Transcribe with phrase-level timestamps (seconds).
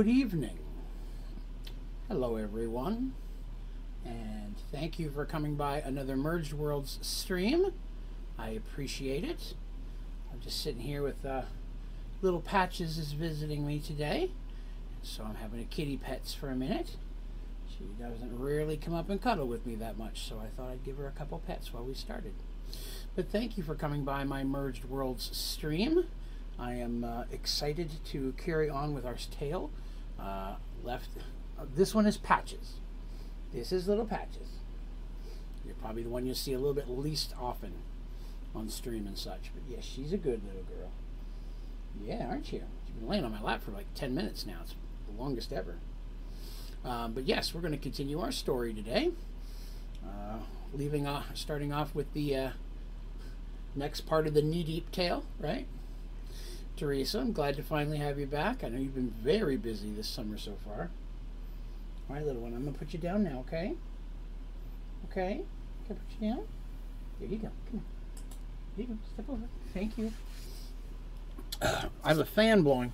[0.00, 0.58] Good evening.
[2.08, 3.12] Hello, everyone.
[4.02, 7.66] And thank you for coming by another Merged Worlds stream.
[8.38, 9.52] I appreciate it.
[10.32, 11.42] I'm just sitting here with uh,
[12.22, 14.30] little Patches is visiting me today.
[15.02, 16.96] So I'm having a kitty pets for a minute.
[17.68, 20.82] She doesn't really come up and cuddle with me that much, so I thought I'd
[20.82, 22.32] give her a couple pets while we started.
[23.14, 26.06] But thank you for coming by my Merged Worlds stream.
[26.58, 29.70] I am uh, excited to carry on with our tale.
[30.20, 31.08] Uh, left,
[31.58, 32.74] uh, this one is Patches.
[33.52, 34.48] This is Little Patches.
[35.64, 37.72] You're probably the one you'll see a little bit least often
[38.54, 39.50] on stream and such.
[39.54, 40.90] But yes, she's a good little girl.
[42.02, 42.62] Yeah, aren't you?
[42.86, 44.58] She's been laying on my lap for like 10 minutes now.
[44.62, 44.74] It's
[45.08, 45.76] the longest ever.
[46.84, 49.10] Um, but yes, we're going to continue our story today.
[50.04, 50.38] Uh,
[50.72, 52.50] leaving off, starting off with the uh,
[53.74, 55.66] next part of the knee deep tale, right?
[56.80, 58.64] Teresa, I'm glad to finally have you back.
[58.64, 60.88] I know you've been very busy this summer so far.
[62.08, 63.74] All right, little one, I'm going to put you down now, okay?
[65.10, 65.42] Okay?
[65.86, 66.44] Can I put you down?
[67.20, 67.50] There you go.
[67.70, 67.82] Come on.
[68.76, 68.98] There you go.
[69.12, 69.42] Step over.
[69.74, 70.10] Thank you.
[71.62, 72.92] I have a fan blowing.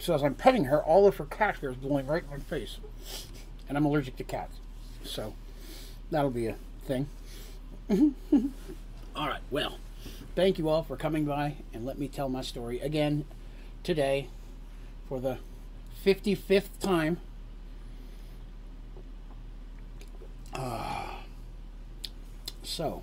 [0.00, 2.38] So as I'm petting her, all of her cat hair is blowing right in my
[2.38, 2.78] face.
[3.68, 4.56] And I'm allergic to cats.
[5.04, 5.34] So
[6.10, 7.06] that'll be a thing.
[9.14, 9.78] all right, well,
[10.34, 13.24] thank you all for coming by and let me tell my story again
[13.82, 14.28] today
[15.08, 15.38] for the
[16.04, 17.18] 55th time.
[20.52, 21.06] Uh,
[22.62, 23.02] so,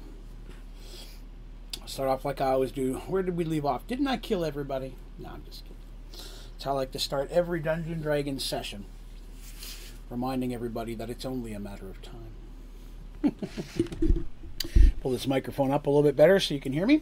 [1.82, 2.96] I'll start off like I always do.
[3.08, 3.86] Where did we leave off?
[3.88, 4.96] Didn't I kill everybody?
[5.18, 5.78] No, I'm just kidding.
[6.54, 8.86] That's how I like to start every Dungeon Dragon session,
[10.10, 12.36] reminding everybody that it's only a matter of time.
[15.02, 17.02] Pull this microphone up a little bit better so you can hear me.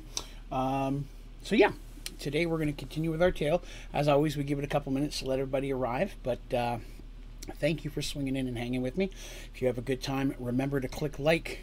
[0.52, 1.08] Um,
[1.44, 1.74] so, yeah,
[2.18, 3.62] today we're going to continue with our tale.
[3.94, 6.54] As always, we give it a couple minutes to let everybody arrive, but.
[6.54, 6.78] Uh,
[7.56, 9.10] Thank you for swinging in and hanging with me.
[9.54, 11.62] If you have a good time, remember to click like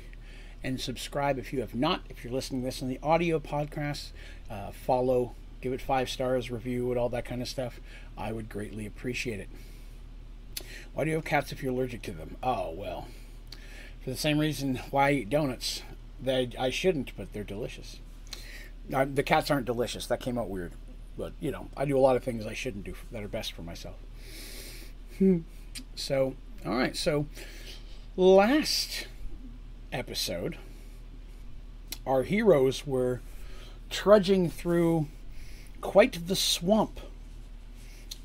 [0.63, 2.03] and subscribe if you have not.
[2.09, 4.09] If you're listening to this on the audio podcast,
[4.51, 7.79] uh, follow, give it five stars, review it, all that kind of stuff.
[8.19, 9.49] I would greatly appreciate it.
[10.95, 12.37] Why do you have cats if you're allergic to them?
[12.43, 13.07] Oh, well,
[14.03, 15.83] for the same reason why I eat donuts.
[16.21, 18.01] They, I shouldn't, but they're delicious.
[18.89, 20.07] Now, the cats aren't delicious.
[20.07, 20.73] That came out weird.
[21.19, 23.53] But, you know, I do a lot of things I shouldn't do that are best
[23.53, 23.97] for myself.
[25.95, 26.97] So, all right.
[26.97, 27.27] So,
[28.17, 29.07] last
[29.93, 30.57] episode,
[32.07, 33.21] our heroes were
[33.91, 35.09] trudging through
[35.81, 37.01] quite the swamp.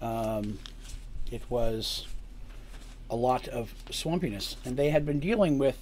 [0.02, 0.60] Um,
[1.32, 2.08] it was
[3.10, 5.78] a lot of swampiness, and they had been dealing with,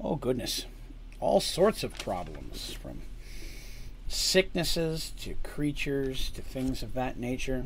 [0.00, 0.66] oh goodness,
[1.22, 3.00] all sorts of problems from
[4.08, 7.64] sicknesses to creatures to things of that nature.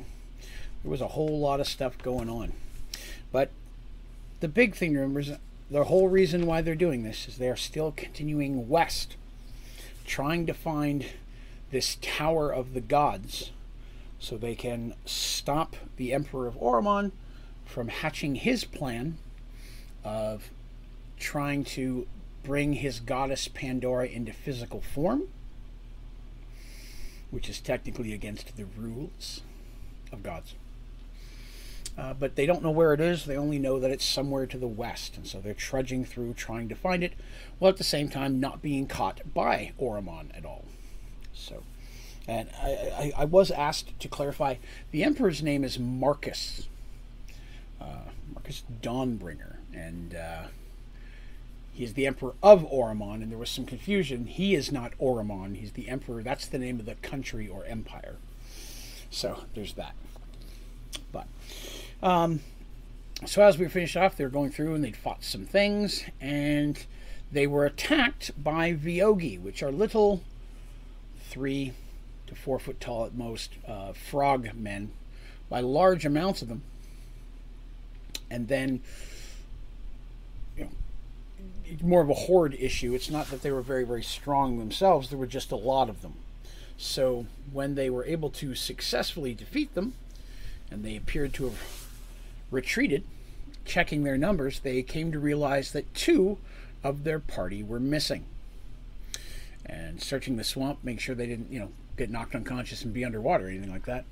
[0.82, 2.52] There was a whole lot of stuff going on.
[3.32, 3.50] But
[4.40, 5.38] the big thing remember
[5.70, 9.16] the whole reason why they're doing this is they're still continuing west,
[10.04, 11.06] trying to find
[11.70, 13.50] this Tower of the Gods
[14.18, 17.10] so they can stop the Emperor of Oromon
[17.64, 19.16] from hatching his plan
[20.04, 20.50] of
[21.18, 22.06] trying to
[22.46, 25.24] bring his goddess Pandora into physical form,
[27.32, 29.42] which is technically against the rules
[30.12, 30.54] of gods.
[31.98, 33.24] Uh, but they don't know where it is.
[33.24, 35.16] They only know that it's somewhere to the west.
[35.16, 37.14] And so they're trudging through trying to find it,
[37.58, 40.66] while at the same time not being caught by Oromon at all.
[41.34, 41.64] So,
[42.28, 44.56] and I, I, I was asked to clarify
[44.92, 46.68] the Emperor's name is Marcus.
[47.80, 49.56] Uh, Marcus Dawnbringer.
[49.74, 50.42] And uh,
[51.76, 53.22] he is the Emperor of Oromon.
[53.22, 54.26] And there was some confusion.
[54.26, 56.22] He is not Oromon, he's the Emperor.
[56.22, 58.16] That's the name of the country or empire.
[59.10, 59.94] So there's that.
[61.12, 61.26] But
[62.02, 62.40] um,
[63.24, 66.84] so as we finished off, they were going through and they'd fought some things, and
[67.30, 70.22] they were attacked by Vyogi, which are little
[71.28, 71.72] three
[72.26, 74.92] to four foot tall at most uh, frog men,
[75.48, 76.62] by large amounts of them.
[78.30, 78.82] And then,
[81.82, 82.94] more of a horde issue.
[82.94, 86.02] It's not that they were very, very strong themselves, there were just a lot of
[86.02, 86.14] them.
[86.78, 89.94] So when they were able to successfully defeat them,
[90.70, 91.88] and they appeared to have
[92.50, 93.04] retreated,
[93.64, 96.38] checking their numbers, they came to realize that two
[96.84, 98.24] of their party were missing.
[99.64, 103.04] And searching the swamp, make sure they didn't, you know, get knocked unconscious and be
[103.04, 104.04] underwater or anything like that,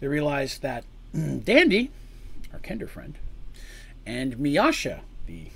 [0.00, 0.84] they realized that
[1.14, 1.90] Dandy,
[2.52, 3.14] our Kender friend,
[4.04, 5.46] and Miasha, the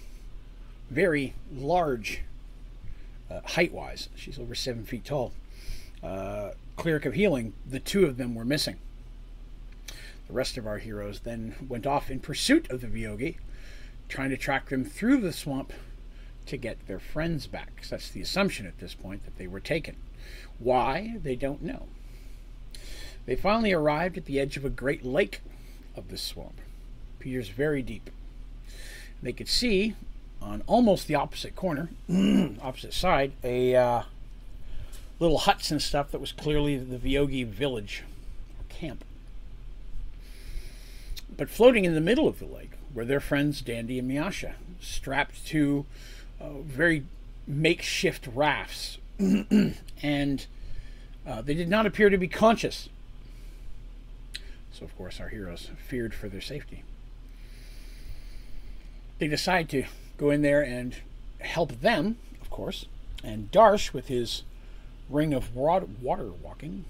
[0.93, 2.23] very large,
[3.31, 5.33] uh, height wise, she's over seven feet tall,
[6.03, 8.77] uh, cleric of healing, the two of them were missing.
[10.27, 13.37] The rest of our heroes then went off in pursuit of the Vyogi,
[14.09, 15.73] trying to track them through the swamp
[16.47, 17.83] to get their friends back.
[17.89, 19.97] that's the assumption at this point that they were taken.
[20.59, 21.87] Why, they don't know.
[23.27, 25.41] They finally arrived at the edge of a great lake
[25.97, 26.61] of the swamp.
[27.19, 28.11] Appears very deep.
[29.23, 29.95] They could see
[30.43, 31.91] on almost the opposite corner,
[32.63, 34.03] opposite side, a uh,
[35.19, 38.03] little huts and stuff that was clearly the Vyogi village
[38.59, 39.05] or camp.
[41.37, 45.47] But floating in the middle of the lake were their friends Dandy and Miasha, strapped
[45.49, 45.87] to
[46.41, 47.05] uh, very
[47.47, 50.47] makeshift rafts, and
[51.27, 52.89] uh, they did not appear to be conscious.
[54.73, 56.83] So, of course, our heroes feared for their safety.
[59.19, 59.85] They decide to
[60.23, 60.95] go in there and
[61.41, 62.87] help them, of course.
[63.25, 64.45] And Darsh, with his
[65.11, 65.87] ring of water
[66.41, 66.85] walking,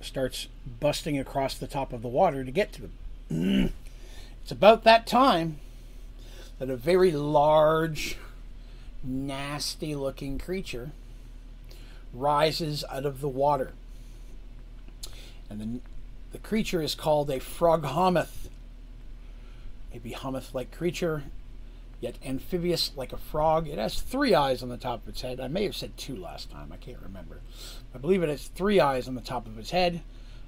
[0.00, 0.46] starts
[0.78, 3.72] busting across the top of the water to get to them.
[4.42, 5.58] it's about that time
[6.60, 8.18] that a very large,
[9.02, 10.92] nasty looking creature
[12.14, 13.72] rises out of the water.
[15.50, 15.80] And the,
[16.30, 18.48] the creature is called a frog froghemoth,
[19.92, 21.24] a behemoth like creature
[22.06, 23.66] yet amphibious like a frog.
[23.66, 25.40] It has three eyes on the top of its head.
[25.40, 27.40] I may have said two last time, I can't remember.
[27.92, 30.02] I believe it has three eyes on the top of its head,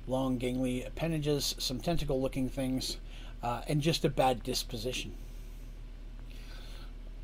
[0.07, 2.99] long gangly appendages, some tentacle looking things,
[3.43, 5.15] uh, and just a bad disposition.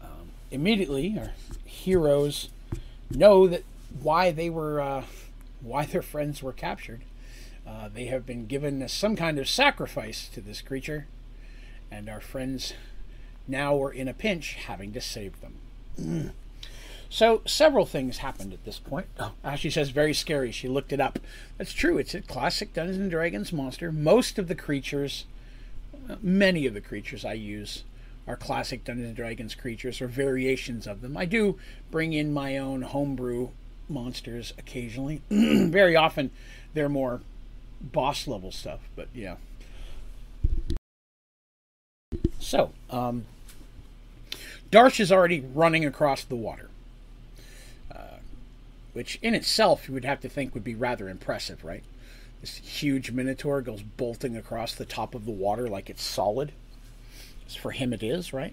[0.03, 1.31] Um, immediately, our
[1.65, 2.49] heroes
[3.11, 3.63] know that
[4.03, 5.05] why they were, uh,
[5.61, 7.03] why their friends were captured.
[7.65, 11.07] Uh, they have been given some kind of sacrifice to this creature,
[11.89, 12.75] and our friends
[13.47, 16.33] now we're in a pinch having to save them.
[17.09, 19.07] So several things happened at this point.
[19.21, 20.51] Oh, Ashley says very scary.
[20.51, 21.19] She looked it up.
[21.59, 21.97] That's true.
[21.97, 23.93] It's a classic Dungeons and Dragons monster.
[23.93, 25.25] Most of the creatures,
[26.21, 27.85] many of the creatures I use
[28.27, 31.17] are classic Dungeons and Dragons creatures or variations of them.
[31.17, 31.57] I do
[31.91, 33.51] bring in my own homebrew
[33.89, 35.23] monsters occasionally.
[35.31, 36.31] very often
[36.73, 37.21] they're more
[37.81, 39.37] boss level stuff, but yeah.
[42.41, 43.27] So, um,
[44.75, 46.69] Darsh is already running across the water,
[47.95, 48.19] uh,
[48.93, 51.85] which in itself you would have to think would be rather impressive, right?
[52.41, 56.51] This huge minotaur goes bolting across the top of the water like it's solid.
[57.61, 58.53] For him, it is, right?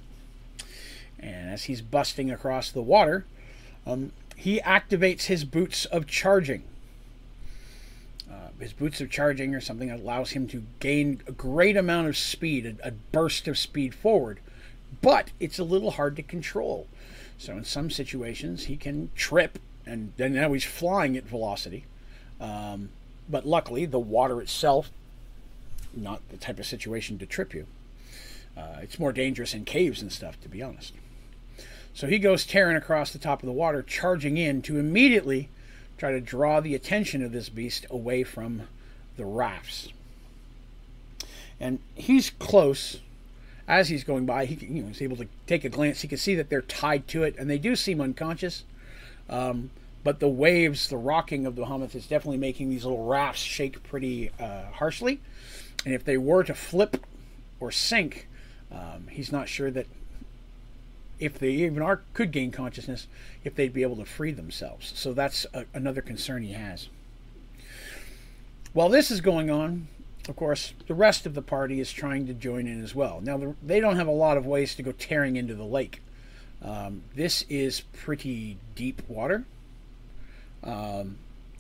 [1.19, 3.25] And as he's busting across the water,
[3.87, 6.61] um, he activates his boots of charging.
[8.31, 12.15] Uh, his boots of charging are something allows him to gain a great amount of
[12.15, 14.39] speed, a, a burst of speed forward
[15.01, 16.87] but it's a little hard to control.
[17.37, 21.85] So in some situations, he can trip, and then now he's flying at velocity.
[22.39, 22.89] Um,
[23.29, 24.91] but luckily, the water itself,
[25.93, 27.65] not the type of situation to trip you.
[28.57, 30.93] Uh, it's more dangerous in caves and stuff, to be honest.
[31.93, 35.49] So he goes tearing across the top of the water, charging in to immediately
[35.97, 38.67] try to draw the attention of this beast away from
[39.17, 39.89] the rafts.
[41.59, 42.99] And he's close
[43.71, 46.01] as he's going by, he you know, he's able to take a glance.
[46.01, 48.65] He can see that they're tied to it, and they do seem unconscious.
[49.29, 49.71] Um,
[50.03, 53.81] but the waves, the rocking of the Behemoth is definitely making these little rafts shake
[53.81, 55.21] pretty uh, harshly.
[55.85, 57.05] And if they were to flip
[57.61, 58.27] or sink,
[58.73, 59.87] um, he's not sure that
[61.17, 63.07] if they even are could gain consciousness,
[63.45, 64.91] if they'd be able to free themselves.
[64.97, 66.89] So that's a, another concern he has.
[68.73, 69.87] While this is going on,
[70.29, 73.21] of course, the rest of the party is trying to join in as well.
[73.21, 76.01] Now, they don't have a lot of ways to go tearing into the lake.
[76.61, 79.45] Um, this is pretty deep water.
[80.63, 81.17] Um,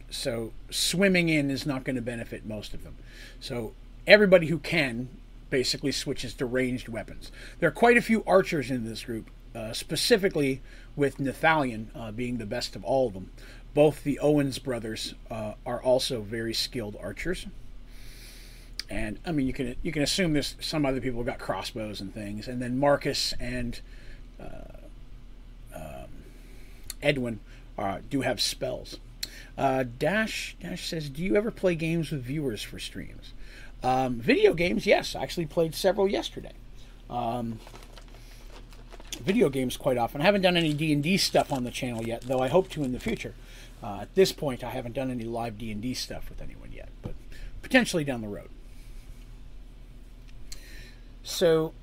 [0.09, 2.95] so, swimming in is not going to benefit most of them.
[3.39, 3.73] So,
[4.05, 5.09] everybody who can
[5.49, 7.31] basically switches to ranged weapons.
[7.59, 10.61] There are quite a few archers in this group, uh, specifically
[10.95, 13.31] with Nathalion uh, being the best of all of them.
[13.73, 17.47] Both the Owens brothers uh, are also very skilled archers
[18.91, 22.13] and I mean you can you can assume this some other people got crossbows and
[22.13, 23.79] things, and then Marcus and
[24.39, 24.77] uh,
[25.73, 26.09] um,
[27.01, 27.39] Edwin
[27.77, 28.97] uh, do have spells.
[29.57, 33.33] Uh, Dash Dash says, "Do you ever play games with viewers for streams?"
[33.81, 35.15] Um, video games, yes.
[35.15, 36.53] I actually played several yesterday.
[37.09, 37.59] Um,
[39.21, 40.21] video games quite often.
[40.21, 42.69] I haven't done any D and D stuff on the channel yet, though I hope
[42.71, 43.35] to in the future.
[43.81, 46.71] Uh, at this point, I haven't done any live D and D stuff with anyone
[46.73, 47.15] yet, but
[47.61, 48.49] potentially down the road.
[51.23, 51.73] So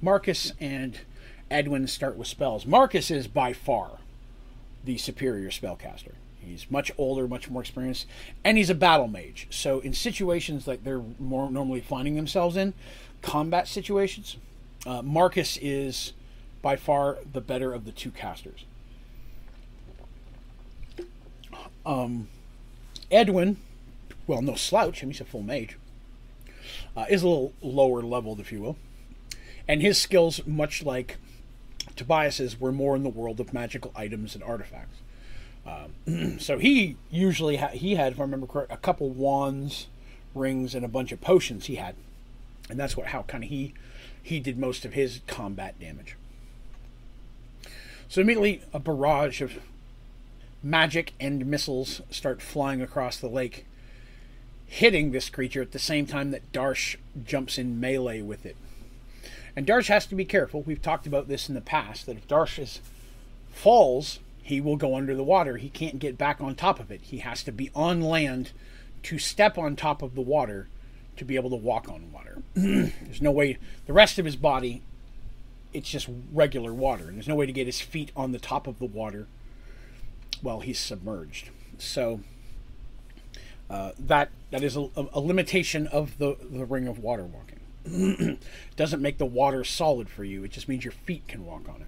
[0.00, 1.00] Marcus and
[1.50, 2.64] Edwin start with spells.
[2.64, 3.98] Marcus is by far
[4.84, 6.12] the superior spellcaster.
[6.40, 8.06] He's much older, much more experienced,
[8.44, 9.46] and he's a battle mage.
[9.50, 12.72] So in situations like they're more normally finding themselves in,
[13.20, 14.36] combat situations,
[14.86, 16.14] uh, Marcus is
[16.62, 18.64] by far the better of the two casters.
[21.84, 22.28] Um,
[23.10, 23.58] Edwin,
[24.26, 25.02] well, no slouch.
[25.02, 25.76] I mean, he's a full mage.
[26.96, 28.76] Uh, is a little lower leveled, if you will,
[29.68, 31.18] and his skills, much like
[31.96, 34.98] Tobias's, were more in the world of magical items and artifacts.
[35.66, 39.86] Um, so he usually ha- he had, if I remember correct, a couple wands,
[40.34, 41.66] rings, and a bunch of potions.
[41.66, 41.94] He had,
[42.68, 43.74] and that's what how kind of he
[44.22, 46.16] he did most of his combat damage.
[48.08, 49.52] So immediately, a barrage of
[50.62, 53.64] magic and missiles start flying across the lake,
[54.70, 58.56] hitting this creature at the same time that Darsh jumps in melee with it.
[59.56, 60.62] And Darsh has to be careful.
[60.62, 62.80] We've talked about this in the past that if Darsh is,
[63.50, 65.56] falls, he will go under the water.
[65.56, 67.00] He can't get back on top of it.
[67.02, 68.52] He has to be on land
[69.02, 70.68] to step on top of the water
[71.16, 72.40] to be able to walk on water.
[72.54, 74.82] There's no way, the rest of his body,
[75.72, 77.08] it's just regular water.
[77.08, 79.26] And there's no way to get his feet on the top of the water
[80.42, 81.50] while he's submerged.
[81.78, 82.20] So
[83.70, 88.38] uh, that that is a, a, limitation of the, the ring of water walking.
[88.76, 90.42] Doesn't make the water solid for you.
[90.42, 91.86] It just means your feet can walk on it.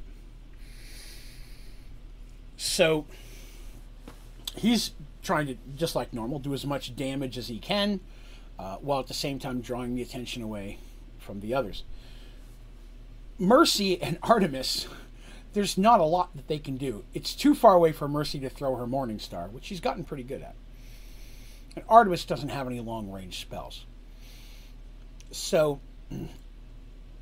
[2.57, 3.05] So
[4.55, 4.93] he's
[5.25, 7.99] trying to, just like normal, do as much damage as he can,
[8.61, 10.79] uh, while at the same time drawing the attention away
[11.19, 11.83] from the others.
[13.39, 14.87] Mercy and Artemis
[15.53, 17.05] there's not a lot that they can do.
[17.13, 20.23] It's too far away for Mercy to throw her Morning Star, which she's gotten pretty
[20.23, 20.55] good at.
[21.77, 23.87] And Artemis doesn't have any long range spells.
[25.31, 25.81] So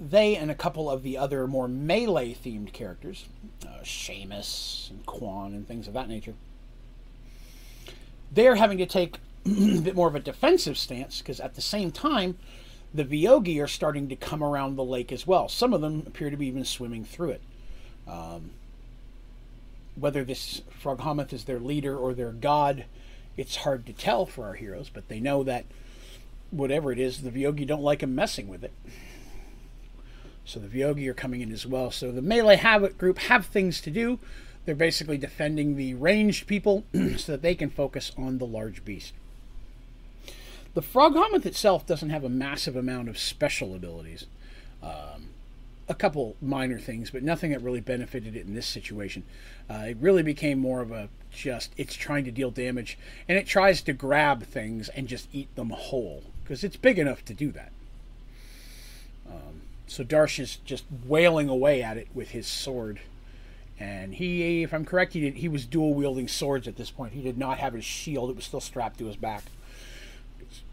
[0.00, 3.26] they and a couple of the other more melee themed characters,
[3.66, 6.35] uh, Seamus and Quan and things of that nature,
[8.33, 11.92] they're having to take a bit more of a defensive stance because at the same
[11.92, 12.38] time,
[12.92, 15.49] the Vyogi are starting to come around the lake as well.
[15.49, 17.42] Some of them appear to be even swimming through it.
[18.09, 18.50] Um,
[19.95, 22.87] whether this Froghemoth is their leader or their god,
[23.40, 25.64] it's hard to tell for our heroes, but they know that
[26.50, 28.73] whatever it is, the Vyogi don't like him messing with it.
[30.44, 31.90] So the Vyogi are coming in as well.
[31.90, 34.18] So the melee habit group have things to do.
[34.66, 36.85] They're basically defending the ranged people
[37.16, 39.14] so that they can focus on the large beast.
[40.75, 44.26] The Frog Froghemoth itself doesn't have a massive amount of special abilities.
[44.82, 45.29] Um,
[45.90, 49.25] a couple minor things, but nothing that really benefited it in this situation.
[49.68, 52.97] Uh, it really became more of a just it's trying to deal damage
[53.28, 57.25] and it tries to grab things and just eat them whole because it's big enough
[57.25, 57.73] to do that.
[59.28, 63.00] Um, so Darsh is just wailing away at it with his sword.
[63.78, 67.14] And he, if I'm correct, he, did, he was dual wielding swords at this point.
[67.14, 69.44] He did not have his shield, it was still strapped to his back.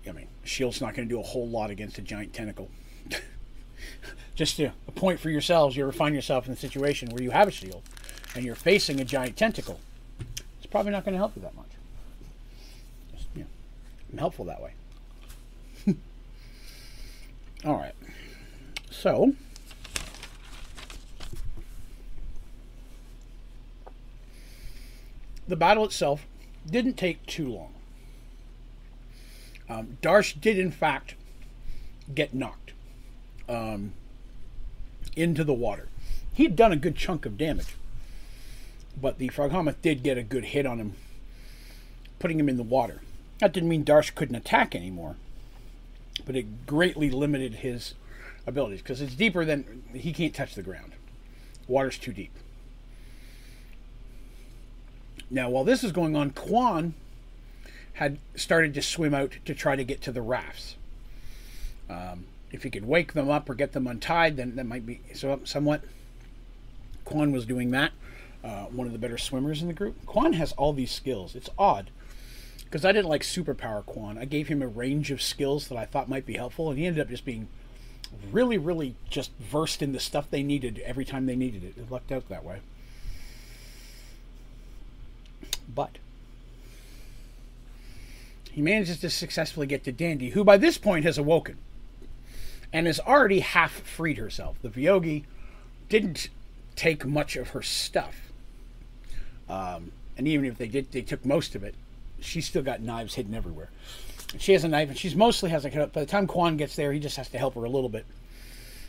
[0.08, 2.70] I mean, shield's not going to do a whole lot against a giant tentacle.
[4.38, 5.76] just a, a point for yourselves.
[5.76, 7.82] You ever find yourself in a situation where you have a shield
[8.36, 9.80] and you're facing a giant tentacle,
[10.58, 11.66] it's probably not going to help you that much.
[13.14, 13.48] Just, you know,
[14.12, 14.74] I'm helpful that way.
[17.66, 17.96] All right.
[18.92, 19.34] So,
[25.48, 26.28] the battle itself
[26.70, 27.74] didn't take too long.
[29.68, 31.16] Um, Darsh did, in fact,
[32.14, 32.74] get knocked.
[33.50, 33.94] Um,
[35.18, 35.88] into the water.
[36.34, 37.76] He'd done a good chunk of damage,
[39.00, 40.94] but the Froghemoth did get a good hit on him,
[42.20, 43.02] putting him in the water.
[43.40, 45.16] That didn't mean Darsh couldn't attack anymore,
[46.26, 47.94] but it greatly limited his
[48.46, 50.94] abilities because it's deeper than he can't touch the ground.
[51.68, 52.32] Water's too deep.
[55.30, 56.94] Now, while this is going on, Quan
[57.94, 60.76] had started to swim out to try to get to the rafts.
[61.90, 65.02] Um, if he could wake them up or get them untied, then that might be
[65.14, 65.82] so somewhat.
[67.06, 67.92] Quan was doing that.
[68.44, 70.06] Uh, one of the better swimmers in the group.
[70.06, 71.36] Quan has all these skills.
[71.36, 71.90] It's odd
[72.64, 74.18] because I didn't like superpower Quan.
[74.18, 76.86] I gave him a range of skills that I thought might be helpful, and he
[76.86, 77.48] ended up just being
[78.32, 81.78] really, really just versed in the stuff they needed every time they needed it.
[81.78, 82.60] It lucked out that way.
[85.74, 85.98] But
[88.52, 91.58] he manages to successfully get to Dandy, who by this point has awoken
[92.74, 94.58] and has already half freed herself.
[94.62, 95.24] The Vyogi
[95.90, 96.30] didn't
[96.76, 98.32] take much of her stuff.
[99.50, 101.76] Um, and even if they did, they took most of it.
[102.20, 103.70] She's still got knives hidden everywhere.
[104.38, 105.94] She has a knife, and she's mostly has a cut.
[105.94, 108.06] By the time Quan gets there, he just has to help her a little bit.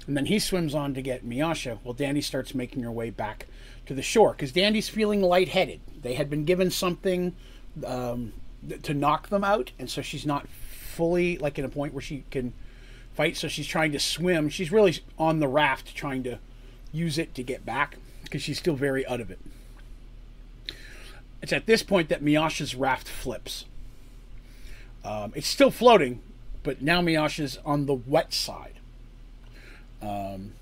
[0.06, 1.78] And then he swims on to get Miasha.
[1.85, 3.47] Well, Dandy starts making her way back
[3.87, 5.80] to the shore because Dandy's feeling lightheaded.
[6.02, 7.37] They had been given something
[7.87, 8.32] um,
[8.82, 12.25] to knock them out, and so she's not fully like in a point where she
[12.30, 12.54] can
[13.18, 13.37] fight.
[13.37, 14.48] So she's trying to swim.
[14.48, 16.38] She's really on the raft trying to
[16.92, 19.40] use it to get back because she's still very out of it.
[21.42, 23.64] It's at this point that Miasha's raft flips.
[25.04, 26.20] Um, it's still floating,
[26.62, 28.75] but now Miasha's on the wet side.
[30.00, 30.52] Um,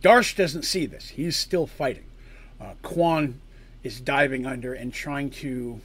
[0.00, 1.08] Darsh doesn't see this.
[1.08, 2.04] He's still fighting.
[2.60, 3.40] Uh, Quan
[3.82, 5.80] is diving under and trying to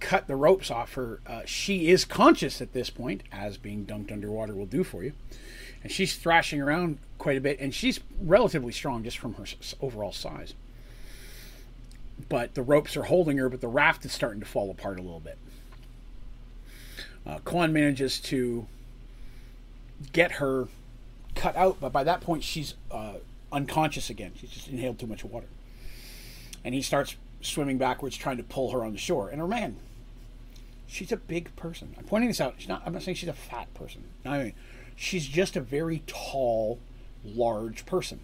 [0.00, 1.20] cut the ropes off her.
[1.26, 5.12] Uh, she is conscious at this point, as being dunked underwater will do for you.
[5.82, 9.44] And she's thrashing around quite a bit, and she's relatively strong just from her
[9.80, 10.54] overall size.
[12.28, 15.02] But the ropes are holding her, but the raft is starting to fall apart a
[15.02, 15.38] little bit.
[17.26, 18.66] Uh, Quan manages to
[20.12, 20.68] get her
[21.34, 23.14] cut out, but by that point she's uh,
[23.52, 24.32] unconscious again.
[24.36, 25.46] She's just inhaled too much water.
[26.64, 29.28] And he starts swimming backwards, trying to pull her on the shore.
[29.28, 29.76] And her man,
[30.90, 31.94] she's a big person.
[31.96, 32.54] I'm pointing this out.
[32.58, 32.82] She's not.
[32.84, 34.04] I'm not saying she's a fat person.
[34.24, 34.52] I mean,
[34.96, 36.78] she's just a very tall,
[37.24, 38.20] large person.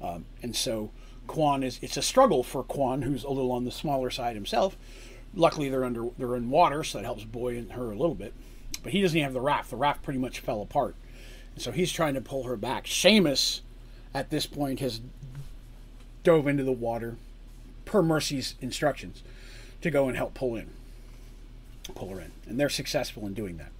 [0.00, 0.90] Um, and so
[1.26, 1.78] Quan is.
[1.82, 4.76] It's a struggle for Quan, who's a little on the smaller side himself.
[5.34, 6.08] Luckily, they're under.
[6.18, 8.34] They're in water, so that helps buoy her a little bit.
[8.82, 9.70] But he doesn't have the raft.
[9.70, 10.94] The raft pretty much fell apart.
[11.54, 12.84] And so he's trying to pull her back.
[12.84, 13.60] Seamus,
[14.14, 15.00] at this point, has
[16.24, 17.16] dove into the water
[17.84, 19.22] per Mercy's instructions
[19.80, 20.70] to go and help pull in,
[21.94, 23.72] pull her in, and they're successful in doing that.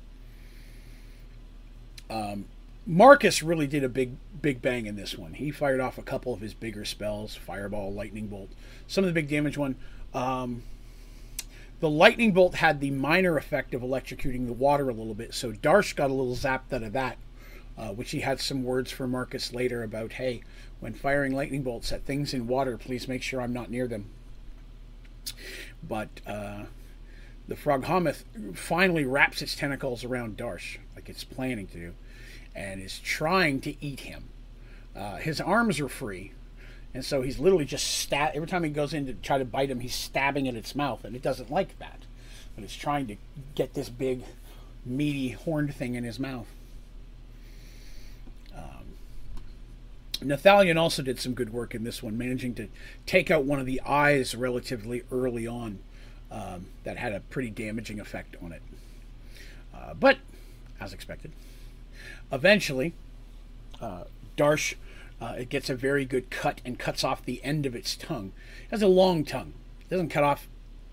[2.14, 2.47] Um,
[2.87, 5.35] Marcus really did a big, big bang in this one.
[5.35, 8.50] He fired off a couple of his bigger spells: fireball, lightning bolt.
[8.87, 9.76] Some of the big damage one.
[10.12, 10.64] Um,
[11.81, 15.53] the lightning bolt had the minor effect of electrocuting the water a little bit, so
[15.53, 17.18] Darsh got a little zapped out of that
[17.76, 20.42] uh, which he had some words for Marcus later about, hey,
[20.81, 24.11] when firing lightning bolts at things in water, please make sure I'm not near them.
[25.83, 26.64] But uh,
[27.48, 28.24] the frog Froghemoth
[28.55, 31.94] finally wraps its tentacles around Darsh, like it's planning to
[32.55, 34.28] and is trying to eat him.
[34.94, 36.33] Uh, his arms are free,
[36.92, 38.33] and so he's literally just stab.
[38.35, 41.05] Every time he goes in to try to bite him, he's stabbing at its mouth,
[41.05, 42.02] and it doesn't like that.
[42.55, 43.16] But it's trying to
[43.55, 44.22] get this big,
[44.85, 46.46] meaty, horned thing in his mouth.
[50.24, 52.68] Nathalion also did some good work in this one, managing to
[53.07, 55.81] take out one of the eyes relatively early on.
[56.33, 58.62] Um, that had a pretty damaging effect on it.
[59.75, 60.16] Uh, but,
[60.81, 61.31] as expected,
[62.33, 62.95] eventually,
[63.83, 64.05] uh,
[64.38, 64.77] Darsh
[65.23, 68.33] uh, it gets a very good cut and cuts off the end of its tongue.
[68.64, 69.53] It has a long tongue.
[69.83, 70.49] It doesn't cut off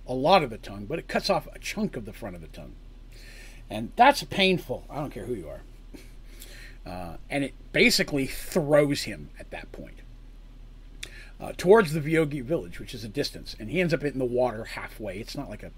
[0.07, 2.41] a lot of the tongue, but it cuts off a chunk of the front of
[2.41, 2.73] the tongue.
[3.71, 4.85] And that's painful.
[4.87, 5.61] I don't care who you are.
[6.85, 9.98] Uh, and it basically throws him at that point
[11.39, 14.25] uh, towards the Vyogi village, which is a distance, and he ends up in the
[14.25, 15.17] water halfway.
[15.19, 15.71] It's not like a,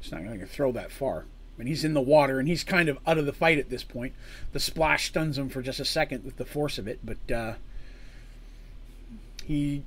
[0.00, 1.26] it's not going to throw that far.
[1.58, 3.84] And he's in the water, and he's kind of out of the fight at this
[3.84, 4.12] point.
[4.52, 7.54] The splash stuns him for just a second with the force of it, but uh,
[9.44, 9.84] he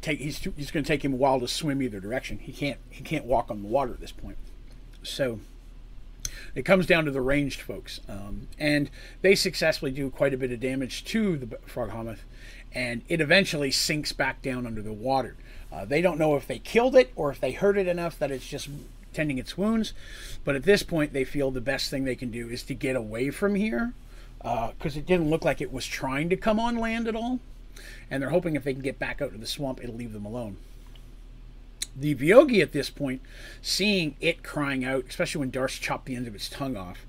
[0.00, 2.38] take he's too, he's going to take him a while to swim either direction.
[2.38, 4.36] He can't he can't walk on the water at this point.
[5.02, 5.40] So
[6.54, 8.90] it comes down to the ranged folks, um, and
[9.22, 12.20] they successfully do quite a bit of damage to the Froghemoth,
[12.74, 15.36] and it eventually sinks back down under the water.
[15.72, 18.30] Uh, they don't know if they killed it or if they hurt it enough that
[18.30, 18.68] it's just
[19.12, 19.92] tending its wounds,
[20.44, 22.96] but at this point they feel the best thing they can do is to get
[22.96, 23.92] away from here
[24.38, 27.40] because uh, it didn't look like it was trying to come on land at all,
[28.10, 30.26] and they're hoping if they can get back out to the swamp, it'll leave them
[30.26, 30.56] alone
[31.96, 33.22] the Vyogi at this point,
[33.62, 37.06] seeing it crying out, especially when Darsh chopped the end of its tongue off,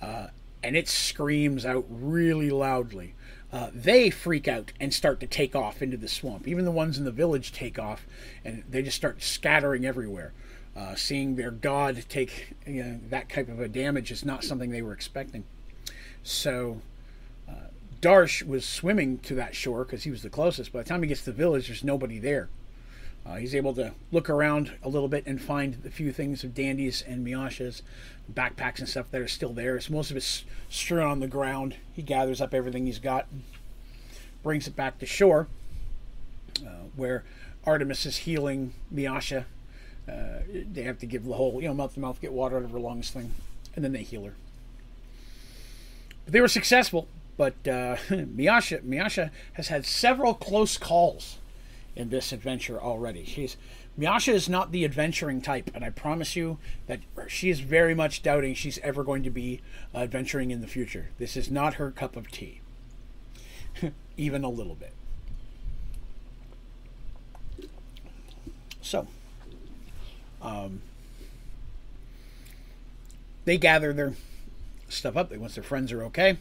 [0.00, 0.28] uh,
[0.62, 3.14] and it screams out really loudly.
[3.52, 6.48] Uh, they freak out and start to take off into the swamp.
[6.48, 8.06] Even the ones in the village take off,
[8.44, 10.32] and they just start scattering everywhere.
[10.76, 14.70] Uh, seeing their god take you know, that type of a damage is not something
[14.70, 15.44] they were expecting.
[16.22, 16.82] So
[17.48, 17.68] uh,
[18.02, 20.72] Darsh was swimming to that shore because he was the closest.
[20.72, 22.50] By the time he gets to the village, there's nobody there.
[23.26, 26.54] Uh, he's able to look around a little bit and find a few things of
[26.54, 27.82] Dandy's and Miasha's
[28.32, 29.80] backpacks and stuff that are still there.
[29.80, 31.76] So most of it's strewn on the ground.
[31.94, 33.42] He gathers up everything he's got, and
[34.42, 35.48] brings it back to shore,
[36.64, 37.24] uh, where
[37.64, 39.44] Artemis is healing Miasha.
[40.08, 42.62] Uh, they have to give the whole, you know, mouth to mouth, get water out
[42.62, 43.32] of her lungs thing,
[43.74, 44.34] and then they heal her.
[46.24, 47.08] But they were successful.
[47.36, 51.38] But uh, Miasha, Miasha has had several close calls
[51.96, 53.24] in this adventure already.
[53.24, 53.56] She's
[53.98, 58.22] Miasha is not the adventuring type, and I promise you that she is very much
[58.22, 59.62] doubting she's ever going to be
[59.94, 61.08] uh, adventuring in the future.
[61.18, 62.60] This is not her cup of tea,
[64.18, 64.92] even a little bit.
[68.82, 69.08] So,
[70.42, 70.82] Um,
[73.46, 74.12] they gather their
[74.88, 75.34] stuff up.
[75.34, 76.36] Once their friends are okay,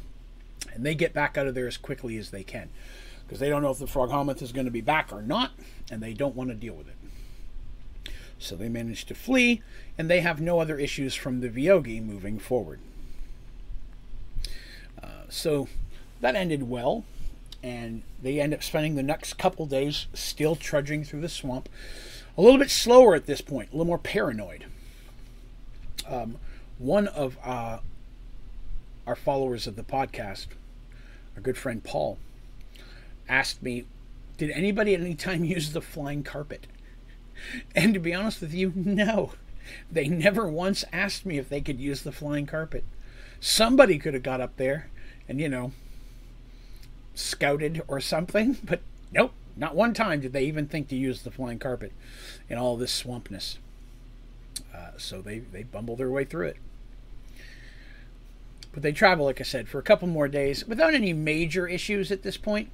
[0.73, 2.69] and they get back out of there as quickly as they can
[3.25, 5.51] because they don't know if the frog Froghemoth is going to be back or not,
[5.89, 6.95] and they don't want to deal with it.
[8.37, 9.61] So they manage to flee,
[9.97, 12.79] and they have no other issues from the Vyogi moving forward.
[15.01, 15.67] Uh, so
[16.21, 17.05] that ended well,
[17.63, 21.69] and they end up spending the next couple days still trudging through the swamp,
[22.37, 24.65] a little bit slower at this point, a little more paranoid.
[26.07, 26.37] Um,
[26.77, 27.79] one of uh,
[29.07, 30.47] our followers of the podcast,
[31.35, 32.17] our good friend Paul,
[33.27, 33.85] asked me,
[34.37, 36.67] Did anybody at any time use the flying carpet?
[37.75, 39.33] And to be honest with you, no.
[39.91, 42.83] They never once asked me if they could use the flying carpet.
[43.39, 44.89] Somebody could have got up there
[45.27, 45.71] and, you know,
[47.13, 51.31] scouted or something, but nope, not one time did they even think to use the
[51.31, 51.93] flying carpet
[52.49, 53.57] in all this swampness.
[54.73, 56.57] Uh, so they, they bumble their way through it.
[58.73, 62.11] But they travel, like I said, for a couple more days without any major issues
[62.11, 62.69] at this point.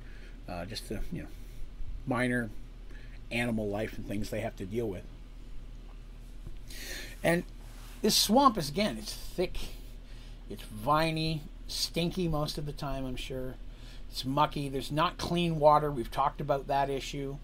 [0.47, 1.27] Uh, just the you know
[2.05, 2.49] minor
[3.31, 5.03] animal life and things they have to deal with.
[7.23, 7.43] And
[8.01, 9.57] this swamp is again, it's thick,
[10.49, 13.55] it's viney, stinky most of the time, I'm sure.
[14.11, 14.67] It's mucky.
[14.67, 15.89] There's not clean water.
[15.89, 17.37] We've talked about that issue.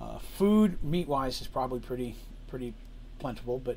[0.00, 2.16] Uh, food, meat wise, is probably pretty
[2.48, 2.74] pretty
[3.20, 3.76] plentiful, but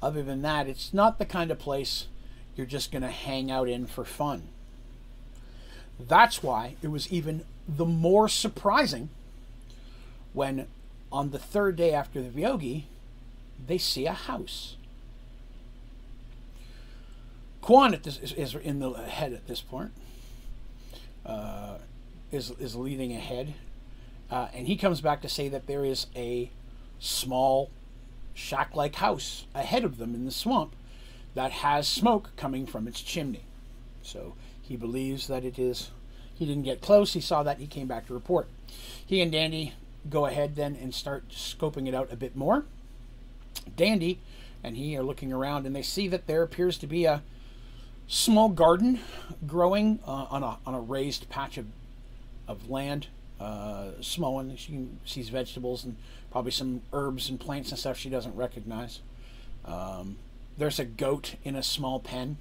[0.00, 2.06] other than that, it's not the kind of place
[2.54, 4.48] you're just going to hang out in for fun.
[5.98, 9.08] That's why it was even the more surprising
[10.32, 10.66] when,
[11.10, 12.84] on the third day after the Vyogi,
[13.66, 14.76] they see a house.
[17.60, 19.92] Quan is, is, in the head at this point.
[21.24, 21.76] Uh,
[22.32, 23.54] is is leading ahead,
[24.30, 26.50] uh, and he comes back to say that there is a
[26.98, 27.70] small
[28.34, 30.74] shack-like house ahead of them in the swamp
[31.34, 33.44] that has smoke coming from its chimney.
[34.02, 35.90] So he believes that it is.
[36.34, 37.12] He didn't get close.
[37.12, 37.58] He saw that.
[37.58, 38.48] He came back to report.
[39.04, 39.74] He and Dandy
[40.08, 42.64] go ahead then and start scoping it out a bit more.
[43.76, 44.18] Dandy
[44.64, 47.22] and he are looking around and they see that there appears to be a
[48.06, 49.00] small garden
[49.46, 51.66] growing uh, on a on a raised patch of
[52.48, 53.06] of land.
[53.40, 54.56] Uh, small one.
[54.56, 55.96] She sees vegetables and
[56.30, 59.00] probably some herbs and plants and stuff she doesn't recognize.
[59.64, 60.18] Um,
[60.56, 62.36] there's a goat in a small pen.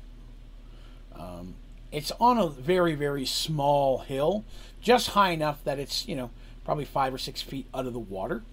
[1.15, 1.55] Um,
[1.91, 4.43] it's on a very very small hill,
[4.81, 6.31] just high enough that it's you know
[6.63, 8.43] probably five or six feet out of the water.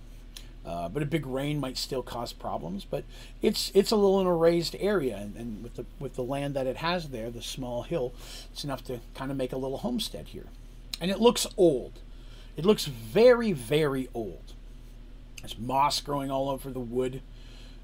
[0.66, 2.84] Uh, but a big rain might still cause problems.
[2.84, 3.04] But
[3.40, 6.54] it's it's a little in a raised area, and, and with the with the land
[6.54, 8.12] that it has there, the small hill,
[8.52, 10.46] it's enough to kind of make a little homestead here.
[11.00, 12.00] And it looks old.
[12.56, 14.52] It looks very very old.
[15.40, 17.22] There's moss growing all over the wood.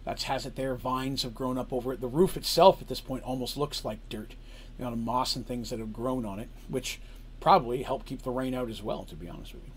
[0.04, 0.74] That has it there.
[0.74, 2.02] Vines have grown up over it.
[2.02, 4.34] The roof itself at this point almost looks like dirt.
[4.78, 7.00] Amount of moss and things that have grown on it, which
[7.40, 9.04] probably help keep the rain out as well.
[9.04, 9.70] To be honest with you.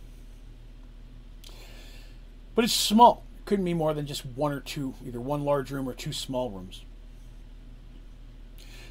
[2.55, 3.23] But it's small.
[3.37, 6.13] It couldn't be more than just one or two, either one large room or two
[6.13, 6.83] small rooms.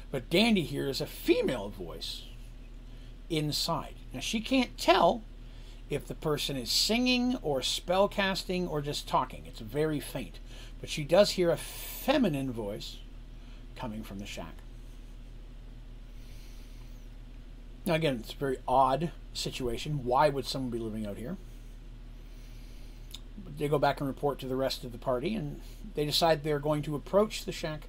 [0.09, 2.23] But Dandy hears a female voice
[3.29, 3.95] inside.
[4.13, 5.23] Now she can't tell
[5.89, 9.43] if the person is singing or spell casting or just talking.
[9.45, 10.39] It's very faint.
[10.79, 12.97] But she does hear a feminine voice
[13.75, 14.55] coming from the shack.
[17.87, 20.03] Now, again, it's a very odd situation.
[20.03, 21.37] Why would someone be living out here?
[23.57, 25.61] they go back and report to the rest of the party, and
[25.95, 27.87] they decide they're going to approach the shack.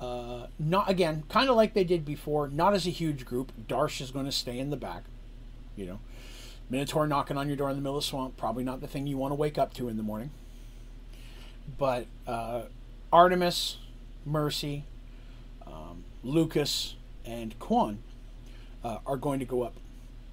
[0.00, 3.52] Uh, not again, kind of like they did before, not as a huge group.
[3.68, 5.04] Darsh is going to stay in the back.
[5.76, 6.00] You know,
[6.70, 9.06] Minotaur knocking on your door in the middle of the swamp, probably not the thing
[9.06, 10.30] you want to wake up to in the morning.
[11.78, 12.62] But uh,
[13.12, 13.78] Artemis,
[14.24, 14.84] Mercy,
[15.66, 17.98] um, Lucas, and Quan
[18.88, 19.74] uh, are going to go up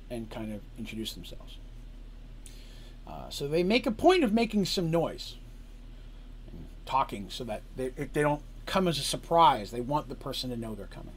[0.10, 1.58] and kind of introduce themselves.
[3.08, 5.36] Uh, so they make a point of making some noise,
[6.52, 9.72] and talking, so that they, they don't come as a surprise.
[9.72, 11.13] They want the person to know they're coming.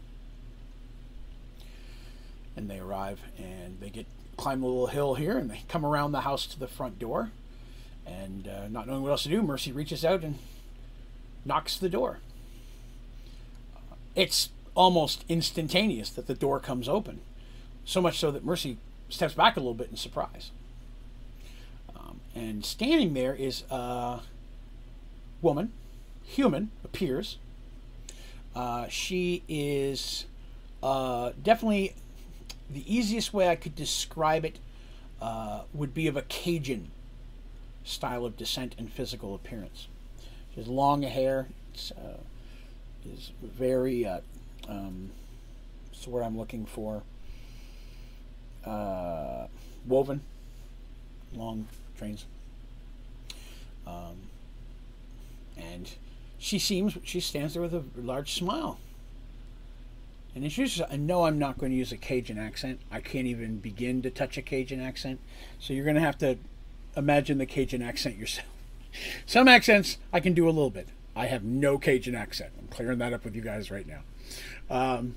[2.56, 6.12] And they arrive, and they get climb a little hill here, and they come around
[6.12, 7.30] the house to the front door.
[8.06, 10.38] And uh, not knowing what else to do, Mercy reaches out and
[11.44, 12.18] knocks the door.
[14.14, 17.20] It's almost instantaneous that the door comes open,
[17.88, 18.76] so much so that Mercy
[19.08, 20.50] steps back a little bit in surprise.
[22.38, 24.20] And standing there is a
[25.42, 25.72] woman,
[26.22, 27.36] human, appears.
[28.54, 30.26] Uh, she is
[30.82, 31.94] uh, definitely
[32.70, 34.60] the easiest way I could describe it
[35.20, 36.92] uh, would be of a Cajun
[37.82, 39.88] style of descent and physical appearance.
[40.54, 41.48] She has long hair.
[41.74, 42.18] It's uh,
[43.04, 44.20] is very uh,
[44.68, 45.10] um,
[45.88, 47.02] what's the word I'm looking for?
[48.68, 49.46] Uh,
[49.86, 50.20] woven,
[51.34, 52.26] long trains.
[53.86, 54.16] Um,
[55.56, 55.90] and
[56.38, 58.78] she seems she stands there with a large smile.
[60.34, 62.80] And it's just, I know I'm not going to use a Cajun accent.
[62.92, 65.18] I can't even begin to touch a Cajun accent.
[65.58, 66.38] So you're going to have to
[66.96, 68.46] imagine the Cajun accent yourself.
[69.26, 70.88] Some accents I can do a little bit.
[71.16, 72.52] I have no Cajun accent.
[72.58, 74.02] I'm clearing that up with you guys right now.
[74.70, 75.16] Um,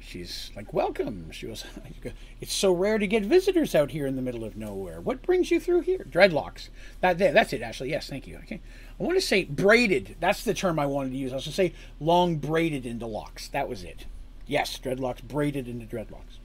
[0.00, 1.64] she's like, "Welcome." She goes,
[2.40, 5.00] "It's so rare to get visitors out here in the middle of nowhere.
[5.00, 6.68] What brings you through here?" Dreadlocks.
[7.00, 7.62] That that's it.
[7.62, 7.90] Ashley.
[7.90, 8.36] Yes, thank you.
[8.38, 8.60] Okay.
[8.98, 10.16] I want to say braided.
[10.20, 11.32] That's the term I wanted to use.
[11.32, 13.48] I was going to say long braided into locks.
[13.48, 14.06] That was it.
[14.46, 16.38] Yes, dreadlocks braided into dreadlocks.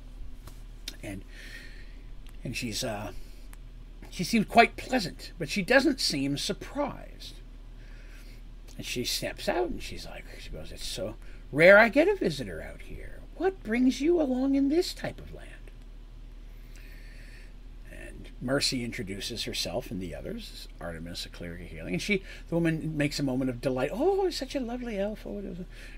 [1.02, 1.24] And
[2.44, 3.12] and she's uh,
[4.10, 7.36] she seems quite pleasant, but she doesn't seem surprised.
[8.78, 11.16] And she steps out and she's like, she goes, It's so
[11.52, 13.13] rare I get a visitor out here.
[13.38, 15.50] What brings you along in this type of land?
[17.92, 21.94] And Mercy introduces herself and the others, Artemis, a cleric of healing.
[21.94, 23.90] And she, the woman, makes a moment of delight.
[23.92, 25.26] Oh, such a lovely elf.
[25.26, 25.44] Oh, uh,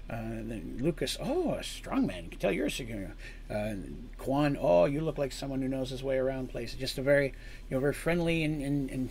[0.09, 2.25] then Lucas, oh, a strong man.
[2.25, 3.75] You can tell you're a uh,
[4.17, 6.79] Quan, oh, you look like someone who knows his way around places.
[6.79, 7.33] Just a very,
[7.69, 9.09] you know, very friendly and, and, and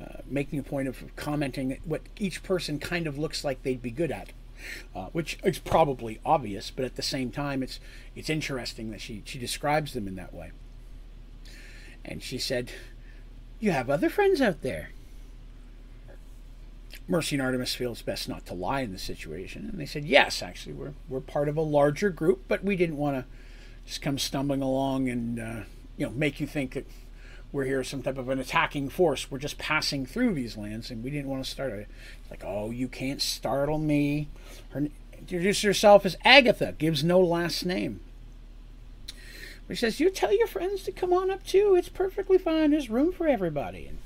[0.00, 3.90] uh, making a point of commenting what each person kind of looks like they'd be
[3.90, 4.32] good at.
[4.94, 7.80] Uh, which is probably obvious, but at the same time, it's
[8.14, 10.52] it's interesting that she she describes them in that way.
[12.04, 12.70] And she said,
[13.60, 14.90] "You have other friends out there."
[17.06, 20.04] Mercy and Artemis feel it's best not to lie in the situation, and they said,
[20.04, 23.24] "Yes, actually, we're we're part of a larger group, but we didn't want to
[23.86, 25.60] just come stumbling along and uh,
[25.96, 26.86] you know make you think that."
[27.54, 29.30] We're here some type of an attacking force.
[29.30, 31.88] We're just passing through these lands, and we didn't want to start it.
[32.28, 34.28] Like, oh, you can't startle me.
[34.70, 38.00] Her introduces herself as Agatha, gives no last name.
[39.68, 41.76] But she says, "You tell your friends to come on up too.
[41.78, 42.72] It's perfectly fine.
[42.72, 43.98] There's room for everybody." And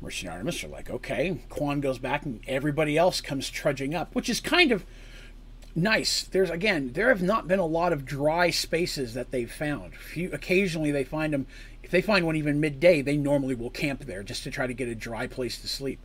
[0.00, 4.14] Mercy and Artemis are like, "Okay." Quan goes back, and everybody else comes trudging up,
[4.14, 4.86] which is kind of
[5.74, 6.22] nice.
[6.22, 9.94] There's again, there have not been a lot of dry spaces that they've found.
[9.94, 11.46] Few, occasionally, they find them
[11.90, 14.72] if they find one even midday, they normally will camp there just to try to
[14.72, 15.98] get a dry place to sleep.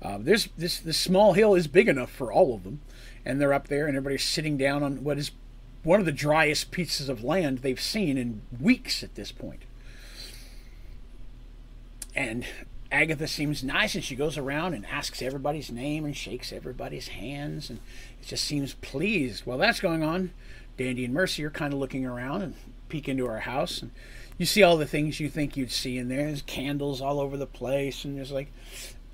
[0.00, 2.80] Uh, there's this this small hill is big enough for all of them,
[3.24, 5.32] and they're up there, and everybody's sitting down on what is
[5.82, 9.62] one of the driest pieces of land they've seen in weeks at this point.
[12.14, 12.46] And
[12.92, 17.70] Agatha seems nice, and she goes around and asks everybody's name and shakes everybody's hands,
[17.70, 17.80] and
[18.22, 19.46] it just seems pleased.
[19.46, 20.30] While that's going on,
[20.76, 22.54] Dandy and Mercy are kind of looking around and
[22.88, 23.90] peek into our house, and
[24.38, 26.26] you see all the things you think you'd see in there.
[26.26, 28.52] There's candles all over the place, and there's like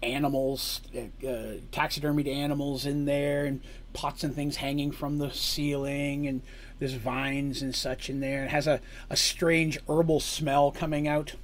[0.02, 3.60] animals, uh, uh, taxidermied animals in there, and
[3.92, 6.40] pots and things hanging from the ceiling, and
[6.78, 8.44] there's vines and such in there.
[8.44, 8.80] It has a,
[9.10, 11.34] a strange herbal smell coming out.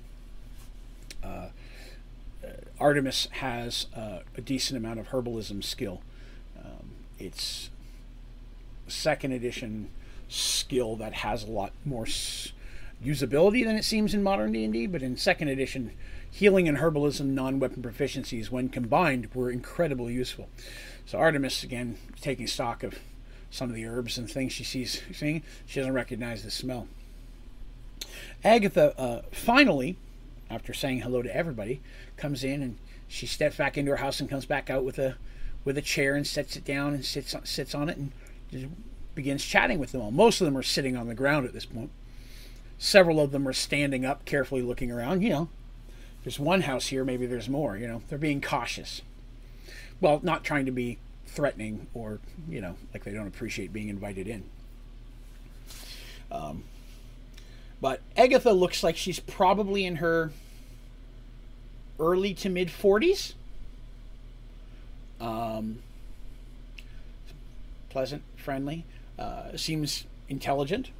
[1.22, 1.48] Uh,
[2.42, 2.48] uh
[2.80, 6.00] Artemis has uh, a decent amount of herbalism skill.
[6.58, 7.68] Um, it's
[8.88, 9.90] second edition
[10.28, 12.06] skill that has a lot more.
[12.06, 12.52] S-
[13.04, 15.92] usability than it seems in modern D&D, but in second edition,
[16.30, 20.48] healing and herbalism non-weapon proficiencies when combined were incredibly useful.
[21.04, 22.98] So Artemis again taking stock of
[23.50, 26.88] some of the herbs and things she sees seeing, she doesn't recognize the smell.
[28.44, 29.96] Agatha uh, finally,
[30.50, 31.80] after saying hello to everybody,
[32.16, 32.78] comes in and
[33.08, 35.16] she steps back into her house and comes back out with a
[35.64, 38.12] with a chair and sets it down and sits sits on it and
[39.14, 40.10] begins chatting with them all.
[40.10, 41.90] Most of them are sitting on the ground at this point.
[42.78, 45.22] Several of them are standing up, carefully looking around.
[45.22, 45.48] You know,
[46.24, 47.76] there's one house here, maybe there's more.
[47.76, 49.02] You know, they're being cautious.
[50.00, 54.28] Well, not trying to be threatening or, you know, like they don't appreciate being invited
[54.28, 54.44] in.
[56.30, 56.64] Um,
[57.80, 60.32] but Agatha looks like she's probably in her
[61.98, 63.34] early to mid 40s.
[65.20, 65.78] Um,
[67.88, 68.84] pleasant, friendly,
[69.18, 70.90] uh, seems intelligent.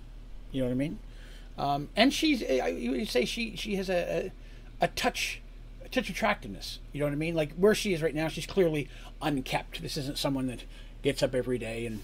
[0.53, 0.99] You know what I mean?
[1.59, 4.31] Um, and she's, you would say she, she has a,
[4.81, 5.41] a, a touch,
[5.85, 6.81] a touch attractiveness.
[6.93, 7.35] You know what I mean?
[7.35, 8.89] Like where she is right now, she's clearly
[9.23, 9.81] unkept.
[9.81, 10.65] This isn't someone that
[11.03, 12.03] gets up every day and,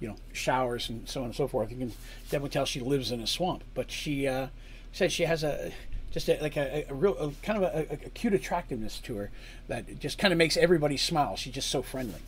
[0.00, 1.70] you know, showers and so on and so forth.
[1.70, 1.92] You can
[2.24, 3.64] definitely tell she lives in a swamp.
[3.74, 4.48] But she uh,
[4.92, 5.72] says she has a,
[6.12, 9.30] just a, like a, a real, a, kind of a, a cute attractiveness to her
[9.66, 11.34] that just kind of makes everybody smile.
[11.34, 12.20] She's just so friendly.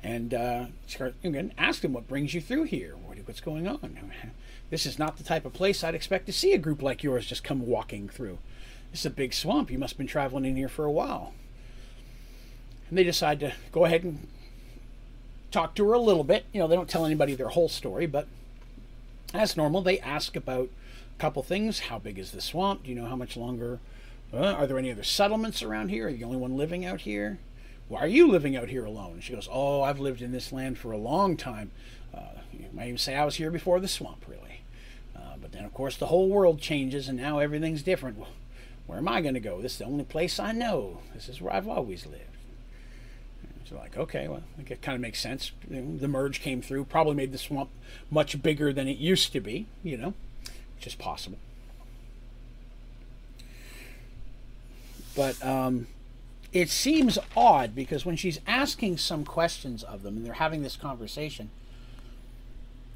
[0.00, 0.66] And uh,
[1.24, 2.94] again, asked him what brings you through here.
[3.06, 3.98] What, what's going on?
[4.70, 7.26] This is not the type of place I'd expect to see a group like yours
[7.26, 8.38] just come walking through.
[8.90, 9.70] This is a big swamp.
[9.70, 11.32] You must have been traveling in here for a while.
[12.88, 14.26] And they decide to go ahead and
[15.50, 16.46] talk to her a little bit.
[16.52, 18.26] You know, they don't tell anybody their whole story, but
[19.34, 20.68] as normal, they ask about
[21.16, 21.80] a couple things.
[21.80, 22.84] How big is the swamp?
[22.84, 23.80] Do you know how much longer?
[24.32, 26.06] Uh, are there any other settlements around here?
[26.06, 27.38] Are you the only one living out here?
[27.88, 29.12] Why are you living out here alone?
[29.14, 31.70] And she goes, Oh, I've lived in this land for a long time.
[32.12, 34.55] Uh, you might even say I was here before the swamp, really.
[35.46, 38.18] But then, of course, the whole world changes and now everything's different.
[38.18, 38.30] Well,
[38.88, 39.62] where am I going to go?
[39.62, 40.98] This is the only place I know.
[41.14, 42.24] This is where I've always lived.
[43.68, 45.52] So like, okay, well, it kind of makes sense.
[45.70, 47.70] The merge came through, probably made the swamp
[48.10, 50.14] much bigger than it used to be, you know,
[50.74, 51.38] which is possible.
[55.14, 55.86] But um,
[56.52, 60.74] it seems odd because when she's asking some questions of them and they're having this
[60.74, 61.50] conversation,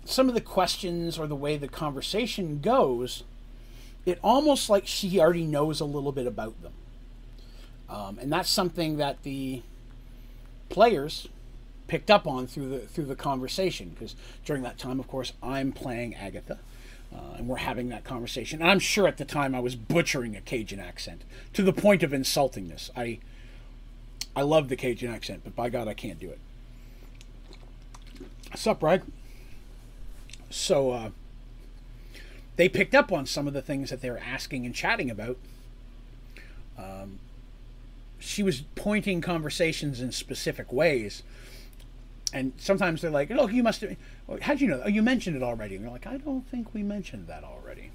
[0.05, 3.25] some of the questions or the way the conversation goes,
[4.07, 6.73] it almost like she already knows a little bit about them.
[7.89, 9.63] Um, and that's something that the
[10.69, 11.29] players
[11.89, 15.73] picked up on through the through the conversation because during that time, of course, I'm
[15.73, 16.59] playing Agatha.
[17.13, 18.63] Uh, and we're having that conversation.
[18.63, 21.23] And I'm sure at the time I was butchering a Cajun accent
[21.55, 22.89] to the point of insultingness.
[22.97, 23.19] I
[24.37, 26.39] I love the Cajun accent, but by God, I can't do it.
[28.55, 29.03] Sup, Rag?
[30.51, 31.11] So uh,
[32.57, 35.39] they picked up on some of the things that they were asking and chatting about.
[36.77, 37.21] Um,
[38.19, 41.23] she was pointing conversations in specific ways.
[42.33, 43.97] And sometimes they're like, look, you must have.
[44.43, 44.83] How'd you know?
[44.85, 47.91] Oh, you mentioned it already." And they're like, "I don't think we mentioned that already."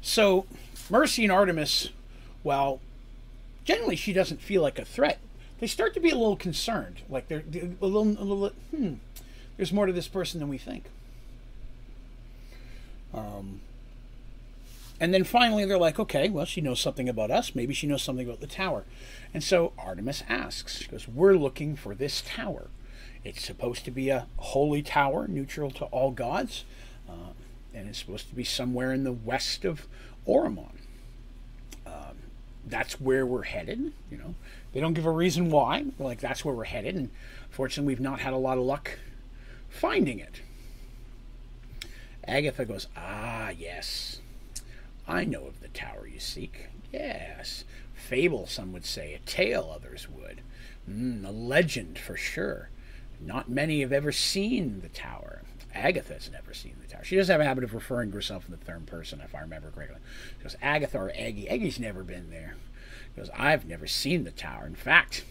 [0.00, 0.46] So,
[0.90, 1.90] Mercy and Artemis,
[2.42, 2.80] well,
[3.64, 5.18] generally she doesn't feel like a threat.
[5.60, 7.44] They start to be a little concerned, like they're,
[7.80, 8.50] a little, a little.
[8.74, 8.94] Hmm,
[9.56, 10.86] there's more to this person than we think.
[13.14, 13.60] Um,
[15.00, 17.54] and then finally, they're like, okay, well, she knows something about us.
[17.54, 18.84] Maybe she knows something about the tower.
[19.32, 22.68] And so Artemis asks, she goes, We're looking for this tower.
[23.24, 26.64] It's supposed to be a holy tower, neutral to all gods,
[27.08, 27.32] uh,
[27.72, 29.86] and it's supposed to be somewhere in the west of
[30.28, 30.76] Oromon.
[31.86, 32.16] Um,
[32.66, 33.92] that's where we're headed.
[34.10, 34.34] You know,
[34.72, 35.86] they don't give a reason why.
[35.98, 37.10] Like that's where we're headed, and
[37.50, 38.98] fortunately, we've not had a lot of luck
[39.70, 40.40] finding it.
[42.26, 44.20] Agatha goes, Ah, yes.
[45.06, 46.68] I know of the tower you seek.
[46.92, 47.64] Yes.
[47.94, 49.14] Fable, some would say.
[49.14, 50.40] A tale, others would.
[50.90, 52.70] Mm, a legend, for sure.
[53.20, 55.42] Not many have ever seen the tower.
[55.74, 57.04] Agatha's never seen the tower.
[57.04, 59.40] She does have a habit of referring to herself in the third person, if I
[59.40, 59.98] remember correctly.
[60.38, 61.48] She goes, Agatha or Aggie.
[61.48, 62.54] Aggie's never been there.
[63.14, 64.66] She goes, I've never seen the tower.
[64.66, 65.24] In fact,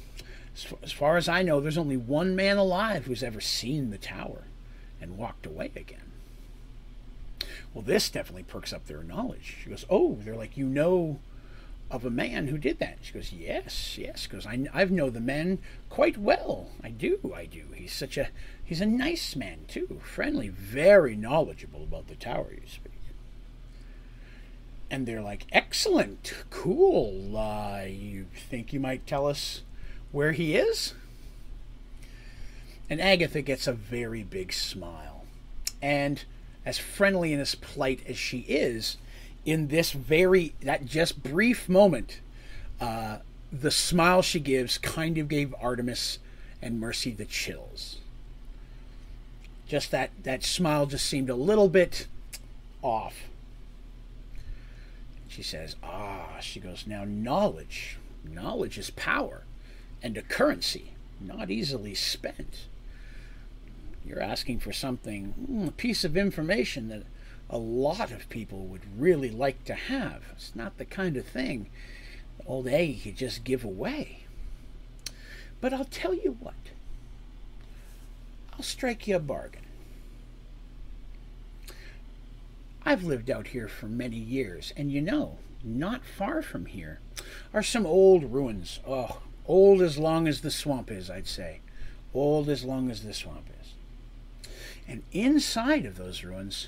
[0.83, 4.43] as far as I know, there's only one man alive who's ever seen the tower
[5.01, 6.02] and walked away again.
[7.73, 9.57] Well, this definitely perks up their knowledge.
[9.63, 11.19] She goes, Oh, they're like, You know
[11.89, 12.99] of a man who did that?
[13.01, 14.27] She goes, Yes, yes.
[14.27, 15.59] Because I, I know the man
[15.89, 16.69] quite well.
[16.83, 17.63] I do, I do.
[17.73, 18.29] He's such a,
[18.63, 20.01] he's a nice man, too.
[20.03, 22.91] Friendly, very knowledgeable about the tower, you speak.
[24.91, 27.35] And they're like, Excellent, cool.
[27.35, 29.63] Uh, you think you might tell us
[30.11, 30.93] where he is?
[32.89, 35.25] And Agatha gets a very big smile.
[35.81, 36.23] And
[36.65, 38.97] as friendly and as polite as she is,
[39.45, 42.21] in this very that just brief moment,
[42.79, 43.17] uh,
[43.51, 46.19] the smile she gives kind of gave Artemis
[46.61, 47.97] and Mercy the chills.
[49.67, 52.07] Just that that smile just seemed a little bit
[52.81, 53.15] off.
[55.27, 59.43] She says, "Ah," she goes, "Now knowledge, knowledge is power,
[60.01, 62.67] and a currency not easily spent."
[64.05, 67.03] You're asking for something, hmm, a piece of information that
[67.49, 70.23] a lot of people would really like to have.
[70.33, 71.69] It's not the kind of thing
[72.45, 74.25] old Aggie could just give away.
[75.61, 76.55] But I'll tell you what,
[78.53, 79.61] I'll strike you a bargain.
[82.85, 86.99] I've lived out here for many years, and you know, not far from here
[87.53, 88.81] are some old ruins.
[88.85, 91.61] Oh, old as long as the swamp is, I'd say.
[92.13, 93.52] Old as long as the swamp is.
[94.87, 96.67] And inside of those ruins,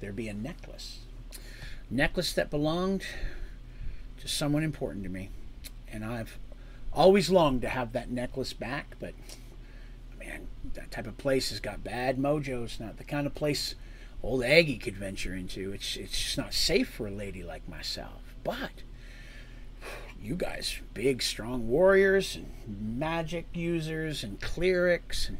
[0.00, 1.00] there'd be a necklace.
[1.90, 3.04] Necklace that belonged
[4.20, 5.30] to someone important to me.
[5.90, 6.38] And I've
[6.92, 9.14] always longed to have that necklace back, but
[10.18, 12.64] man, that type of place has got bad mojo.
[12.64, 13.74] It's not the kind of place
[14.22, 15.72] old Aggie could venture into.
[15.72, 18.34] It's it's just not safe for a lady like myself.
[18.42, 18.82] But
[20.20, 25.38] you guys, big, strong warriors and magic users and clerics and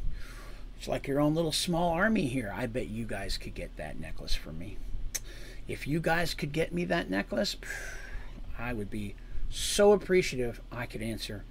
[0.85, 2.53] it's like your own little small army here.
[2.55, 4.77] I bet you guys could get that necklace for me.
[5.67, 7.57] If you guys could get me that necklace,
[8.59, 9.15] I would be
[9.49, 11.43] so appreciative I could answer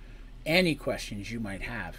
[0.46, 1.96] any questions you might have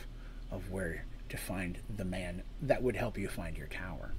[0.48, 4.12] of where to find the man that would help you find your tower.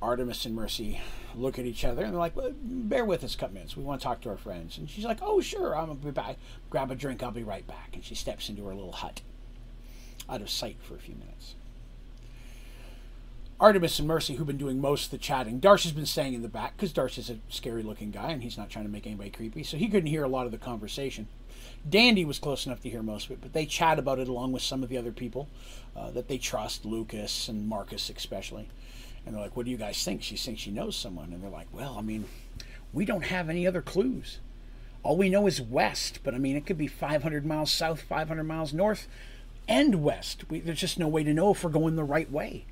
[0.00, 0.98] Artemis and Mercy
[1.38, 3.76] look at each other and they're like, well, "Bear with us, cut minutes.
[3.76, 5.76] We want to talk to our friends." And she's like, "Oh, sure.
[5.76, 6.36] I'm gonna be back.
[6.70, 7.22] Grab a drink.
[7.22, 9.20] I'll be right back." And she steps into her little hut,
[10.28, 11.54] out of sight for a few minutes.
[13.60, 16.48] Artemis and Mercy, who've been doing most of the chatting, Darsh's been staying in the
[16.48, 19.76] back because Darsh's a scary-looking guy and he's not trying to make anybody creepy, so
[19.76, 21.26] he couldn't hear a lot of the conversation.
[21.88, 24.52] Dandy was close enough to hear most of it, but they chat about it along
[24.52, 25.48] with some of the other people
[25.96, 28.68] uh, that they trust, Lucas and Marcus especially.
[29.28, 31.50] And they're like, "What do you guys think?" She thinks she knows someone, and they're
[31.50, 32.24] like, "Well, I mean,
[32.94, 34.38] we don't have any other clues.
[35.02, 38.44] All we know is west, but I mean, it could be 500 miles south, 500
[38.44, 39.06] miles north,
[39.68, 40.48] and west.
[40.48, 42.64] We, there's just no way to know if we're going the right way.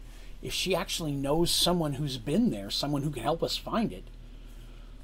[0.42, 4.04] If she actually knows someone who's been there, someone who can help us find it,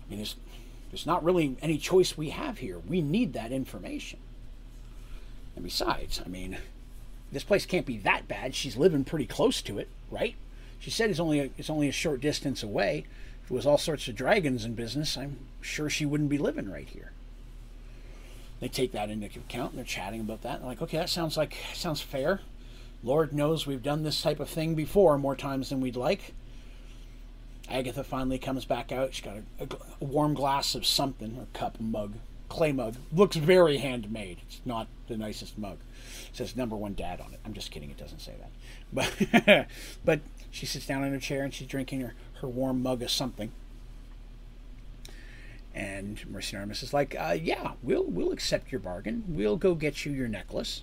[0.07, 0.37] I mean, there's
[0.91, 2.79] there's not really any choice we have here.
[2.79, 4.19] We need that information.
[5.55, 6.57] And besides, I mean,
[7.31, 8.55] this place can't be that bad.
[8.55, 10.35] She's living pretty close to it, right?
[10.83, 13.07] She said it's only a, it's only a short distance away.
[13.45, 16.69] If it was all sorts of dragons in business, I'm sure she wouldn't be living
[16.69, 17.13] right here.
[18.59, 20.59] They take that into account and they're chatting about that.
[20.59, 22.41] They're like, okay, that sounds like sounds fair.
[23.05, 26.35] Lord knows we've done this type of thing before more times than we'd like.
[27.69, 29.15] Agatha finally comes back out.
[29.15, 29.69] She's got a, a,
[30.01, 32.15] a warm glass of something, a cup, mug,
[32.49, 32.97] clay mug.
[33.13, 34.39] Looks very handmade.
[34.49, 35.79] It's not the nicest mug.
[36.29, 37.41] It says number one dad on it.
[37.45, 37.91] I'm just kidding.
[37.91, 38.51] It doesn't say that.
[38.93, 39.69] But
[40.05, 40.21] but
[40.53, 43.51] she sits down in her chair and she's drinking her, her warm mug of something.
[45.75, 49.25] And Mercy Artemis is like, uh, "Yeah, we'll we'll accept your bargain.
[49.27, 50.83] We'll go get you your necklace,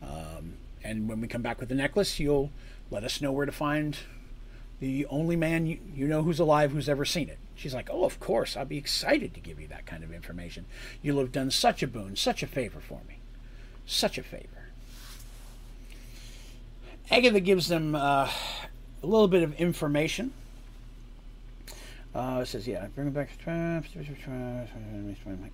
[0.00, 0.54] um,
[0.84, 2.52] and when we come back with the necklace, you'll
[2.92, 3.96] let us know where to find
[4.78, 8.04] the only man you, you know who's alive who's ever seen it." She's like, "Oh,
[8.04, 8.56] of course.
[8.56, 10.64] I'll be excited to give you that kind of information.
[11.02, 13.18] You'll have done such a boon, such a favor for me,
[13.84, 14.68] such a favor."
[17.10, 18.30] Agatha gives them uh,
[19.02, 20.32] a little bit of information.
[22.14, 23.30] Uh, it says, yeah, bring it back.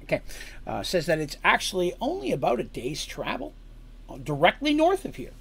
[0.05, 0.23] Okay.
[0.67, 3.53] Uh, says that it's actually only about a day's travel
[4.09, 5.33] uh, directly north of here.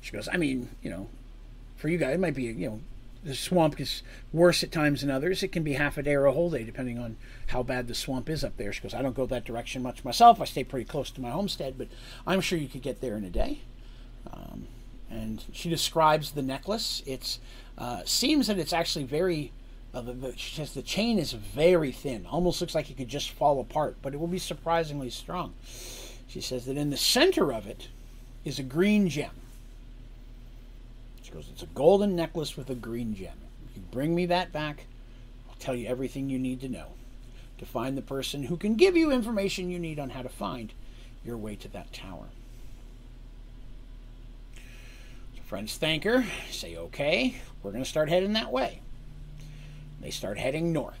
[0.00, 1.08] She goes, I mean, you know,
[1.76, 2.80] for you guys, it might be, you know,
[3.24, 4.02] the swamp is
[4.32, 5.42] worse at times than others.
[5.42, 7.16] It can be half a day or a whole day, depending on
[7.48, 8.72] how bad the swamp is up there.
[8.72, 10.40] She goes, I don't go that direction much myself.
[10.40, 11.88] I stay pretty close to my homestead, but
[12.26, 13.60] I'm sure you could get there in a day.
[14.32, 14.68] Um,
[15.10, 17.02] and she describes the necklace.
[17.04, 17.38] It
[17.76, 19.52] uh, seems that it's actually very.
[19.92, 23.08] Uh, the, the, she says the chain is very thin, almost looks like it could
[23.08, 25.52] just fall apart, but it will be surprisingly strong.
[26.28, 27.88] She says that in the center of it
[28.44, 29.32] is a green gem.
[31.22, 33.36] She goes, It's a golden necklace with a green gem.
[33.68, 34.86] If you bring me that back,
[35.48, 36.92] I'll tell you everything you need to know
[37.58, 40.72] to find the person who can give you information you need on how to find
[41.24, 42.28] your way to that tower.
[45.50, 48.82] Friends thank her, say, okay, we're going to start heading that way.
[50.00, 51.00] They start heading north.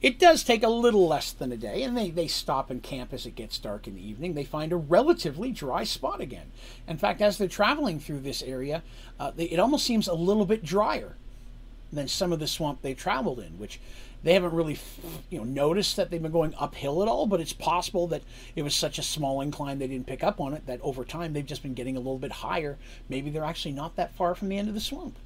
[0.00, 3.12] It does take a little less than a day, and they, they stop and camp
[3.12, 4.34] as it gets dark in the evening.
[4.34, 6.52] They find a relatively dry spot again.
[6.86, 8.84] In fact, as they're traveling through this area,
[9.18, 11.16] uh, they, it almost seems a little bit drier
[11.92, 13.80] than some of the swamp they traveled in, which
[14.22, 14.78] they haven't really,
[15.30, 17.26] you know, noticed that they've been going uphill at all.
[17.26, 18.22] But it's possible that
[18.54, 21.32] it was such a small incline they didn't pick up on it that over time
[21.32, 22.78] they've just been getting a little bit higher.
[23.08, 25.16] Maybe they're actually not that far from the end of the swamp.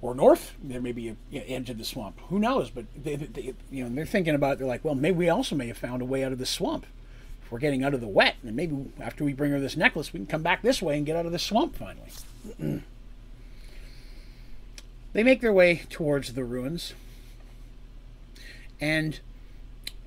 [0.00, 2.20] Or north, there may be a you know, edge of the swamp.
[2.28, 2.70] Who knows?
[2.70, 4.52] But they, they, you know, they're thinking about.
[4.52, 6.46] It, they're like, well, maybe we also may have found a way out of the
[6.46, 6.86] swamp.
[7.42, 10.12] If we're getting out of the wet, and maybe after we bring her this necklace,
[10.12, 12.82] we can come back this way and get out of the swamp finally.
[15.12, 16.94] They make their way towards the ruins.
[18.80, 19.18] And,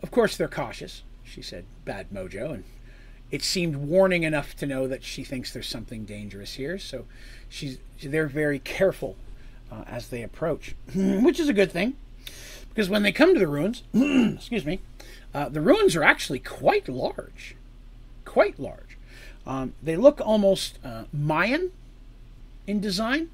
[0.01, 1.03] of course, they're cautious.
[1.23, 2.53] She said, bad mojo.
[2.53, 2.63] And
[3.31, 6.77] it seemed warning enough to know that she thinks there's something dangerous here.
[6.77, 7.05] So
[7.49, 9.15] she's, they're very careful
[9.71, 11.95] uh, as they approach, which is a good thing.
[12.69, 14.79] Because when they come to the ruins, excuse me,
[15.33, 17.55] uh, the ruins are actually quite large.
[18.25, 18.97] Quite large.
[19.45, 21.71] Um, they look almost uh, Mayan
[22.67, 23.29] in design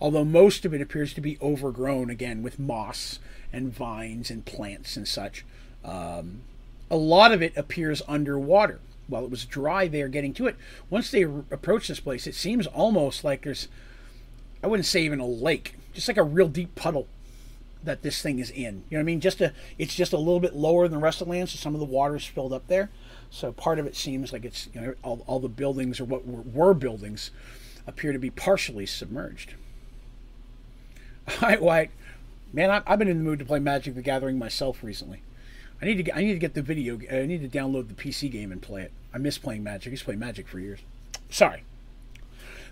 [0.00, 3.18] although most of it appears to be overgrown again with moss
[3.52, 5.44] and vines and plants and such.
[5.84, 6.42] Um,
[6.90, 8.80] a lot of it appears underwater.
[9.06, 10.56] While it was dry there getting to it,
[10.88, 13.66] once they r- approach this place, it seems almost like there's,
[14.62, 17.08] I wouldn't say even a lake, just like a real deep puddle
[17.82, 18.84] that this thing is in.
[18.88, 19.20] You know what I mean?
[19.20, 21.56] Just a, it's just a little bit lower than the rest of the land, so
[21.56, 22.90] some of the water is filled up there.
[23.30, 26.26] So part of it seems like it's, you know, all, all the buildings or what
[26.26, 27.32] were, were buildings
[27.86, 29.54] appear to be partially submerged.
[31.42, 31.90] Right, White,
[32.52, 35.22] Man, I, I've been in the mood to play Magic: The Gathering myself recently.
[35.80, 36.98] I need to get, I need to get the video.
[37.10, 38.92] I need to download the PC game and play it.
[39.14, 39.88] I miss playing Magic.
[39.88, 40.80] I used to play Magic for years.
[41.30, 41.62] Sorry.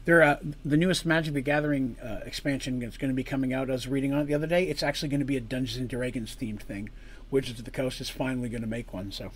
[0.04, 3.70] There, uh, the newest Magic: The Gathering uh, expansion is going to be coming out.
[3.70, 4.64] I was reading on it the other day.
[4.64, 6.90] It's actually going to be a Dungeons and Dragons themed thing.
[7.30, 9.30] Wizards of the Coast is finally going to make one, so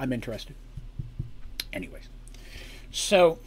[0.00, 0.56] I'm interested.
[1.72, 2.08] Anyways,
[2.90, 3.38] so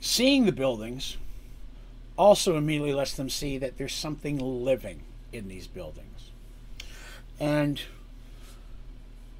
[0.00, 1.16] seeing the buildings
[2.16, 5.00] also immediately lets them see that there's something living
[5.32, 6.30] in these buildings.
[7.38, 7.80] And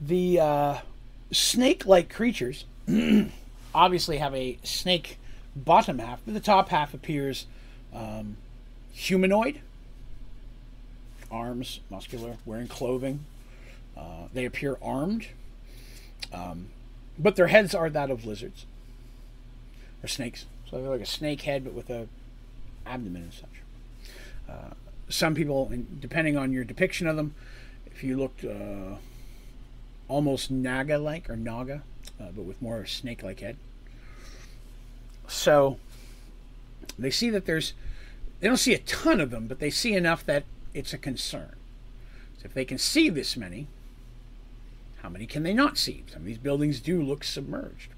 [0.01, 0.79] the uh,
[1.33, 2.65] snake like creatures
[3.75, 5.19] obviously have a snake
[5.55, 7.47] bottom half, but the top half appears
[7.95, 8.37] um,
[8.93, 9.61] humanoid
[11.31, 13.25] arms, muscular, wearing clothing.
[13.97, 15.27] Uh, they appear armed,
[16.33, 16.69] um,
[17.19, 18.67] but their heads are that of lizards
[20.03, 20.45] or snakes.
[20.71, 22.09] So they're like a snake head, but with a
[22.87, 23.63] abdomen and such.
[24.49, 24.75] Uh,
[25.09, 27.35] some people, depending on your depiction of them,
[27.87, 28.97] if you looked uh,
[30.09, 31.83] almost naga-like or naga,
[32.21, 33.57] uh, but with more snake-like head.
[35.29, 35.79] So
[36.99, 37.73] they see that there's,
[38.41, 41.55] they don't see a ton of them, but they see enough that it's a concern.
[42.39, 43.67] So if they can see this many,
[45.03, 46.05] how many can they not see?
[46.09, 47.91] Some of these buildings do look submerged.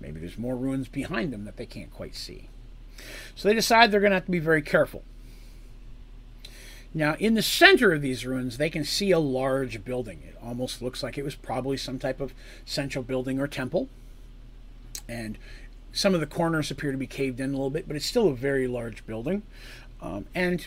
[0.00, 2.48] Maybe there's more ruins behind them that they can't quite see.
[3.34, 5.02] So they decide they're going to have to be very careful.
[6.94, 10.22] Now, in the center of these ruins, they can see a large building.
[10.28, 12.34] It almost looks like it was probably some type of
[12.66, 13.88] central building or temple.
[15.08, 15.38] And
[15.92, 18.28] some of the corners appear to be caved in a little bit, but it's still
[18.28, 19.42] a very large building.
[20.02, 20.66] Um, and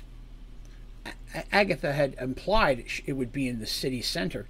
[1.52, 4.48] Agatha had implied it would be in the city center.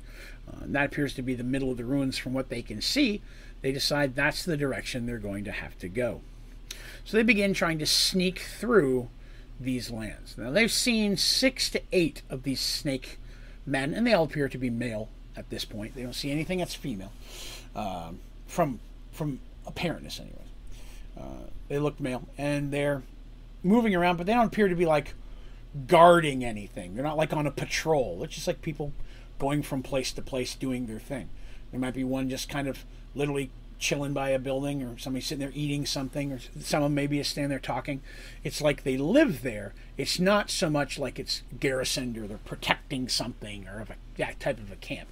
[0.48, 2.82] Uh, and that appears to be the middle of the ruins from what they can
[2.82, 3.22] see.
[3.62, 6.22] They decide that's the direction they're going to have to go.
[7.06, 9.10] So they begin trying to sneak through
[9.60, 10.38] these lands.
[10.38, 13.20] Now they've seen six to eight of these snake
[13.66, 15.96] men, and they all appear to be male at this point.
[15.96, 17.14] They don't see anything that's female,
[17.76, 18.80] um, from
[19.12, 20.46] from apparentness anyway.
[21.18, 23.04] Uh, they look male, and they're
[23.64, 25.14] moving around, but they don't appear to be like
[25.88, 26.96] guarding anything.
[26.96, 28.24] They're not like on a patrol.
[28.24, 28.94] It's just like people
[29.38, 31.30] going from place to place doing their thing.
[31.72, 35.40] There might be one just kind of literally chilling by a building or somebody sitting
[35.40, 38.02] there eating something or someone maybe is standing there talking.
[38.44, 39.74] It's like they live there.
[39.98, 44.40] It's not so much like it's garrisoned or they're protecting something or of a, that
[44.40, 45.10] type of a camp.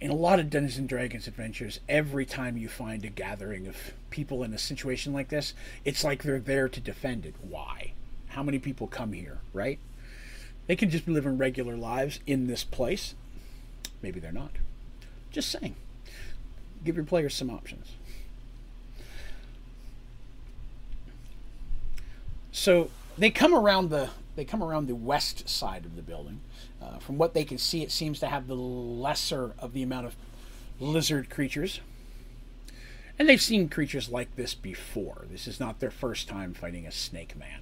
[0.00, 3.76] In a lot of Dungeons and Dragons adventures, every time you find a gathering of
[4.10, 5.54] people in a situation like this,
[5.84, 7.34] it's like they're there to defend it.
[7.40, 7.92] Why?
[8.28, 9.78] How many people come here, right?
[10.66, 13.14] They can just be living regular lives in this place.
[14.00, 14.52] Maybe they're not.
[15.30, 15.76] Just saying
[16.84, 17.92] give your players some options.
[22.50, 26.40] So they come around the they come around the west side of the building.
[26.80, 30.06] Uh, from what they can see, it seems to have the lesser of the amount
[30.06, 30.16] of
[30.80, 31.80] lizard creatures.
[33.18, 35.26] And they've seen creatures like this before.
[35.30, 37.60] This is not their first time fighting a snake man.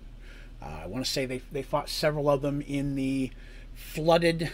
[0.63, 3.31] Uh, I want to say they, they fought several of them in the
[3.75, 4.53] flooded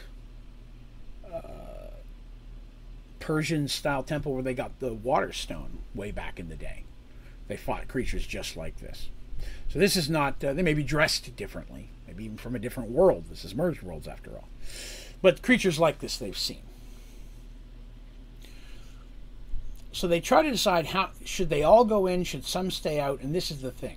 [3.27, 6.85] Persian style temple where they got the water stone way back in the day.
[7.49, 9.09] They fought creatures just like this.
[9.69, 12.91] So this is not, uh, they may be dressed differently, maybe even from a different
[12.91, 13.25] world.
[13.29, 14.49] This is merged worlds after all.
[15.23, 16.63] But creatures like this they've seen.
[19.91, 23.23] So they try to decide how should they all go in, should some stay out,
[23.23, 23.97] and this is the thing.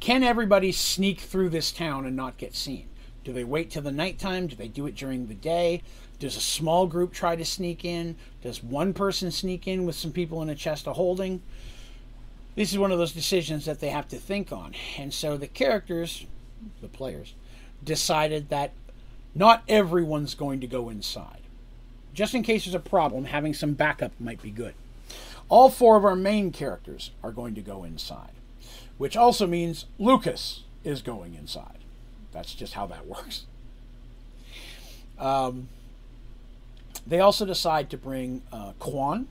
[0.00, 2.88] Can everybody sneak through this town and not get seen?
[3.24, 4.48] Do they wait till the nighttime?
[4.48, 5.82] Do they do it during the day?
[6.18, 8.16] Does a small group try to sneak in?
[8.42, 11.42] Does one person sneak in with some people in a chest of holding?
[12.54, 14.74] This is one of those decisions that they have to think on.
[14.96, 16.26] And so the characters,
[16.80, 17.34] the players,
[17.82, 18.72] decided that
[19.34, 21.40] not everyone's going to go inside.
[22.14, 24.74] Just in case there's a problem, having some backup might be good.
[25.48, 28.30] All four of our main characters are going to go inside,
[28.98, 31.78] which also means Lucas is going inside.
[32.32, 33.46] That's just how that works.
[35.18, 35.68] Um,
[37.06, 39.28] they also decide to bring uh, Quan,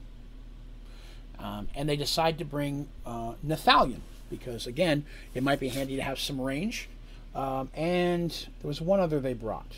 [1.39, 6.01] um, and they decide to bring uh, Nathalion because, again, it might be handy to
[6.01, 6.89] have some range.
[7.35, 8.29] Um, and
[8.61, 9.75] there was one other they brought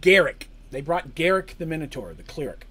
[0.00, 0.48] Garrick.
[0.70, 2.66] They brought Garrick the Minotaur, the cleric.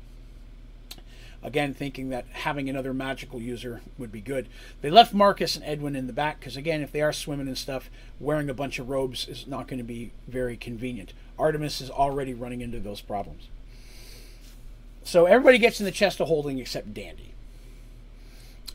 [1.41, 4.49] Again, thinking that having another magical user would be good.
[4.81, 7.57] They left Marcus and Edwin in the back because, again, if they are swimming and
[7.57, 11.13] stuff, wearing a bunch of robes is not going to be very convenient.
[11.37, 13.47] Artemis is already running into those problems.
[15.03, 17.33] So everybody gets in the chest of holding except Dandy.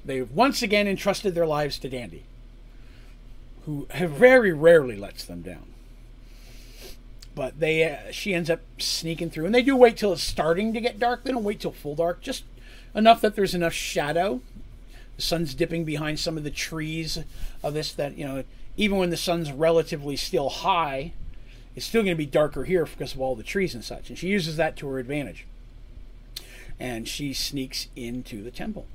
[0.02, 2.24] They've once again entrusted their lives to Dandy.
[3.64, 5.66] who very rarely lets them down.
[7.34, 10.72] But they, uh, she ends up sneaking through, and they do wait till it's starting
[10.74, 11.24] to get dark.
[11.24, 12.44] They don't wait till full dark, just
[12.94, 14.40] enough that there's enough shadow.
[15.16, 17.18] The sun's dipping behind some of the trees
[17.62, 17.92] of this.
[17.92, 18.44] That you know,
[18.76, 21.12] even when the sun's relatively still high,
[21.76, 24.08] it's still going to be darker here because of all the trees and such.
[24.08, 25.46] And she uses that to her advantage.
[26.78, 28.86] And she sneaks into the temple.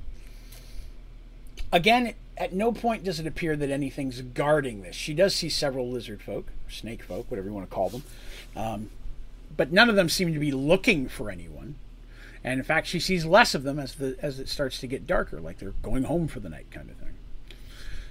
[1.72, 4.96] Again, at no point does it appear that anything's guarding this.
[4.96, 8.02] She does see several lizard folk, snake folk, whatever you want to call them.
[8.56, 8.90] Um,
[9.56, 11.76] but none of them seem to be looking for anyone.
[12.42, 15.06] And in fact, she sees less of them as the as it starts to get
[15.06, 17.14] darker, like they're going home for the night kind of thing.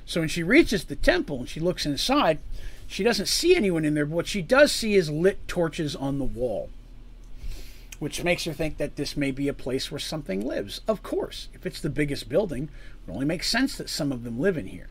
[0.06, 2.40] So when she reaches the temple and she looks inside,
[2.88, 6.18] she doesn't see anyone in there, but what she does see is lit torches on
[6.18, 6.70] the wall,
[8.00, 10.82] which makes her think that this may be a place where something lives.
[10.88, 12.70] Of course, if it's the biggest building,
[13.08, 14.88] it only makes sense that some of them live in here.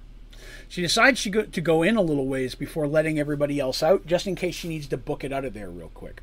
[0.68, 4.07] She decides she go, to go in a little ways before letting everybody else out,
[4.07, 6.22] just in case she needs to book it out of there real quick.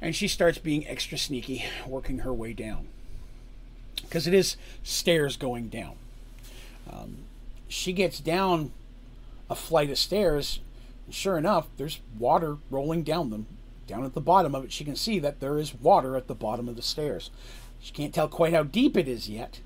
[0.00, 2.88] And she starts being extra sneaky, working her way down.
[4.02, 5.92] Because it is stairs going down.
[6.90, 7.18] Um,
[7.68, 8.72] she gets down
[9.48, 10.60] a flight of stairs.
[11.06, 13.46] And sure enough, there's water rolling down them.
[13.86, 16.34] Down at the bottom of it, she can see that there is water at the
[16.34, 17.30] bottom of the stairs.
[17.80, 19.60] She can't tell quite how deep it is yet.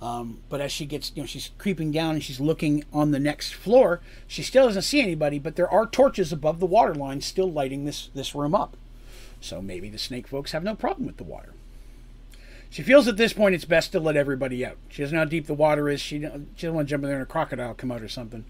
[0.00, 3.18] Um, but as she gets, you know, she's creeping down and she's looking on the
[3.18, 7.20] next floor, she still doesn't see anybody, but there are torches above the water line
[7.20, 8.76] still lighting this, this room up.
[9.40, 11.54] So maybe the snake folks have no problem with the water.
[12.68, 14.76] She feels at this point it's best to let everybody out.
[14.88, 16.00] She doesn't know how deep the water is.
[16.00, 16.26] She, she
[16.66, 18.44] doesn't want to jump in there and a crocodile come out or something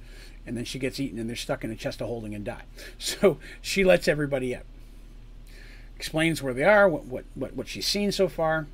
[0.47, 2.65] and then she gets eaten and they're stuck in a chest of holding and die.
[2.99, 4.65] So she lets everybody out.
[5.97, 8.67] Explains where they are, what, what, what, what she's seen so far.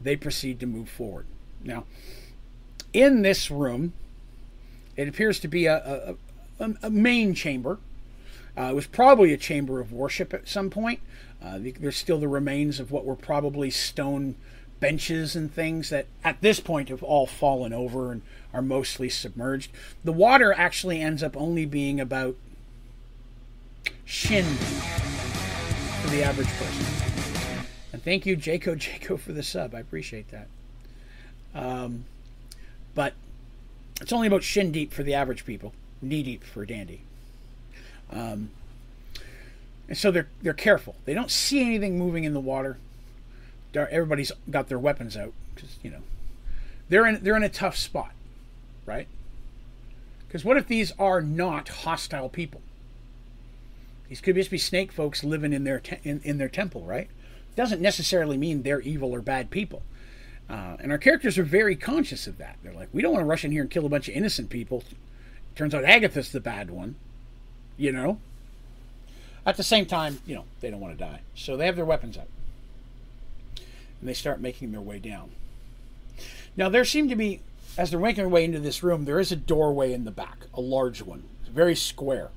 [0.00, 1.26] They proceed to move forward.
[1.62, 1.84] Now,
[2.92, 3.92] in this room,
[4.96, 6.16] it appears to be a,
[6.58, 7.78] a, a main chamber.
[8.60, 11.00] Uh, it was probably a chamber of worship at some point.
[11.42, 14.34] Uh, there's still the remains of what were probably stone
[14.80, 18.20] benches and things that at this point have all fallen over and
[18.52, 19.70] are mostly submerged.
[20.04, 22.36] The water actually ends up only being about
[24.04, 27.64] shin for the average person.
[27.94, 29.74] And thank you, Jaco Jaco, for the sub.
[29.74, 30.48] I appreciate that.
[31.54, 32.04] Um,
[32.94, 33.14] but
[34.02, 37.04] it's only about shin deep for the average people, knee deep for Dandy.
[38.10, 38.50] Um,
[39.88, 40.96] and so they're they're careful.
[41.04, 42.78] They don't see anything moving in the water.
[43.74, 46.00] Everybody's got their weapons out because you know
[46.88, 48.12] they're in they're in a tough spot
[48.90, 49.06] right?
[50.26, 52.60] Because what if these are not hostile people?
[54.08, 57.08] These could just be snake folks living in their te- in, in their temple, right?
[57.56, 59.82] Doesn't necessarily mean they're evil or bad people.
[60.48, 62.56] Uh, and our characters are very conscious of that.
[62.62, 64.50] They're like, we don't want to rush in here and kill a bunch of innocent
[64.50, 64.82] people.
[65.54, 66.96] Turns out Agatha's the bad one,
[67.80, 68.18] you know.
[69.46, 71.84] At the same time, you know, they don't want to die, so they have their
[71.84, 72.28] weapons up.
[73.56, 75.30] and they start making their way down.
[76.56, 77.40] Now there seem to be
[77.78, 80.46] as they're making their way into this room, there is a doorway in the back,
[80.54, 82.28] a large one, very square.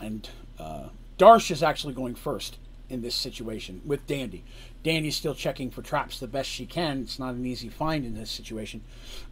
[0.00, 0.28] And
[0.58, 0.88] uh,
[1.18, 2.58] Darsh is actually going first
[2.90, 4.44] in this situation with Dandy.
[4.82, 7.02] Dandy's still checking for traps the best she can.
[7.02, 8.82] It's not an easy find in this situation.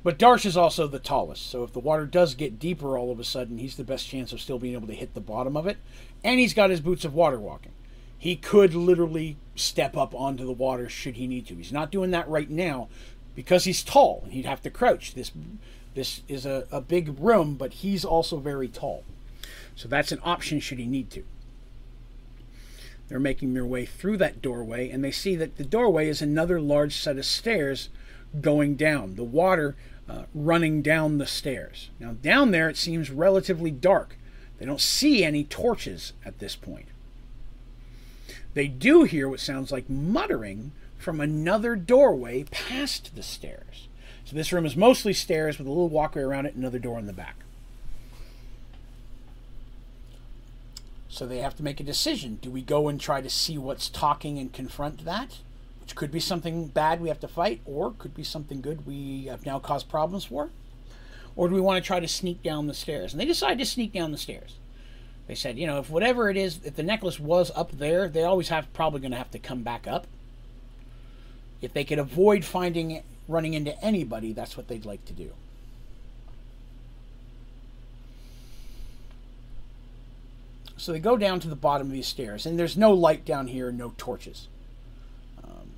[0.03, 3.20] But Darsh is also the tallest, so if the water does get deeper all of
[3.20, 5.66] a sudden, he's the best chance of still being able to hit the bottom of
[5.66, 5.78] it.
[6.24, 7.72] And he's got his boots of water walking.
[8.18, 11.55] He could literally step up onto the water should he need to.
[11.55, 12.88] He's not doing that right now
[13.34, 15.14] because he's tall and he'd have to crouch.
[15.14, 15.30] This
[15.94, 19.05] this is a, a big room, but he's also very tall.
[19.76, 21.24] So that's an option should he need to.
[23.09, 26.61] They're making their way through that doorway, and they see that the doorway is another
[26.61, 27.89] large set of stairs
[28.41, 29.15] going down.
[29.15, 29.77] The water
[30.09, 31.91] uh, running down the stairs.
[32.01, 34.17] Now, down there, it seems relatively dark.
[34.59, 36.87] They don't see any torches at this point.
[38.55, 43.89] They do hear what sounds like muttering from another doorway past the stairs.
[44.25, 47.07] So this room is mostly stairs with a little walkway around it, another door in
[47.07, 47.37] the back.
[51.17, 52.39] So they have to make a decision.
[52.43, 55.39] Do we go and try to see what's talking and confront that?
[55.81, 59.25] Which could be something bad we have to fight, or could be something good we
[59.25, 60.51] have now caused problems for?
[61.35, 63.14] Or do we want to try to sneak down the stairs?
[63.14, 64.57] And they decide to sneak down the stairs.
[65.27, 68.25] They said, you know, if whatever it is, if the necklace was up there, they
[68.25, 70.07] always have probably going to have to come back up.
[71.62, 75.33] If they could avoid finding running into anybody, that's what they'd like to do.
[80.77, 83.49] So they go down to the bottom of these stairs, and there's no light down
[83.49, 84.49] here, no torches.
[85.43, 85.72] Um,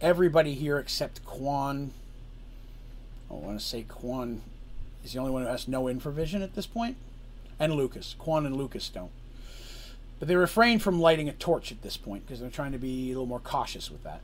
[0.00, 1.92] everybody here except Quan.
[3.30, 4.42] I want to say Quan
[5.04, 6.96] is the only one who has no infravision at this point,
[7.58, 8.14] and Lucas.
[8.18, 9.10] Quan and Lucas don't.
[10.20, 13.06] But they refrain from lighting a torch at this point because they're trying to be
[13.10, 14.20] a little more cautious with that.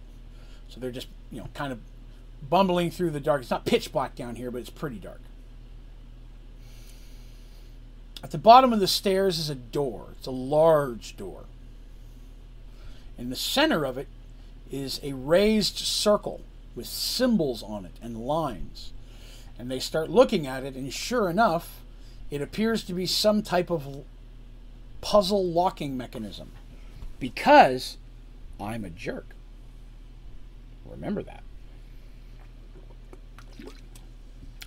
[0.68, 1.80] So they're just, you know, kind of
[2.48, 3.42] bumbling through the dark.
[3.42, 5.20] It's not pitch black down here, but it's pretty dark.
[8.22, 10.08] At the bottom of the stairs is a door.
[10.18, 11.44] It's a large door.
[13.16, 14.08] In the center of it
[14.70, 16.40] is a raised circle
[16.74, 18.92] with symbols on it and lines.
[19.58, 21.82] And they start looking at it, and sure enough,
[22.30, 24.04] it appears to be some type of
[25.00, 26.52] puzzle locking mechanism.
[27.18, 27.98] Because
[28.58, 29.26] I'm a jerk.
[30.86, 31.42] Remember that.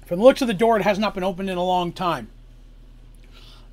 [0.06, 2.30] From the looks of the door, it has not been opened in a long time.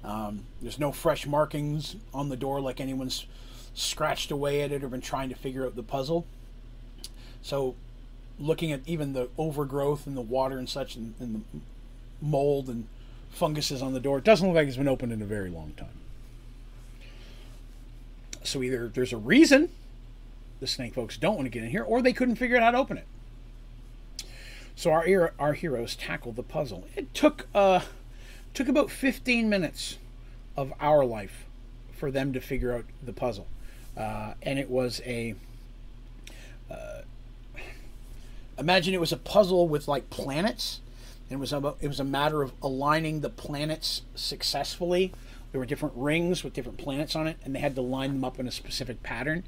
[0.02, 3.26] Um, there's no fresh markings on the door like anyone's
[3.74, 6.26] scratched away at it or been trying to figure out the puzzle.
[7.42, 7.74] So,
[8.38, 11.60] looking at even the overgrowth and the water and such, and, and the
[12.20, 12.86] mold and
[13.30, 15.72] funguses on the door, it doesn't look like it's been opened in a very long
[15.76, 15.88] time.
[18.42, 19.70] So, either there's a reason
[20.60, 22.70] the snake folks don't want to get in here, or they couldn't figure out how
[22.70, 23.06] to open it.
[24.76, 26.86] So our our heroes tackled the puzzle.
[26.96, 27.80] It took uh,
[28.54, 29.98] took about 15 minutes
[30.56, 31.46] of our life
[31.92, 33.46] for them to figure out the puzzle,
[33.96, 35.34] uh, and it was a.
[36.70, 37.02] Uh,
[38.58, 40.80] imagine it was a puzzle with like planets.
[41.28, 45.12] And it was a, it was a matter of aligning the planets successfully.
[45.52, 48.24] There were different rings with different planets on it, and they had to line them
[48.24, 49.44] up in a specific pattern.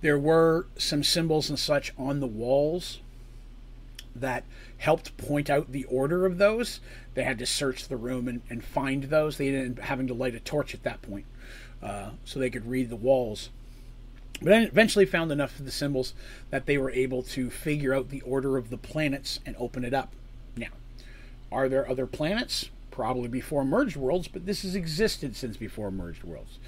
[0.00, 3.00] There were some symbols and such on the walls
[4.20, 4.44] that
[4.78, 6.80] helped point out the order of those.
[7.14, 9.36] They had to search the room and, and find those.
[9.36, 11.26] They up having to light a torch at that point
[11.82, 13.50] uh, so they could read the walls.
[14.40, 16.12] But then eventually found enough of the symbols
[16.50, 19.94] that they were able to figure out the order of the planets and open it
[19.94, 20.12] up.
[20.56, 20.68] Now,
[21.50, 22.68] are there other planets?
[22.90, 26.58] Probably before merged worlds, but this has existed since before merged worlds.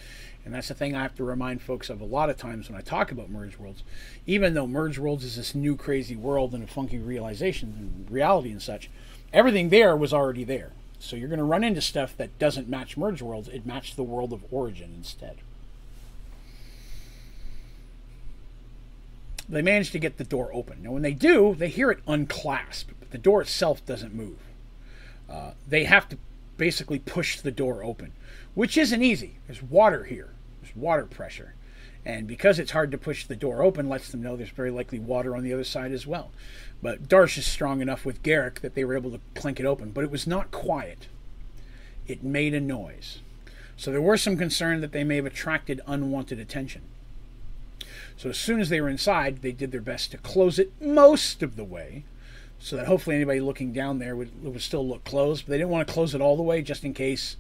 [0.48, 2.78] And that's the thing I have to remind folks of a lot of times when
[2.78, 3.82] I talk about merge worlds.
[4.26, 8.50] Even though merge worlds is this new crazy world and a funky realization and reality
[8.50, 8.88] and such,
[9.30, 10.72] everything there was already there.
[10.98, 13.48] So you're going to run into stuff that doesn't match merge worlds.
[13.48, 15.36] It matched the world of origin instead.
[19.50, 20.82] They manage to get the door open.
[20.82, 24.38] Now, when they do, they hear it unclasp, but the door itself doesn't move.
[25.28, 26.16] Uh, they have to
[26.56, 28.12] basically push the door open,
[28.54, 29.34] which isn't easy.
[29.46, 30.30] There's water here
[30.74, 31.54] water pressure.
[32.04, 34.98] And because it's hard to push the door open, lets them know there's very likely
[34.98, 36.30] water on the other side as well.
[36.80, 39.90] But Darsh is strong enough with Garrick that they were able to clink it open.
[39.90, 41.08] But it was not quiet.
[42.06, 43.18] It made a noise.
[43.76, 46.82] So there were some concern that they may have attracted unwanted attention.
[48.16, 51.42] So as soon as they were inside, they did their best to close it most
[51.42, 52.02] of the way,
[52.58, 55.44] so that hopefully anybody looking down there would, would still look closed.
[55.44, 57.36] But they didn't want to close it all the way just in case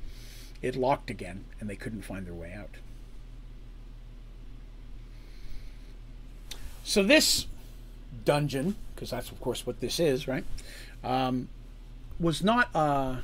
[0.62, 2.76] it locked again and they couldn't find their way out.
[6.88, 7.46] So this
[8.24, 10.44] dungeon, because that's of course what this is, right?
[11.04, 11.50] Um,
[12.18, 13.16] was not uh,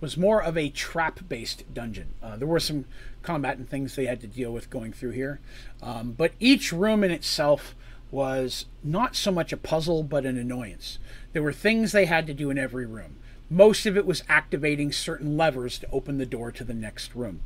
[0.00, 2.08] was more of a trap-based dungeon.
[2.20, 2.86] Uh, there were some
[3.22, 5.38] combat and things they had to deal with going through here,
[5.80, 7.76] um, but each room in itself
[8.10, 10.98] was not so much a puzzle but an annoyance.
[11.32, 13.14] There were things they had to do in every room.
[13.48, 17.42] Most of it was activating certain levers to open the door to the next room.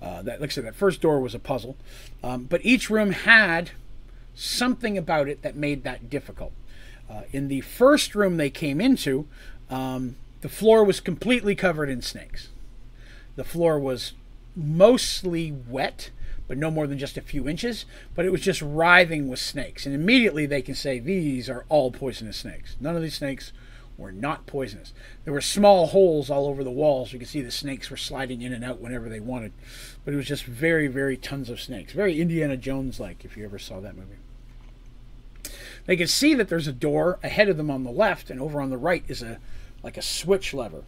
[0.00, 1.76] Uh, that, like I said, that first door was a puzzle,
[2.24, 3.72] um, but each room had
[4.34, 6.52] something about it that made that difficult.
[7.10, 9.26] Uh, in the first room they came into,
[9.70, 12.48] um, the floor was completely covered in snakes.
[13.36, 14.12] The floor was
[14.54, 16.10] mostly wet,
[16.48, 19.86] but no more than just a few inches, but it was just writhing with snakes.
[19.86, 22.76] And immediately they can say these are all poisonous snakes.
[22.80, 23.52] None of these snakes
[23.96, 24.92] were not poisonous.
[25.24, 27.12] There were small holes all over the walls.
[27.12, 29.52] You could see the snakes were sliding in and out whenever they wanted.
[30.04, 31.92] But it was just very, very tons of snakes.
[31.92, 34.16] Very Indiana Jones like, if you ever saw that movie.
[35.86, 38.60] They can see that there's a door ahead of them on the left, and over
[38.60, 39.38] on the right is a
[39.82, 40.84] like a switch lever.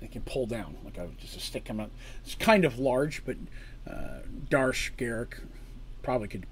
[0.00, 1.90] They can pull down like a just a stick coming out.
[2.24, 3.36] It's kind of large, but
[3.88, 5.38] uh, Darsh Garrick
[6.02, 6.46] probably could.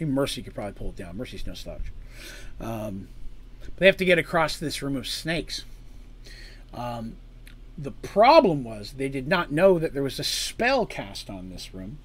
[0.00, 1.16] Mercy could probably pull it down.
[1.16, 1.92] Mercy's no slouch.
[2.60, 3.08] Um,
[3.76, 5.64] they have to get across this room of snakes.
[6.74, 7.16] Um,
[7.78, 11.72] the problem was they did not know that there was a spell cast on this
[11.72, 11.98] room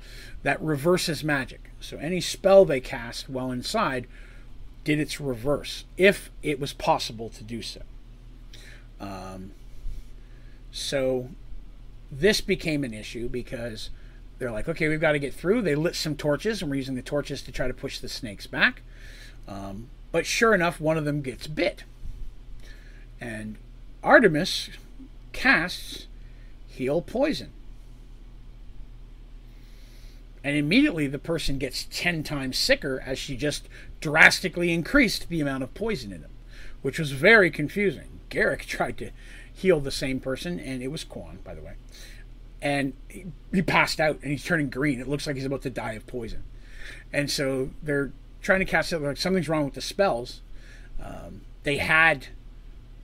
[0.43, 1.71] that reverses magic.
[1.79, 4.07] So any spell they cast while inside
[4.87, 7.81] did its reverse, if it was possible to do so.
[9.01, 9.51] Um,
[10.71, 11.27] so
[12.09, 13.89] this became an issue because
[14.39, 15.61] they're like, okay, we've got to get through.
[15.61, 18.47] They lit some torches, and we're using the torches to try to push the snakes
[18.47, 18.81] back.
[19.45, 21.83] Um, but sure enough, one of them gets bit.
[23.19, 23.57] And
[24.01, 24.69] Artemis
[25.33, 26.07] casts
[26.65, 27.51] Heal Poison.
[30.43, 33.67] And immediately the person gets 10 times sicker as she just
[33.99, 36.31] drastically increased the amount of poison in them,
[36.81, 38.19] which was very confusing.
[38.29, 39.11] Garrick tried to
[39.53, 41.73] heal the same person, and it was Kwan, by the way.
[42.61, 44.99] And he, he passed out and he's turning green.
[44.99, 46.43] It looks like he's about to die of poison.
[47.11, 48.11] And so they're
[48.41, 50.41] trying to cast it like something's wrong with the spells.
[51.03, 52.27] Um, they had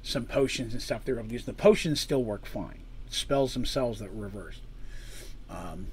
[0.02, 1.46] some potions and stuff they were able to use.
[1.46, 2.80] The potions still work fine.
[3.10, 4.62] Spells themselves that were reversed.
[5.50, 5.88] Um,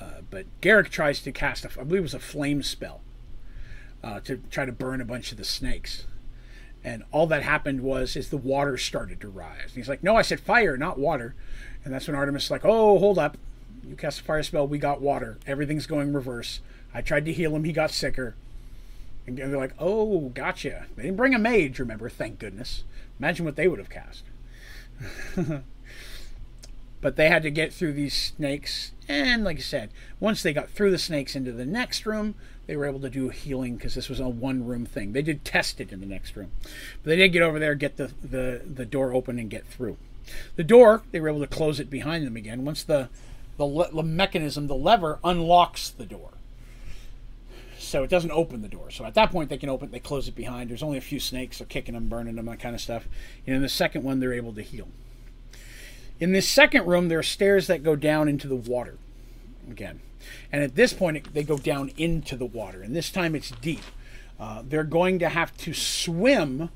[0.00, 3.00] uh, but Garrick tries to cast, a, I believe it was a flame spell,
[4.02, 6.04] uh, to try to burn a bunch of the snakes.
[6.84, 9.64] And all that happened was is the water started to rise.
[9.64, 11.34] And he's like, "No, I said fire, not water."
[11.84, 13.36] And that's when Artemis is like, "Oh, hold up!
[13.88, 15.38] You cast a fire spell, we got water.
[15.46, 16.60] Everything's going reverse.
[16.94, 18.36] I tried to heal him, he got sicker."
[19.26, 22.08] And they're like, "Oh, gotcha." They didn't bring a mage, remember?
[22.08, 22.84] Thank goodness.
[23.18, 24.22] Imagine what they would have cast.
[27.00, 29.90] but they had to get through these snakes, and like I said,
[30.20, 32.34] once they got through the snakes into the next room,
[32.66, 35.12] they were able to do healing because this was a one room thing.
[35.12, 37.96] They did test it in the next room, but they did get over there, get
[37.96, 39.96] the, the, the door open, and get through.
[40.56, 42.64] The door, they were able to close it behind them again.
[42.64, 43.08] Once the,
[43.56, 46.30] the, le- the mechanism, the lever, unlocks the door.
[47.78, 48.90] So it doesn't open the door.
[48.90, 49.88] So at that point, they can open.
[49.88, 50.70] it, They close it behind.
[50.70, 53.06] There's only a few snakes, so kicking them, burning them, that kind of stuff.
[53.46, 54.88] And in the second one, they're able to heal.
[56.18, 58.98] In this second room, there are stairs that go down into the water.
[59.70, 60.00] Again,
[60.50, 62.82] and at this point, they go down into the water.
[62.82, 63.82] And this time it's deep.
[64.38, 66.70] Uh, they're going to have to swim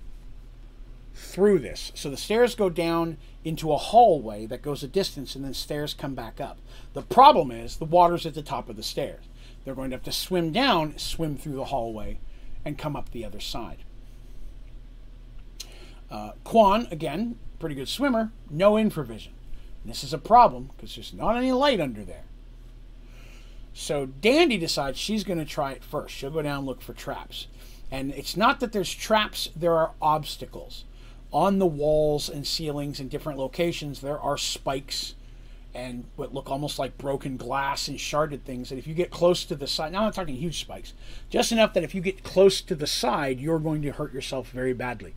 [1.14, 1.92] through this.
[1.94, 5.94] So the stairs go down into a hallway that goes a distance, and then stairs
[5.94, 6.58] come back up.
[6.94, 9.24] The problem is the water's at the top of the stairs.
[9.64, 12.18] They're going to have to swim down, swim through the hallway,
[12.64, 13.78] and come up the other side.
[16.10, 19.28] Uh, Kwan, again, pretty good swimmer, no infravision.
[19.84, 22.24] This is a problem because there's not any light under there.
[23.72, 26.14] So Dandy decides she's going to try it first.
[26.14, 27.46] She'll go down and look for traps.
[27.90, 30.84] And it's not that there's traps, there are obstacles.
[31.32, 35.14] On the walls and ceilings in different locations, there are spikes
[35.72, 38.70] and what look almost like broken glass and sharded things.
[38.70, 40.94] And if you get close to the side, now I'm talking huge spikes,
[41.28, 44.50] just enough that if you get close to the side, you're going to hurt yourself
[44.50, 45.14] very badly.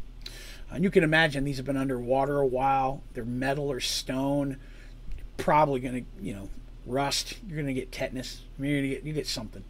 [0.74, 3.04] And you can imagine these have been underwater a while.
[3.14, 4.58] They're metal or stone.
[5.38, 6.50] Probably going to, you know,
[6.86, 7.36] rust.
[7.48, 8.42] You're going to get tetanus.
[8.58, 9.64] You're going to get you get something.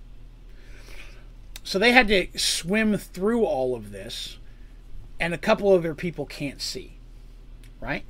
[1.63, 4.37] So they had to swim through all of this,
[5.19, 6.97] and a couple of their people can't see,
[7.79, 8.03] right?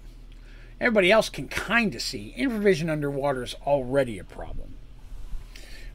[0.82, 2.34] Everybody else can kind of see.
[2.36, 4.74] Infravision underwater is already a problem.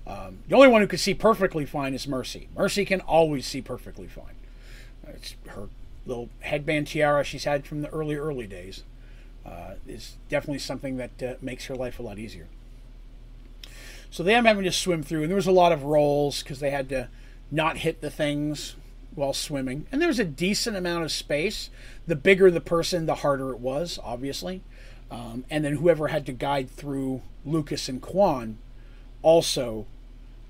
[0.07, 2.49] Um, the only one who can see perfectly fine is Mercy.
[2.57, 4.37] Mercy can always see perfectly fine.
[5.09, 5.69] It's her
[6.09, 8.83] little headband tiara she's had from the early, early days.
[9.47, 12.49] Uh, is definitely something that uh, makes her life a lot easier.
[14.11, 16.61] So they am having to swim through, and there was a lot of rolls because
[16.61, 17.09] they had to
[17.51, 18.77] not hit the things
[19.15, 19.87] while swimming.
[19.91, 21.71] And there was a decent amount of space.
[22.07, 24.63] The bigger the person, the harder it was, obviously.
[25.11, 28.59] Um, and then whoever had to guide through Lucas and Kwan
[29.23, 29.87] also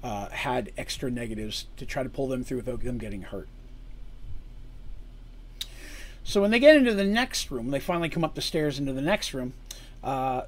[0.03, 3.49] uh, had extra negatives to try to pull them through without them getting hurt.
[6.29, 8.93] So when they get into the next room, they finally come up the stairs into
[8.93, 9.55] the next room.
[10.05, 10.43] Uh,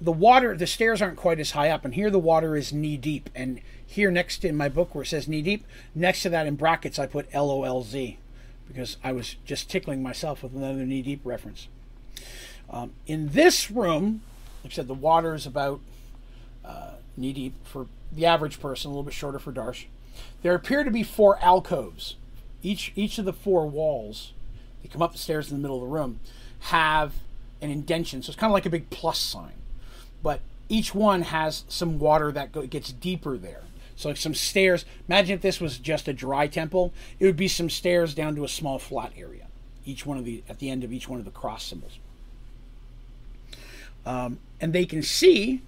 [0.00, 2.96] the water, the stairs aren't quite as high up, and here the water is knee
[2.96, 3.30] deep.
[3.32, 5.64] And here next to in my book where it says knee deep,
[5.94, 8.18] next to that in brackets I put L O L Z
[8.66, 11.68] because I was just tickling myself with another knee deep reference.
[12.68, 14.22] Um, in this room,
[14.64, 15.78] like I said, the water is about
[16.64, 19.84] uh, knee deep for the average person, a little bit shorter for Darsh.
[20.42, 22.16] There appear to be four alcoves.
[22.60, 24.32] Each each of the four walls,
[24.82, 26.20] they come up the stairs in the middle of the room,
[26.60, 27.14] have
[27.60, 28.22] an indentation.
[28.22, 29.52] So it's kind of like a big plus sign
[30.22, 33.62] but each one has some water that go, gets deeper there.
[33.96, 34.84] So like some stairs.
[35.08, 38.44] Imagine if this was just a dry temple, it would be some stairs down to
[38.44, 39.46] a small flat area.
[39.84, 41.98] Each one of the at the end of each one of the cross symbols.
[44.06, 45.60] Um, and they can see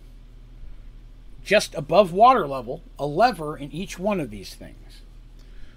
[1.45, 5.03] just above water level a lever in each one of these things.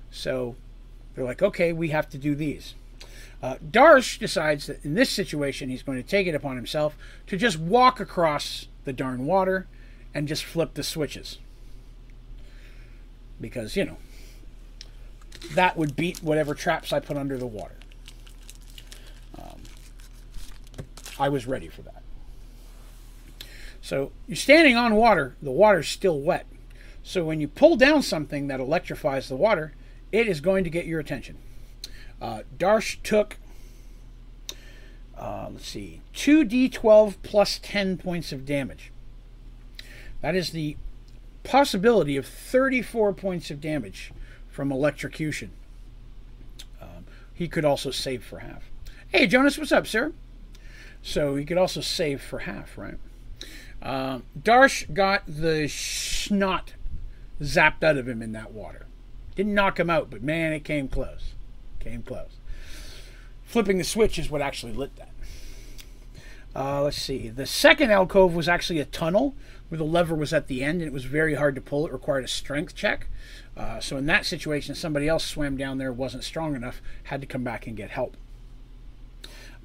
[0.09, 0.55] So
[1.13, 2.73] they're like, okay, we have to do these.
[3.41, 7.37] Uh, Darsh decides that in this situation, he's going to take it upon himself to
[7.37, 9.67] just walk across the darn water
[10.13, 11.37] and just flip the switches.
[13.39, 13.97] Because, you know,
[15.53, 17.75] that would beat whatever traps I put under the water.
[19.37, 19.61] Um,
[21.19, 22.01] I was ready for that.
[23.81, 26.47] So you're standing on water, the water's still wet.
[27.03, 29.73] So when you pull down something that electrifies the water,
[30.11, 31.37] it is going to get your attention.
[32.21, 33.37] Uh, Darsh took
[35.17, 38.91] uh, let's see, 2d12 plus 10 points of damage.
[40.21, 40.77] That is the
[41.43, 44.11] possibility of 34 points of damage
[44.49, 45.51] from electrocution.
[46.81, 48.69] Um, he could also save for half.
[49.09, 50.13] Hey, Jonas, what's up, sir?
[51.01, 52.97] So he could also save for half, right?
[53.81, 56.73] Um, Darsh got the snot
[57.41, 58.85] zapped out of him in that water.
[59.35, 61.33] Didn't knock him out, but man, it came close.
[61.87, 62.37] Came close.
[63.45, 65.11] Flipping the switch is what actually lit that.
[66.53, 67.29] Uh, let's see.
[67.29, 69.35] The second alcove was actually a tunnel
[69.69, 71.87] where the lever was at the end and it was very hard to pull.
[71.87, 73.07] It required a strength check.
[73.55, 77.27] Uh, so in that situation, somebody else swam down there, wasn't strong enough, had to
[77.27, 78.17] come back and get help.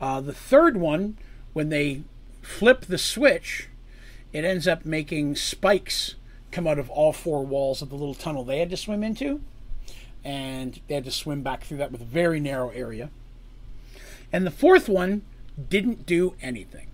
[0.01, 1.19] Uh, the third one,
[1.55, 2.03] when they
[2.41, 3.69] flip the switch,
[4.33, 6.15] it ends up making spikes
[6.53, 9.41] come out of all four walls of the little tunnel they had to swim into.
[10.25, 13.11] And they had to swim back through that with a very narrow area.
[14.33, 15.23] And the fourth one
[15.69, 16.89] didn't do anything.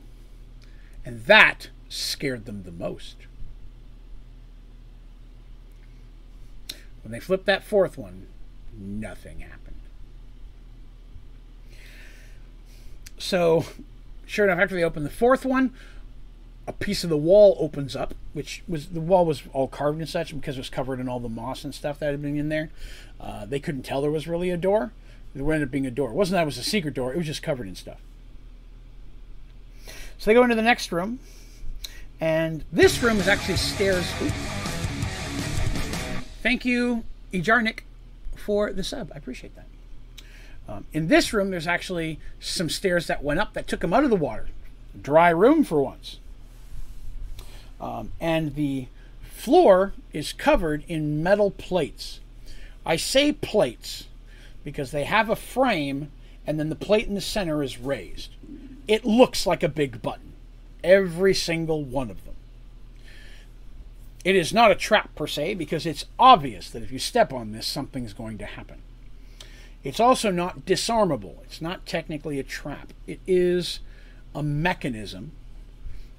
[1.04, 3.16] And that scared them the most.
[7.02, 8.26] When they flipped that fourth one,
[8.76, 9.76] nothing happened.
[13.18, 13.64] So,
[14.26, 15.72] sure enough, after they opened the fourth one,
[16.66, 20.08] a piece of the wall opens up, which was the wall was all carved and
[20.08, 22.50] such because it was covered in all the moss and stuff that had been in
[22.50, 22.70] there.
[23.20, 24.92] Uh, they couldn't tell there was really a door.
[25.34, 26.10] There ended up being a door.
[26.10, 27.12] It wasn't that it was a secret door.
[27.12, 28.00] It was just covered in stuff.
[30.18, 31.20] So they go into the next room,
[32.20, 34.04] and this room is actually stairs.
[34.20, 34.30] Ooh.
[36.42, 37.80] Thank you, Ejarnik,
[38.36, 39.12] for the sub.
[39.14, 39.66] I appreciate that.
[40.68, 44.04] Um, in this room, there's actually some stairs that went up that took them out
[44.04, 44.48] of the water.
[45.00, 46.18] Dry room for once.
[47.80, 48.88] Um, and the
[49.22, 52.20] floor is covered in metal plates.
[52.88, 54.06] I say plates
[54.64, 56.10] because they have a frame
[56.46, 58.30] and then the plate in the center is raised.
[58.88, 60.32] It looks like a big button.
[60.82, 62.34] Every single one of them.
[64.24, 67.52] It is not a trap per se because it's obvious that if you step on
[67.52, 68.80] this, something's going to happen.
[69.84, 71.42] It's also not disarmable.
[71.44, 72.94] It's not technically a trap.
[73.06, 73.80] It is
[74.34, 75.32] a mechanism,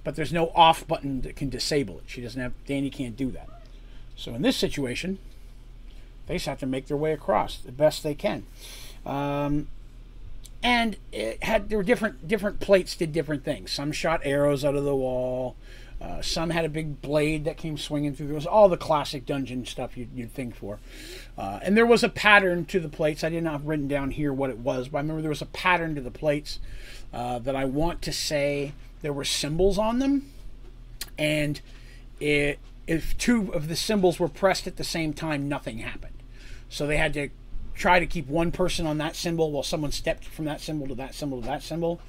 [0.03, 2.03] but there's no off button that can disable it.
[2.05, 3.49] She doesn't have, Dandy can't do that.
[4.15, 5.17] So in this situation,
[6.29, 8.45] they just have to make their way across the best they can.
[9.03, 9.67] Um,
[10.61, 13.71] and it had there were different different plates did different things.
[13.71, 15.55] Some shot arrows out of the wall.
[15.99, 18.27] Uh, some had a big blade that came swinging through.
[18.27, 20.79] There was all the classic dungeon stuff you'd, you'd think for.
[21.37, 23.23] Uh, and there was a pattern to the plates.
[23.23, 25.41] I did not have written down here what it was, but I remember there was
[25.41, 26.59] a pattern to the plates
[27.11, 28.71] uh, that I want to say
[29.01, 30.31] there were symbols on them.
[31.17, 31.59] And
[32.21, 36.13] it, if two of the symbols were pressed at the same time, nothing happened.
[36.69, 37.29] So they had to
[37.73, 40.95] try to keep one person on that symbol while someone stepped from that symbol to
[40.95, 41.99] that symbol to that symbol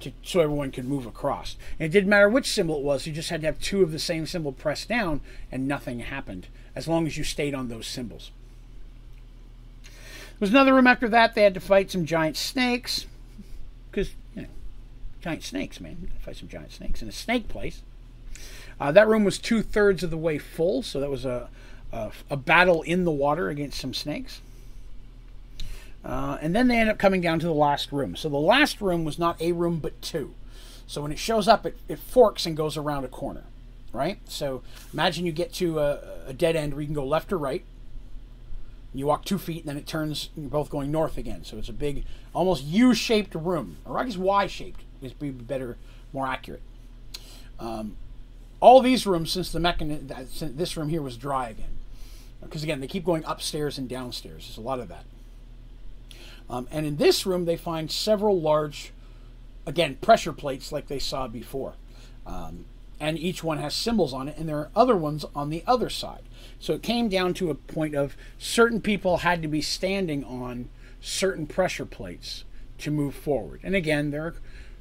[0.00, 1.56] to, so everyone could move across.
[1.78, 3.92] And it didn't matter which symbol it was, you just had to have two of
[3.92, 7.86] the same symbol pressed down and nothing happened as long as you stayed on those
[7.86, 8.30] symbols.
[9.84, 9.92] There
[10.40, 13.06] was another room after that, they had to fight some giant snakes
[13.90, 14.48] because, you know,
[15.20, 16.12] giant snakes, man.
[16.20, 17.82] fight some giant snakes in a snake place.
[18.80, 21.48] Uh, that room was two thirds of the way full, so that was a,
[21.92, 24.40] a, a battle in the water against some snakes.
[26.04, 28.16] Uh, and then they end up coming down to the last room.
[28.16, 30.34] So the last room was not a room, but two.
[30.86, 33.44] So when it shows up, it, it forks and goes around a corner,
[33.92, 34.18] right?
[34.26, 34.62] So
[34.92, 37.64] imagine you get to a, a dead end where you can go left or right.
[38.94, 41.44] You walk two feet, and then it turns, you're both going north again.
[41.44, 45.76] So it's a big, almost U-shaped room, or I guess Y-shaped would be better,
[46.12, 46.62] more accurate.
[47.60, 47.96] Um,
[48.60, 51.76] all these rooms, since the mechanism, this room here was dry again,
[52.42, 54.46] because again they keep going upstairs and downstairs.
[54.46, 55.04] There's a lot of that.
[56.50, 58.92] Um, and in this room, they find several large,
[59.66, 61.74] again, pressure plates like they saw before.
[62.26, 62.64] Um,
[63.00, 65.88] and each one has symbols on it, and there are other ones on the other
[65.88, 66.22] side.
[66.58, 70.68] So it came down to a point of certain people had to be standing on
[71.00, 72.44] certain pressure plates
[72.78, 73.60] to move forward.
[73.62, 74.34] And again, there are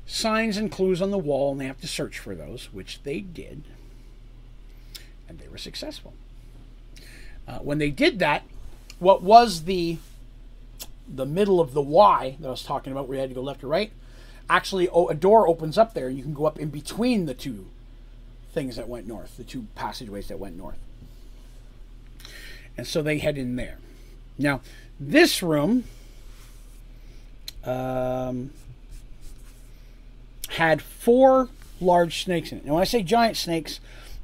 [0.05, 3.19] signs and clues on the wall, and they have to search for those, which they
[3.19, 3.63] did.
[5.29, 6.13] And they were successful.
[7.47, 8.43] Uh, when they did that,
[8.99, 9.97] what was the
[11.07, 13.41] the middle of the Y that I was talking about, where you had to go
[13.41, 13.91] left or right,
[14.49, 17.67] actually a door opens up there, and you can go up in between the two
[18.51, 20.79] things that went north, the two passageways that went north.
[22.77, 23.77] And so they head in there.
[24.37, 24.61] Now,
[24.99, 25.85] this room
[27.63, 28.51] um,
[30.49, 32.65] had four large snakes in it.
[32.65, 33.79] Now, when I say giant snakes,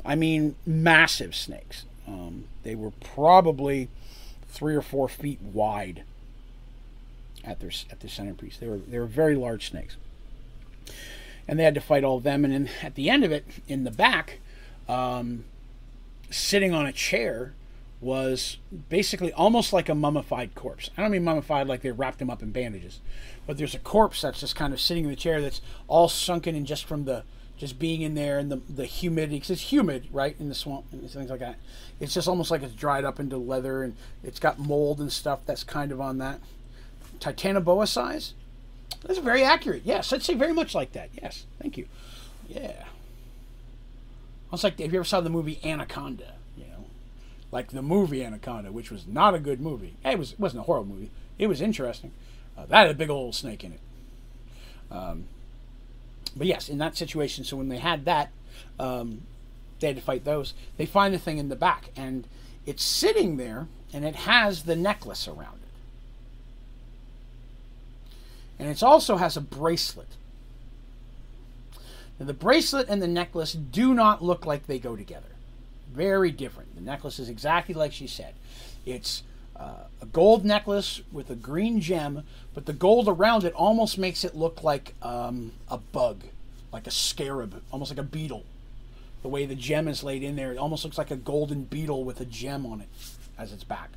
[0.06, 1.86] I mean massive snakes.
[2.08, 3.90] Um, they were probably
[4.48, 6.04] three or four feet wide
[7.44, 8.58] at their at the centerpiece.
[8.58, 9.98] They were they were very large snakes.
[11.48, 12.46] and they had to fight all of them.
[12.46, 14.40] And then at the end of it, in the back,
[14.88, 15.44] um,
[16.30, 17.54] sitting on a chair
[18.00, 18.58] was
[18.90, 20.90] basically almost like a mummified corpse.
[20.98, 23.00] I don't mean mummified like they wrapped him up in bandages,
[23.48, 26.56] but there's a corpse that's just kind of sitting in the chair that's all sunken
[26.56, 27.24] and just from the
[27.58, 30.86] just being in there and the, the humidity because it's humid right in the swamp
[30.92, 31.58] and things like that.
[32.00, 35.42] It's just almost like it's dried up into leather and it's got mold and stuff
[35.46, 36.40] that's kind of on that.
[37.20, 38.34] Titanoboa size?
[39.04, 40.12] That's very accurate yes.
[40.12, 41.46] I'd say very much like that yes.
[41.62, 41.88] Thank you.
[42.48, 42.86] Yeah.
[44.50, 46.86] Almost like if you ever saw the movie anaconda you know?
[47.52, 49.96] Like the movie anaconda which was not a good movie.
[50.04, 51.12] It was it wasn't a horror movie.
[51.38, 52.12] It was interesting.
[52.58, 53.80] Uh, that had a big old snake in it.
[54.92, 55.26] Um,
[56.36, 58.32] but yes, in that situation, so when they had that,
[58.80, 59.22] um,
[59.80, 60.54] they had to fight those.
[60.78, 62.28] They find the thing in the back, and
[62.66, 65.70] it's sitting there, and it has the necklace around it.
[68.60, 70.08] And it also has a bracelet.
[72.20, 75.28] Now, the bracelet and the necklace do not look like they go together.
[75.92, 76.76] Very different.
[76.76, 78.34] The necklace is exactly like she said.
[78.86, 79.24] It's
[79.56, 82.24] uh, a gold necklace with a green gem,
[82.54, 86.24] but the gold around it almost makes it look like um, a bug,
[86.72, 88.44] like a scarab, almost like a beetle.
[89.22, 92.04] The way the gem is laid in there, it almost looks like a golden beetle
[92.04, 92.90] with a gem on it
[93.38, 93.90] as its back.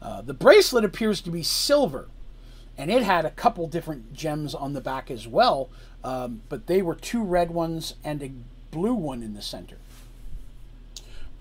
[0.00, 2.08] Uh, the bracelet appears to be silver,
[2.76, 5.68] and it had a couple different gems on the back as well,
[6.04, 8.30] um, but they were two red ones and a
[8.70, 9.76] blue one in the center.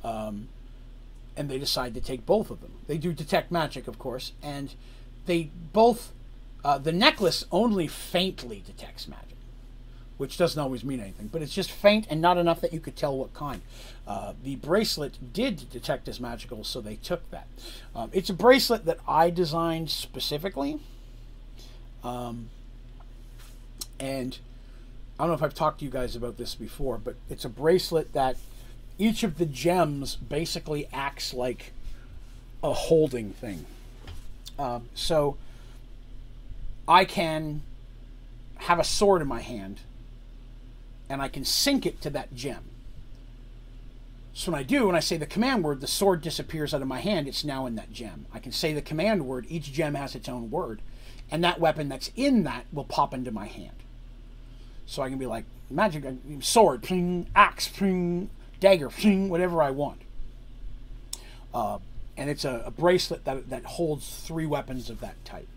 [0.03, 0.47] Um,
[1.37, 2.73] and they decide to take both of them.
[2.87, 4.73] They do detect magic, of course, and
[5.25, 6.11] they both.
[6.65, 9.37] Uh, the necklace only faintly detects magic,
[10.17, 12.95] which doesn't always mean anything, but it's just faint and not enough that you could
[12.95, 13.61] tell what kind.
[14.05, 17.47] Uh, the bracelet did detect as magical, so they took that.
[17.95, 20.79] Um, it's a bracelet that I designed specifically.
[22.03, 22.49] Um,
[23.99, 24.37] and
[25.19, 27.49] I don't know if I've talked to you guys about this before, but it's a
[27.49, 28.37] bracelet that
[28.99, 31.71] each of the gems basically acts like
[32.63, 33.65] a holding thing.
[34.57, 35.37] Um, so
[36.87, 37.61] I can
[38.55, 39.81] have a sword in my hand
[41.09, 42.63] and I can sync it to that gem.
[44.33, 46.87] So when I do, when I say the command word, the sword disappears out of
[46.87, 47.27] my hand.
[47.27, 48.27] It's now in that gem.
[48.31, 49.47] I can say the command word.
[49.49, 50.81] Each gem has its own word,
[51.31, 53.77] and that weapon that's in that will pop into my hand.
[54.85, 56.05] So I can be like magic
[56.41, 58.29] sword, ping, axe, ping,
[58.59, 60.01] dagger, whatever I want.
[61.53, 61.79] Uh,
[62.15, 65.47] and it's a, a, bracelet that, that holds three weapons of that type.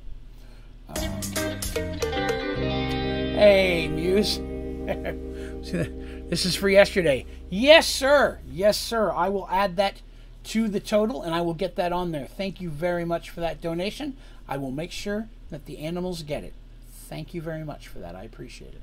[0.88, 0.96] Um,
[3.34, 4.38] hey, Muse.
[6.30, 7.26] this is for yesterday.
[7.48, 8.38] Yes, sir.
[8.50, 9.12] Yes, sir.
[9.12, 10.00] I will add that
[10.44, 12.26] to the total and I will get that on there.
[12.26, 14.16] Thank you very much for that donation.
[14.48, 16.54] I will make sure that the animals get it.
[17.08, 18.14] Thank you very much for that.
[18.14, 18.82] I appreciate it.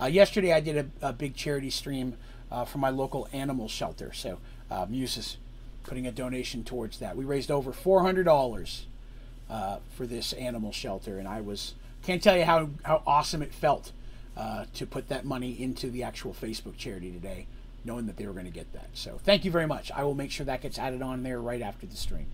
[0.00, 2.14] Uh, yesterday, I did a, a big charity stream
[2.52, 4.12] uh, for my local animal shelter.
[4.12, 4.38] So
[4.70, 5.36] uh, Muse is
[5.84, 7.16] putting a donation towards that.
[7.16, 8.82] We raised over $400
[9.50, 13.54] uh, for this animal shelter, and I was can't tell you how, how awesome it
[13.54, 13.92] felt
[14.36, 17.46] uh, to put that money into the actual Facebook charity today,
[17.84, 18.88] knowing that they were going to get that.
[18.94, 19.92] So thank you very much.
[19.92, 22.26] I will make sure that gets added on there right after the stream.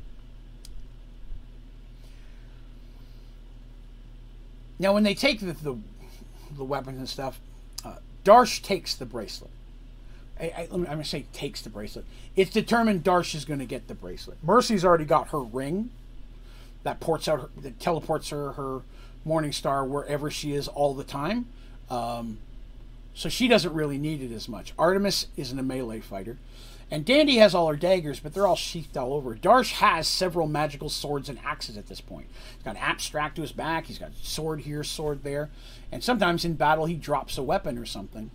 [4.78, 5.76] Now, when they take the, the,
[6.56, 7.40] the weapons and stuff,
[7.84, 9.50] uh, Darsh takes the bracelet.
[10.40, 12.04] I, am going to say takes the bracelet.
[12.36, 14.38] It's determined Darsh is going to get the bracelet.
[14.42, 15.90] Mercy's already got her ring
[16.84, 18.82] that ports out, her, that teleports her her
[19.24, 21.46] Morning Star wherever she is all the time.
[21.90, 22.38] Um,
[23.14, 24.72] so she doesn't really need it as much.
[24.78, 26.38] Artemis isn't a melee fighter.
[26.90, 29.34] And Dandy has all her daggers, but they're all sheathed all over.
[29.34, 32.28] Darsh has several magical swords and axes at this point.
[32.54, 35.50] He's got abstract to his back, he's got sword here, sword there.
[35.92, 38.30] And sometimes in battle he drops a weapon or something.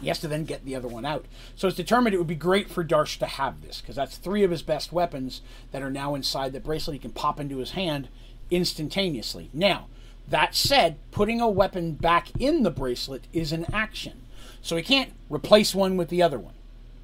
[0.00, 1.26] He has to then get the other one out.
[1.56, 4.42] So it's determined it would be great for Darsh to have this, because that's three
[4.42, 6.94] of his best weapons that are now inside the bracelet.
[6.94, 8.08] He can pop into his hand
[8.50, 9.50] instantaneously.
[9.52, 9.88] Now,
[10.28, 14.22] that said, putting a weapon back in the bracelet is an action.
[14.62, 16.54] So he can't replace one with the other one,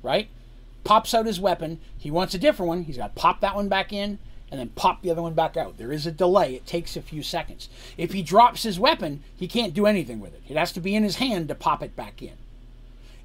[0.02, 0.28] right?
[0.84, 1.80] Pops out his weapon.
[1.98, 2.84] He wants a different one.
[2.84, 4.18] He's got to pop that one back in
[4.50, 5.76] and then pop the other one back out.
[5.76, 6.54] There is a delay.
[6.54, 7.68] It takes a few seconds.
[7.96, 10.42] If he drops his weapon, he can't do anything with it.
[10.48, 12.34] It has to be in his hand to pop it back in.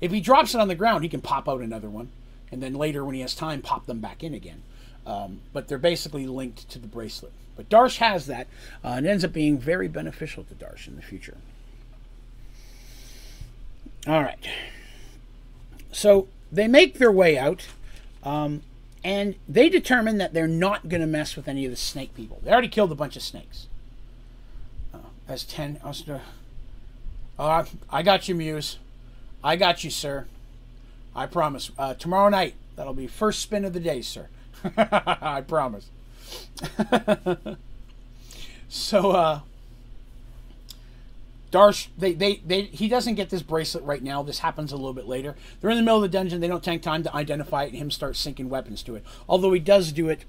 [0.01, 2.09] If he drops it on the ground, he can pop out another one,
[2.51, 4.63] and then later, when he has time, pop them back in again.
[5.05, 7.31] Um, but they're basically linked to the bracelet.
[7.55, 8.47] But Darsh has that,
[8.83, 11.37] uh, and ends up being very beneficial to Darsh in the future.
[14.07, 14.43] All right.
[15.91, 17.67] So they make their way out,
[18.23, 18.63] um,
[19.03, 22.39] and they determine that they're not going to mess with any of the snake people.
[22.43, 23.67] They already killed a bunch of snakes.
[24.93, 28.77] Uh, as ten, Uh, I got you, Muse.
[29.43, 30.27] I got you, sir.
[31.15, 31.71] I promise.
[31.77, 34.27] Uh, tomorrow night, that'll be first spin of the day, sir.
[34.77, 35.89] I promise.
[38.69, 39.39] so, uh,
[41.51, 44.23] Darsh, they, they, they, he doesn't get this bracelet right now.
[44.23, 45.35] This happens a little bit later.
[45.59, 46.39] They're in the middle of the dungeon.
[46.39, 49.03] They don't take time to identify it, and him start syncing weapons to it.
[49.27, 50.23] Although he does do it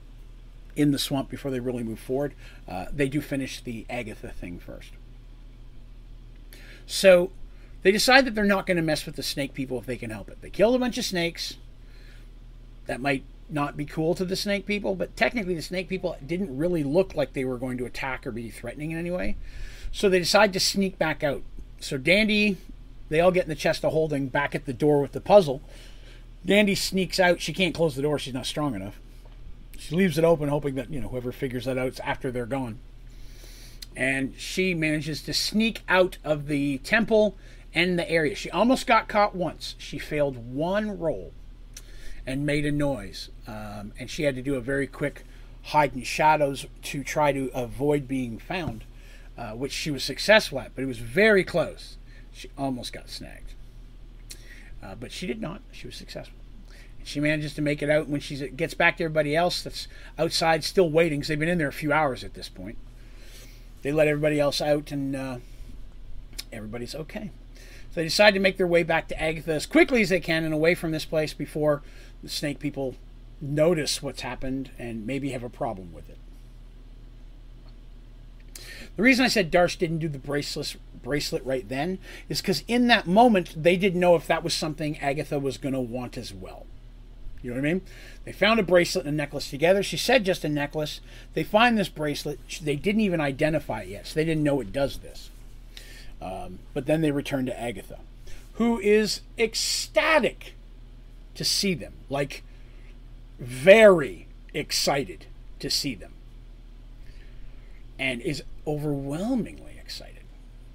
[0.75, 2.35] in the swamp before they really move forward.
[2.69, 4.91] Uh, they do finish the Agatha thing first.
[6.87, 7.31] So
[7.83, 10.11] they decide that they're not going to mess with the snake people if they can
[10.11, 10.41] help it.
[10.41, 11.57] They kill a bunch of snakes.
[12.87, 16.57] That might not be cool to the snake people, but technically the snake people didn't
[16.57, 19.37] really look like they were going to attack or be threatening in any way.
[19.93, 21.43] So they decide to sneak back out.
[21.81, 22.57] So Dandy,
[23.09, 25.61] they all get in the chest of holding back at the door with the puzzle.
[26.47, 27.41] Dandy sneaks out.
[27.41, 28.19] She can't close the door.
[28.19, 28.99] She's not strong enough.
[29.79, 32.47] She leaves it open, hoping that you know whoever figures that out is after they're
[32.47, 32.79] gone.
[33.95, 37.37] And she manages to sneak out of the temple
[37.75, 38.35] and the area.
[38.35, 39.75] She almost got caught once.
[39.79, 41.33] She failed one roll
[42.27, 43.31] and made a noise.
[43.47, 45.25] Um, and she had to do a very quick
[45.65, 48.85] hide in shadows to try to avoid being found,
[49.39, 51.97] uh, which she was successful at, but it was very close.
[52.33, 53.55] She almost got snagged.
[54.83, 55.61] Uh, but she did not.
[55.71, 56.37] She was successful.
[57.05, 59.89] She manages to make it out when she gets back to everybody else that's
[60.19, 62.79] outside still waiting because they've been in there a few hours at this point.
[63.83, 65.39] They let everybody else out and uh,
[66.53, 67.31] everybody's okay.
[67.93, 70.45] So they decide to make their way back to Agatha as quickly as they can
[70.45, 71.83] and away from this place before
[72.23, 72.95] the snake people
[73.39, 76.17] notice what's happened and maybe have a problem with it.
[78.97, 81.99] The reason I said Darsh didn't do the bracelet bracelet right then
[82.29, 85.75] is because in that moment they didn't know if that was something Agatha was going
[85.75, 86.65] to want as well.
[87.43, 87.83] You know what I mean?
[88.25, 89.83] They found a bracelet and a necklace together.
[89.83, 91.01] She said just a necklace.
[91.35, 92.39] They find this bracelet.
[92.63, 95.29] They didn't even identify it yet, so they didn't know it does this.
[96.23, 97.99] Um, but then they return to Agatha,
[98.55, 100.55] who is ecstatic
[101.35, 101.95] to see them.
[102.09, 102.45] Like,
[103.41, 105.27] very excited
[105.59, 106.13] to see them.
[107.99, 110.23] And is overwhelmingly excited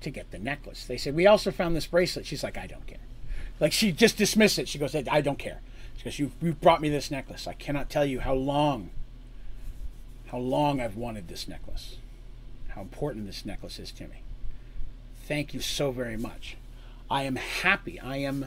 [0.01, 0.85] to get the necklace.
[0.85, 2.25] They said, We also found this bracelet.
[2.25, 2.97] She's like, I don't care.
[3.59, 4.67] Like, she just dismissed it.
[4.67, 5.61] She goes, I don't care.
[5.97, 7.47] She goes, you, you brought me this necklace.
[7.47, 8.91] I cannot tell you how long,
[10.27, 11.97] how long I've wanted this necklace.
[12.69, 14.21] How important this necklace is to me.
[15.27, 16.55] Thank you so very much.
[17.11, 17.99] I am happy.
[17.99, 18.45] I am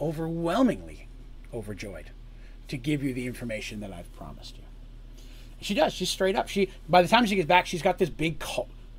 [0.00, 1.06] overwhelmingly
[1.52, 2.06] overjoyed
[2.68, 4.62] to give you the information that I've promised you.
[5.60, 5.92] She does.
[5.92, 6.48] She's straight up.
[6.48, 8.42] She by the time she gets back, she's got this big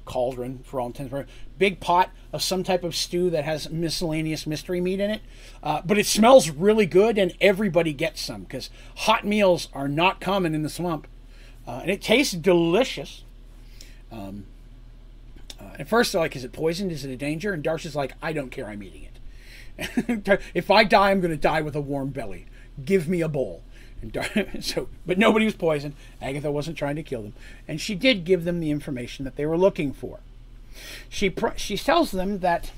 [0.06, 3.72] cauldron for all intents and purposes, big pot of some type of stew that has
[3.72, 5.22] miscellaneous mystery meat in it.
[5.64, 10.22] Uh, but it smells really good, and everybody gets some because hot meals are not
[10.22, 11.08] common in the swamp,
[11.68, 13.24] uh, and it tastes delicious.
[14.12, 14.46] Um,
[15.80, 16.92] at first, they're like, "Is it poisoned?
[16.92, 18.68] Is it a danger?" And Darsh's like, "I don't care.
[18.68, 20.42] I'm eating it.
[20.54, 22.48] if I die, I'm going to die with a warm belly."
[22.84, 23.64] give me a bowl.
[24.02, 24.18] And
[24.64, 25.96] so, but nobody was poisoned.
[26.22, 27.34] Agatha wasn't trying to kill them,
[27.68, 30.20] and she did give them the information that they were looking for.
[31.08, 32.72] She she tells them that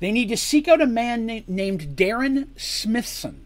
[0.00, 3.44] they need to seek out a man na- named Darren Smithson,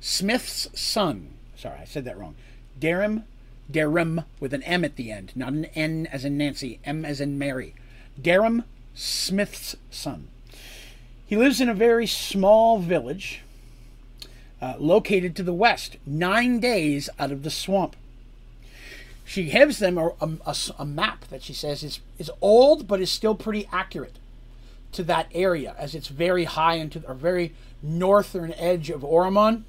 [0.00, 1.30] Smith's son.
[1.56, 2.34] Sorry, I said that wrong.
[2.78, 3.24] Darum,
[3.72, 7.20] Darum with an M at the end, not an N as in Nancy, M as
[7.20, 7.74] in Mary.
[8.20, 10.28] Darum Smith's son.
[11.26, 13.40] He lives in a very small village
[14.60, 17.96] uh, located to the west, nine days out of the swamp.
[19.24, 23.10] She gives them a, a, a, map that she says is, is old but is
[23.10, 24.18] still pretty accurate
[24.92, 29.62] to that area as it's very high into the very northern edge of Oromon.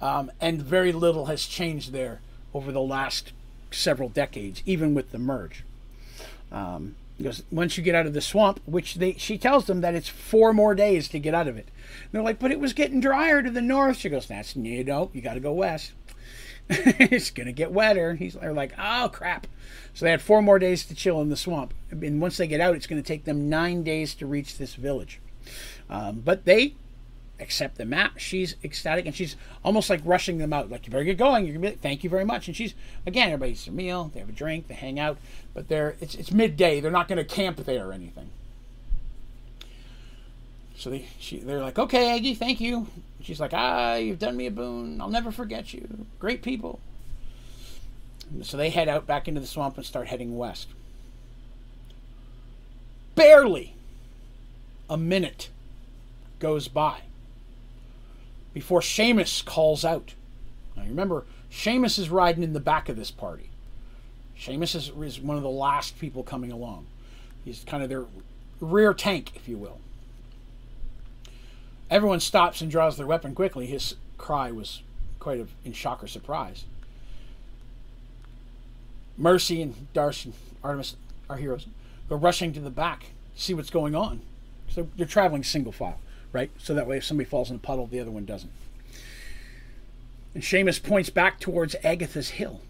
[0.00, 2.20] Um, and very little has changed there
[2.54, 3.32] over the last
[3.70, 5.64] several decades, even with the merge.
[6.50, 9.94] Um, because once you get out of the swamp, which they she tells them that
[9.94, 11.68] it's four more days to get out of it.
[12.02, 13.98] And they're like, but it was getting drier to the north.
[13.98, 15.92] She goes, that's you know, you got to go west.
[16.68, 18.14] it's gonna get wetter.
[18.14, 19.46] He's they're like, oh crap.
[19.92, 21.72] So they had four more days to chill in the swamp.
[21.90, 25.20] And once they get out, it's to take them nine days to reach this village.
[25.88, 26.74] Um, but they
[27.40, 28.18] accept the map.
[28.18, 30.70] She's ecstatic and she's almost like rushing them out.
[30.70, 31.44] Like, you better get going.
[31.44, 32.46] You're gonna be, thank you very much.
[32.46, 32.74] And she's
[33.06, 35.18] again, everybody eats their meal, they have a drink, they hang out,
[35.52, 36.80] but they're it's it's midday.
[36.80, 38.30] They're not gonna camp there or anything.
[40.76, 42.86] So they she, they're like, okay, Aggie, thank you.
[43.20, 45.00] She's like, ah, you've done me a boon.
[45.00, 46.06] I'll never forget you.
[46.18, 46.78] Great people.
[48.42, 50.68] So they head out back into the swamp and start heading west.
[53.14, 53.74] Barely
[54.90, 55.50] a minute
[56.38, 57.00] goes by
[58.54, 60.14] before Seamus calls out.
[60.76, 63.50] Now you remember, Seamus is riding in the back of this party.
[64.38, 66.86] Seamus is, is one of the last people coming along.
[67.44, 68.06] He's kind of their
[68.60, 69.78] rear tank, if you will.
[71.90, 73.66] Everyone stops and draws their weapon quickly.
[73.66, 74.82] His cry was
[75.20, 76.64] quite in shock or surprise.
[79.16, 80.30] Mercy and Darsh,
[80.62, 80.96] Artemis,
[81.28, 81.66] our heroes,
[82.08, 83.06] go rushing to the back,
[83.36, 84.20] to see what's going on.
[84.68, 86.00] So they're traveling single file,
[86.34, 86.50] right?
[86.58, 88.52] So that way, if somebody falls in a puddle, the other one doesn't.
[90.34, 92.60] And Seamus points back towards Agatha's hill.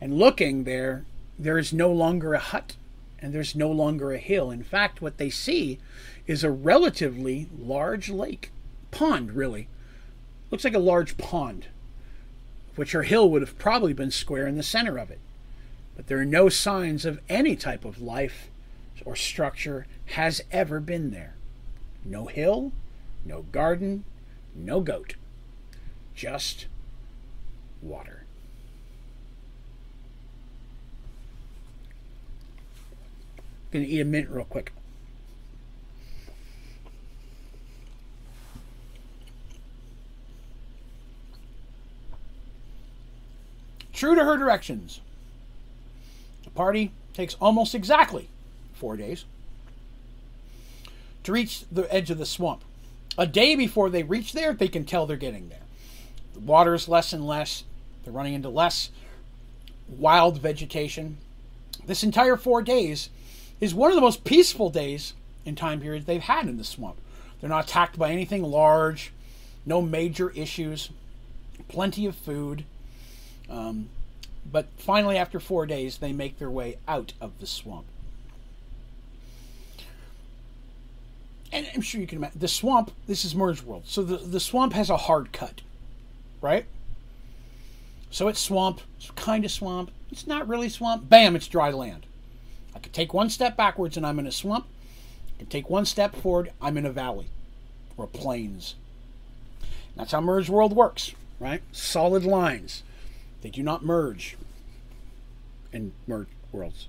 [0.00, 1.04] And looking there,
[1.38, 2.74] there is no longer a hut
[3.22, 4.50] and there's no longer a hill.
[4.50, 5.78] In fact, what they see
[6.26, 8.50] is a relatively large lake,
[8.90, 9.68] pond, really.
[10.50, 11.66] Looks like a large pond,
[12.76, 15.20] which her hill would have probably been square in the center of it.
[15.96, 18.48] But there are no signs of any type of life
[19.04, 21.34] or structure has ever been there.
[22.04, 22.72] No hill,
[23.24, 24.04] no garden,
[24.54, 25.14] no goat.
[26.14, 26.66] Just
[27.82, 28.24] water.
[33.70, 34.72] Gonna eat a mint real quick.
[43.92, 45.02] True to her directions,
[46.44, 48.30] the party takes almost exactly
[48.72, 49.26] four days
[51.24, 52.62] to reach the edge of the swamp.
[53.18, 55.58] A day before they reach there, they can tell they're getting there.
[56.34, 57.64] The water is less and less,
[58.04, 58.90] they're running into less
[59.88, 61.18] wild vegetation.
[61.86, 63.10] This entire four days
[63.60, 65.14] is one of the most peaceful days
[65.44, 66.96] in time periods they've had in the swamp.
[67.40, 69.12] They're not attacked by anything large,
[69.66, 70.90] no major issues,
[71.68, 72.64] plenty of food.
[73.48, 73.88] Um,
[74.50, 77.86] but finally, after four days, they make their way out of the swamp.
[81.52, 82.92] And I'm sure you can imagine the swamp.
[83.06, 85.62] This is Merge World, so the the swamp has a hard cut,
[86.40, 86.64] right?
[88.10, 89.90] So it's swamp, it's kind of swamp.
[90.10, 91.08] It's not really swamp.
[91.08, 91.36] Bam!
[91.36, 92.06] It's dry land.
[92.74, 94.66] I could take one step backwards and I'm in a swamp.
[95.34, 97.28] I can take one step forward, I'm in a valley
[97.96, 98.74] or plains.
[99.96, 101.62] That's how merge world works, right?
[101.72, 102.82] Solid lines.
[103.42, 104.36] They do not merge
[105.72, 106.88] in merge worlds.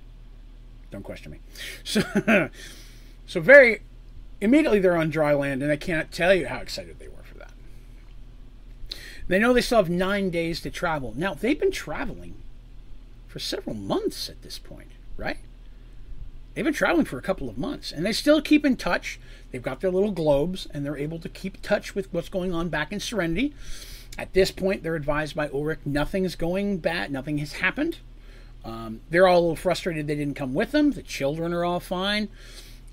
[0.90, 1.38] Don't question me.
[1.84, 2.50] So,
[3.26, 3.80] so very
[4.42, 7.38] immediately they're on dry land, and I cannot tell you how excited they were for
[7.38, 7.52] that.
[9.28, 11.14] They know they still have nine days to travel.
[11.16, 12.34] Now they've been traveling
[13.28, 15.38] for several months at this point, right?
[16.54, 19.18] they've been traveling for a couple of months and they still keep in touch.
[19.50, 22.68] They've got their little globes and they're able to keep touch with what's going on
[22.68, 23.54] back in Serenity.
[24.18, 27.98] At this point, they're advised by Ulrich nothing's going bad, nothing has happened.
[28.64, 30.92] Um, they're all a little frustrated they didn't come with them.
[30.92, 32.28] The children are all fine.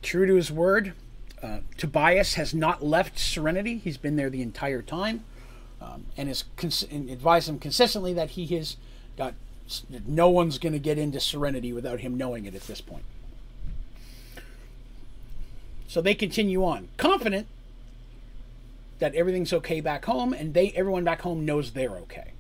[0.02, 0.94] True to his word,
[1.42, 3.78] uh, Tobias has not left Serenity.
[3.78, 5.24] He's been there the entire time
[5.82, 8.78] um, and has cons- and advised him consistently that he has
[9.18, 9.34] got
[10.08, 13.04] no one's going to get into Serenity without him knowing it at this point.
[15.88, 17.48] So they continue on, confident
[19.00, 22.32] that everything's okay back home, and they everyone back home knows they're okay.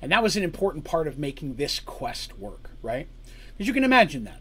[0.00, 3.06] And that was an important part of making this quest work, right?
[3.52, 4.40] Because you can imagine that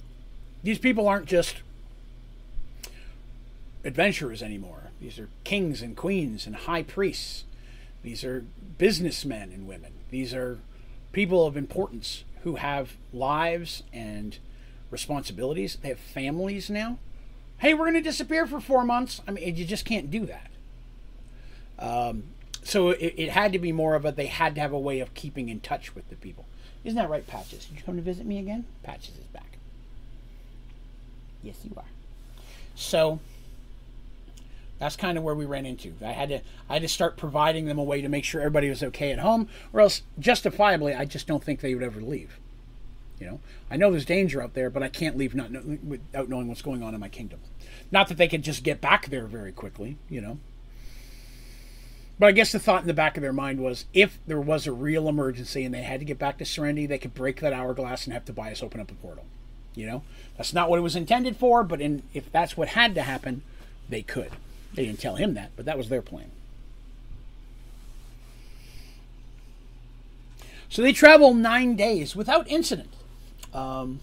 [0.64, 1.58] these people aren't just
[3.84, 4.92] adventurers anymore.
[5.00, 7.46] These are kings and queens and high priests.
[8.04, 8.46] These are
[8.78, 9.94] businessmen and women.
[10.10, 10.60] These are
[11.12, 14.38] people of importance who have lives and
[14.90, 15.78] responsibilities.
[15.82, 16.98] They have families now
[17.62, 19.22] hey, we're going to disappear for four months.
[19.28, 20.50] I mean, you just can't do that.
[21.78, 22.24] Um,
[22.64, 25.00] so it, it, had to be more of a they had to have a way
[25.00, 26.46] of keeping in touch with the people.
[26.84, 27.66] Isn't that right, Patches?
[27.66, 28.66] Did you come to visit me again?
[28.82, 29.58] Patches is back.
[31.44, 31.86] Yes, you are.
[32.76, 33.20] So
[34.82, 35.94] that's kind of where we ran into.
[36.04, 38.68] I had to I had to start providing them a way to make sure everybody
[38.68, 42.40] was okay at home, or else justifiably I just don't think they would ever leave.
[43.20, 43.40] You know,
[43.70, 46.64] I know there's danger out there, but I can't leave not know, without knowing what's
[46.64, 47.40] going on in my kingdom.
[47.92, 50.40] Not that they could just get back there very quickly, you know.
[52.18, 54.66] But I guess the thought in the back of their mind was if there was
[54.66, 57.54] a real emergency and they had to get back to Serenity, they could break that
[57.54, 59.26] hourglass and have Tobias open up a portal.
[59.76, 60.04] You know,
[60.38, 63.44] that's not what it was intended for, but in, if that's what had to happen,
[63.88, 64.32] they could.
[64.74, 66.32] They didn't tell him that, but that was their plan.
[70.70, 72.90] So they travel nine days without incident.
[73.54, 74.00] Um,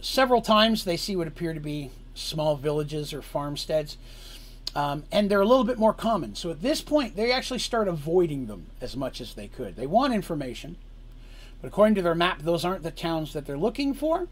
[0.00, 3.98] several times they see what appear to be small villages or farmsteads,
[4.74, 6.34] um, and they're a little bit more common.
[6.34, 9.76] So at this point, they actually start avoiding them as much as they could.
[9.76, 10.76] They want information,
[11.60, 14.28] but according to their map, those aren't the towns that they're looking for.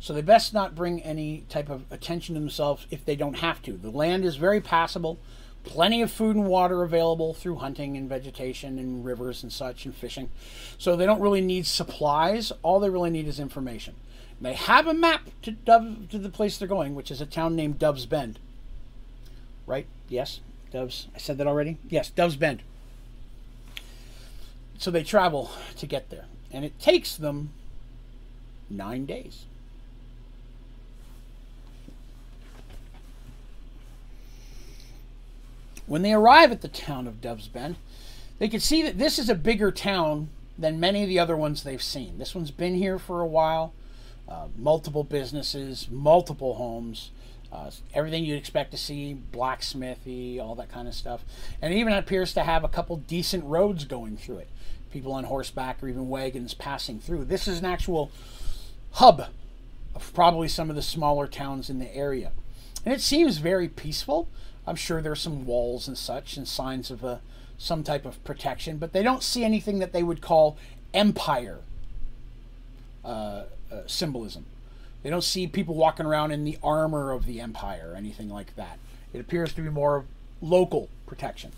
[0.00, 3.62] So they best not bring any type of attention to themselves if they don't have
[3.62, 3.72] to.
[3.72, 5.18] The land is very passable
[5.68, 9.94] plenty of food and water available through hunting and vegetation and rivers and such and
[9.94, 10.30] fishing.
[10.78, 12.52] So they don't really need supplies.
[12.62, 13.94] All they really need is information.
[14.40, 17.54] They have a map to Dove to the place they're going, which is a town
[17.54, 18.38] named Dove's Bend.
[19.66, 19.86] Right?
[20.08, 20.40] Yes,
[20.72, 21.08] Doves.
[21.14, 21.76] I said that already.
[21.88, 22.62] Yes, Dove's Bend.
[24.78, 27.50] So they travel to get there, and it takes them
[28.70, 29.44] nine days.
[35.88, 37.76] When they arrive at the town of Dove's Bend,
[38.38, 40.28] they can see that this is a bigger town
[40.58, 42.18] than many of the other ones they've seen.
[42.18, 43.72] This one's been here for a while,
[44.28, 47.10] uh, multiple businesses, multiple homes,
[47.50, 51.24] uh, everything you'd expect to see, blacksmithy, all that kind of stuff.
[51.62, 54.48] And it even appears to have a couple decent roads going through it.
[54.92, 57.24] People on horseback or even wagons passing through.
[57.24, 58.10] This is an actual
[58.92, 59.28] hub
[59.94, 62.32] of probably some of the smaller towns in the area.
[62.84, 64.28] And it seems very peaceful.
[64.68, 67.20] I'm sure there's some walls and such and signs of a,
[67.56, 70.58] some type of protection, but they don't see anything that they would call
[70.92, 71.60] empire
[73.04, 74.44] uh, uh, symbolism.
[75.02, 78.56] They don't see people walking around in the armor of the empire or anything like
[78.56, 78.78] that.
[79.14, 80.04] It appears to be more
[80.42, 81.52] local protection.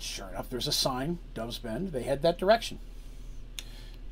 [0.00, 1.92] Sure enough, there's a sign, Dove's Bend.
[1.92, 2.80] They head that direction.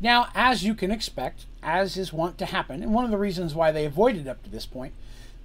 [0.00, 3.54] Now, as you can expect, as is wont to happen, and one of the reasons
[3.54, 4.94] why they avoided up to this point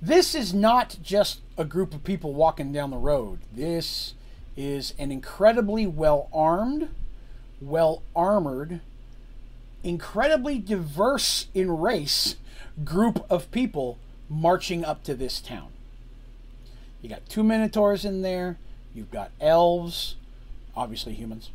[0.01, 3.39] this is not just a group of people walking down the road.
[3.53, 4.13] This
[4.55, 6.89] is an incredibly well armed,
[7.61, 8.81] well armored,
[9.83, 12.35] incredibly diverse in race
[12.83, 13.97] group of people
[14.29, 15.69] marching up to this town.
[17.01, 18.57] You got two minotaurs in there,
[18.93, 20.15] you've got elves,
[20.75, 21.51] obviously humans.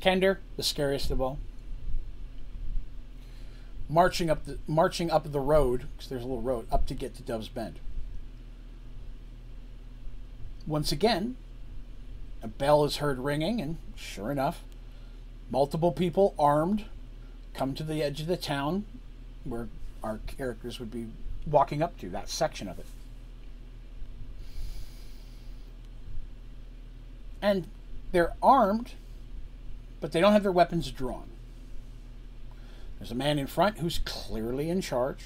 [0.00, 1.38] Kender, the scariest of all.
[3.92, 7.14] Marching up the marching up the road, because there's a little road, up to get
[7.16, 7.78] to Dove's Bend.
[10.66, 11.36] Once again,
[12.42, 14.62] a bell is heard ringing, and sure enough,
[15.50, 16.86] multiple people armed
[17.52, 18.86] come to the edge of the town
[19.44, 19.68] where
[20.02, 21.08] our characters would be
[21.46, 22.86] walking up to, that section of it.
[27.42, 27.66] And
[28.10, 28.92] they're armed,
[30.00, 31.31] but they don't have their weapons drawn.
[33.02, 35.24] There's a man in front who's clearly in charge.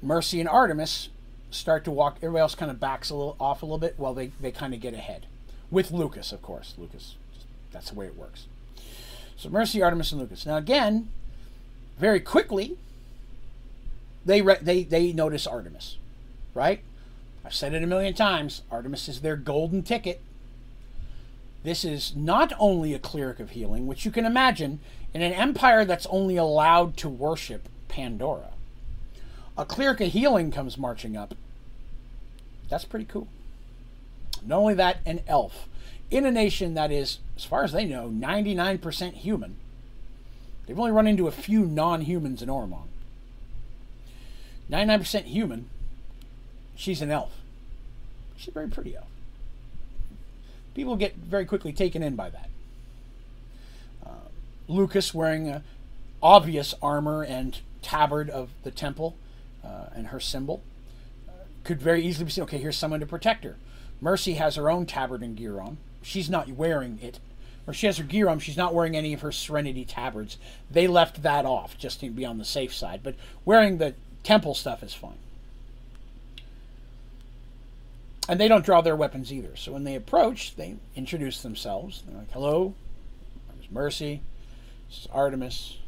[0.00, 1.08] Mercy and Artemis
[1.50, 2.18] start to walk.
[2.18, 4.72] Everybody else kind of backs a little off a little bit while they, they kind
[4.72, 5.26] of get ahead.
[5.72, 6.74] With Lucas, of course.
[6.78, 7.16] Lucas,
[7.72, 8.46] that's the way it works.
[9.36, 10.46] So Mercy, Artemis, and Lucas.
[10.46, 11.08] Now again,
[11.98, 12.78] very quickly,
[14.24, 15.96] they re- they they notice Artemis,
[16.54, 16.78] right?
[17.44, 18.62] I've said it a million times.
[18.70, 20.22] Artemis is their golden ticket.
[21.64, 24.78] This is not only a cleric of healing, which you can imagine
[25.14, 28.50] in an empire that's only allowed to worship Pandora.
[29.56, 31.34] A cleric of healing comes marching up
[32.68, 33.28] that's pretty cool.
[34.44, 35.68] Not only that, an elf
[36.10, 39.56] in a nation that is, as far as they know, 99% human.
[40.66, 42.88] They've only run into a few non humans in Oromon.
[44.70, 45.68] 99% human.
[46.74, 47.32] She's an elf.
[48.36, 49.06] She's a very pretty elf.
[50.74, 52.48] People get very quickly taken in by that.
[54.68, 55.62] Uh, Lucas wearing a
[56.22, 59.14] obvious armor and tabard of the temple
[59.64, 60.62] uh, and her symbol
[61.64, 62.44] could very easily be seen.
[62.44, 63.56] Okay, here's someone to protect her.
[64.00, 65.78] Mercy has her own tabard and gear on.
[66.02, 67.18] She's not wearing it,
[67.66, 68.38] or she has her gear on.
[68.38, 70.36] She's not wearing any of her Serenity tabards.
[70.70, 73.00] They left that off just to be on the safe side.
[73.02, 73.14] But
[73.44, 75.18] wearing the temple stuff is fine.
[78.28, 79.56] And they don't draw their weapons either.
[79.56, 82.02] So when they approach, they introduce themselves.
[82.06, 82.74] They're like, "Hello,
[83.50, 84.20] I'm Mercy.
[84.88, 85.78] This is Artemis.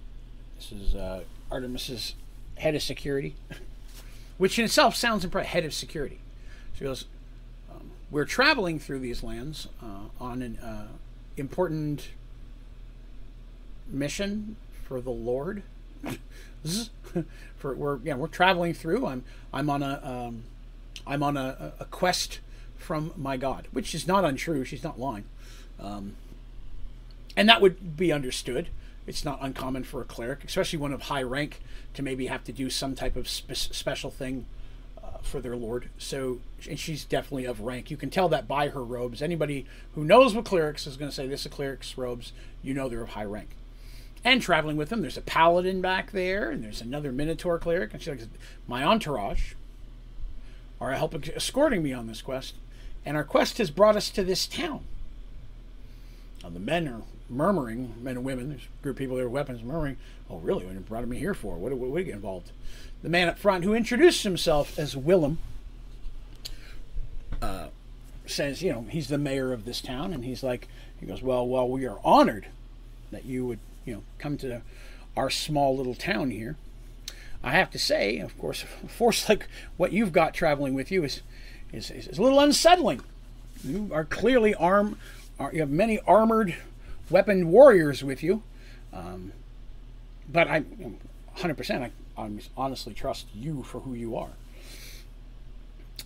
[0.57, 2.15] This is uh, Artemis's
[2.57, 3.35] head of security."
[4.39, 5.51] which in itself sounds impressive.
[5.51, 6.19] Head of security.
[6.75, 7.07] She goes,
[7.71, 10.89] um, "We're traveling through these lands uh, on an uh,
[11.37, 12.09] important
[13.89, 14.57] mission
[14.87, 15.63] for the Lord.
[17.57, 19.07] for we're yeah we're traveling through.
[19.07, 20.45] I'm I'm on a um,
[21.07, 22.41] I'm on a, a quest
[22.77, 24.65] from my God, which is not untrue.
[24.65, 25.25] She's not lying,
[25.81, 26.15] um,
[27.37, 28.69] and that would be understood
[29.07, 31.61] it's not uncommon for a cleric, especially one of high rank,
[31.95, 34.47] to maybe have to do some type of spe- special thing
[35.03, 35.91] uh, for their lord.
[35.97, 37.91] So, and she's definitely of rank.
[37.91, 39.23] You can tell that by her robes.
[39.23, 42.75] Anybody who knows what clerics is going to say this is a cleric's robes, you
[42.75, 43.51] know they're of high rank.
[44.25, 48.03] And traveling with them, there's a paladin back there, and there's another Minotaur cleric, and
[48.03, 48.29] she's like,
[48.67, 49.53] my entourage
[50.81, 52.55] are helping escorting me on this quest,
[53.05, 54.85] and our quest has brought us to this town.
[56.43, 59.35] Now, the men are murmuring, men and women, there's a group of people there with
[59.35, 59.97] weapons murmuring,
[60.31, 60.65] oh, really?
[60.65, 61.57] What brought me here for?
[61.57, 62.53] What, what, what get involved?
[63.03, 65.39] The man up front, who introduced himself as Willem,
[67.43, 67.69] uh,
[68.27, 70.69] says, you know, he's the mayor of this town, and he's like,
[71.01, 72.47] he goes, well, well, we are honored
[73.11, 74.63] that you would you know come to
[75.17, 76.57] our small little town here.
[77.43, 79.47] I have to say, of course, a force like
[79.77, 81.23] what you've got traveling with you is
[81.73, 83.01] is, is a little unsettling.
[83.65, 84.97] You are clearly armed.
[85.53, 86.55] You have many armored,
[87.11, 88.43] weaponed warriors with you.
[88.93, 89.33] Um,
[90.31, 90.65] but I,
[91.39, 94.31] 100%, I, I honestly trust you for who you are.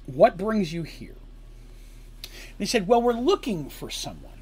[0.07, 1.15] What brings you here?
[2.59, 4.33] They said, Well, we're looking for someone.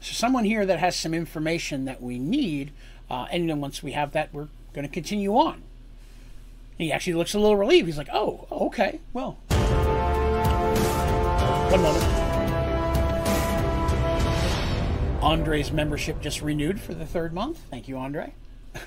[0.00, 2.70] So, someone here that has some information that we need.
[3.10, 5.62] Uh, and then once we have that, we're going to continue on.
[6.78, 7.86] He actually looks a little relieved.
[7.86, 9.00] He's like, Oh, okay.
[9.12, 9.38] Well,
[11.70, 12.19] one moment.
[15.22, 17.58] Andre's membership just renewed for the third month.
[17.70, 18.32] Thank you, Andre.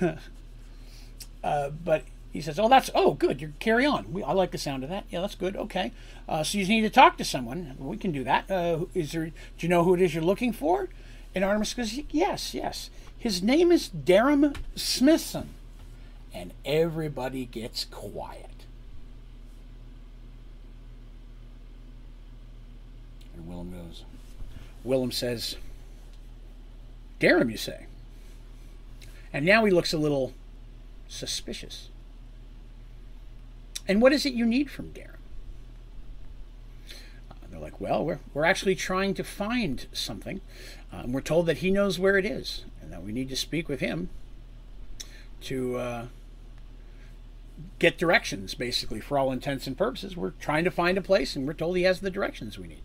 [1.44, 2.02] uh, but
[2.32, 3.40] he says, "Oh, that's oh good.
[3.40, 4.12] You carry on.
[4.12, 5.04] We, I like the sound of that.
[5.10, 5.56] Yeah, that's good.
[5.56, 5.92] Okay.
[6.28, 7.76] Uh, so you need to talk to someone.
[7.78, 8.50] We can do that.
[8.50, 9.26] Uh, is there?
[9.26, 10.88] Do you know who it is you're looking for?"
[11.34, 12.90] And Artemis goes, "Yes, yes.
[13.16, 15.50] His name is Darum Smithson."
[16.34, 18.50] And everybody gets quiet.
[23.36, 24.02] And Willem goes.
[24.82, 25.56] Willem says,
[27.20, 27.86] "Darum, you say?"
[29.32, 30.32] And now he looks a little
[31.08, 31.88] suspicious.
[33.86, 35.18] And what is it you need from Darum?
[37.30, 40.40] Uh, they're like, well, we're, we're actually trying to find something.
[40.90, 43.68] And we're told that he knows where it is and that we need to speak
[43.68, 44.08] with him
[45.42, 46.06] to uh,
[47.78, 50.16] get directions, basically, for all intents and purposes.
[50.16, 52.82] We're trying to find a place and we're told he has the directions we need.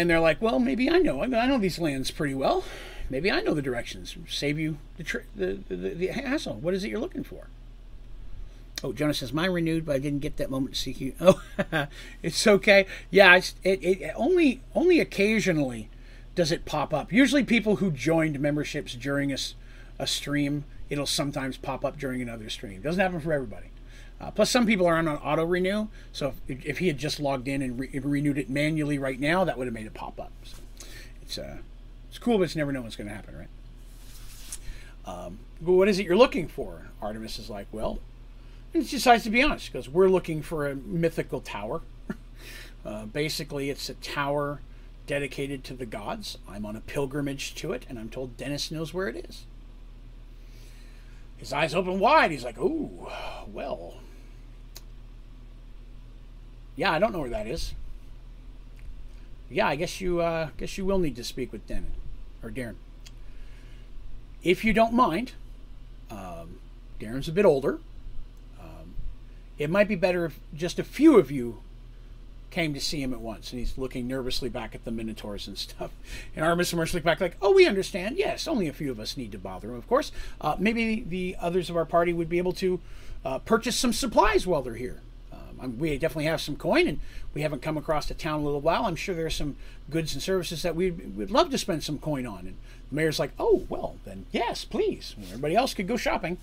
[0.00, 1.22] And they're like, well, maybe I know.
[1.22, 2.64] I know these lands pretty well.
[3.10, 4.16] Maybe I know the directions.
[4.26, 6.54] Save you the, tri- the, the, the, hassle.
[6.54, 7.48] What is it you're looking for?
[8.82, 11.12] Oh, Jonas says, mine renewed, but I didn't get that moment to seek you.
[11.20, 11.42] Oh,
[12.22, 12.86] it's okay.
[13.10, 15.90] Yeah, it's, it, it only only occasionally
[16.34, 17.12] does it pop up.
[17.12, 19.36] Usually people who joined memberships during a,
[19.98, 22.80] a stream, it'll sometimes pop up during another stream.
[22.80, 23.66] Doesn't happen for everybody.
[24.20, 25.88] Uh, plus, some people are on an auto renew.
[26.12, 29.44] So if, if he had just logged in and re- renewed it manually right now,
[29.44, 30.32] that would have made it pop up.
[30.44, 30.56] So
[31.22, 31.58] it's uh,
[32.08, 33.48] it's cool, but it's never know what's going to happen, right?
[35.06, 36.88] Um, what is it you're looking for?
[37.00, 38.00] Artemis is like, well,
[38.74, 41.80] and she decides to be honest because we're looking for a mythical tower.
[42.84, 44.60] uh, basically, it's a tower
[45.06, 46.36] dedicated to the gods.
[46.48, 49.44] I'm on a pilgrimage to it, and I'm told Dennis knows where it is.
[51.38, 52.30] His eyes open wide.
[52.30, 53.10] He's like, "Oh,
[53.50, 53.94] well,
[56.80, 57.74] yeah, I don't know where that is.
[59.50, 61.90] Yeah, I guess you, uh, guess you will need to speak with Dennis
[62.42, 62.76] or Darum.
[64.42, 65.32] If you don't mind,
[66.10, 66.58] um,
[66.98, 67.80] Darum's a bit older.
[68.58, 68.94] Um,
[69.58, 71.60] it might be better if just a few of you
[72.50, 73.52] came to see him at once.
[73.52, 75.90] And he's looking nervously back at the Minotaurs and stuff.
[76.34, 78.16] And Artemis and Mercy look back like, oh, we understand.
[78.16, 80.12] Yes, only a few of us need to bother him, of course.
[80.40, 82.80] Uh, maybe the others of our party would be able to
[83.22, 85.02] uh, purchase some supplies while they're here.
[85.60, 87.00] Um, we definitely have some coin, and
[87.34, 88.84] we haven't come across the town in a little while.
[88.84, 89.56] I'm sure there's some
[89.90, 92.40] goods and services that we would love to spend some coin on.
[92.40, 92.56] And
[92.90, 95.14] the mayor's like, oh, well, then yes, please.
[95.20, 96.38] Everybody else could go shopping.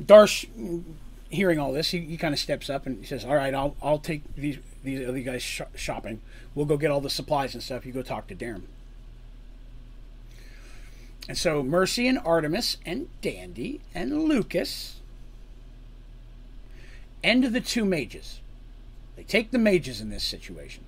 [0.00, 0.46] Darsh,
[1.28, 3.76] hearing all this, he, he kind of steps up and he says, all right, I'll,
[3.82, 6.20] I'll take these, these other guys sh- shopping.
[6.54, 7.84] We'll go get all the supplies and stuff.
[7.84, 8.62] You go talk to Darum.
[11.28, 14.99] And so Mercy and Artemis and Dandy and Lucas
[17.22, 18.40] and the two mages.
[19.16, 20.84] They take the mages in this situation.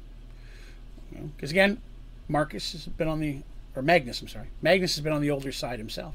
[1.36, 1.80] Because again,
[2.28, 3.40] Marcus has been on the,
[3.76, 6.14] or Magnus, I'm sorry, Magnus has been on the older side himself.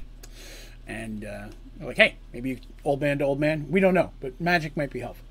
[0.87, 1.47] And uh,
[1.79, 3.67] like, hey, maybe old man to old man.
[3.69, 5.25] We don't know, but magic might be helpful.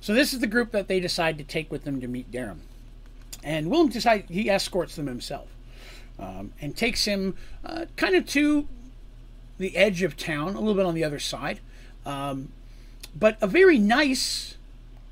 [0.00, 2.58] So this is the group that they decide to take with them to meet Darum.
[3.42, 5.48] And Willem decides he escorts them himself
[6.18, 8.68] um, and takes him uh, kind of to
[9.58, 11.60] the edge of town, a little bit on the other side.
[12.04, 12.52] Um,
[13.18, 14.56] but a very nice,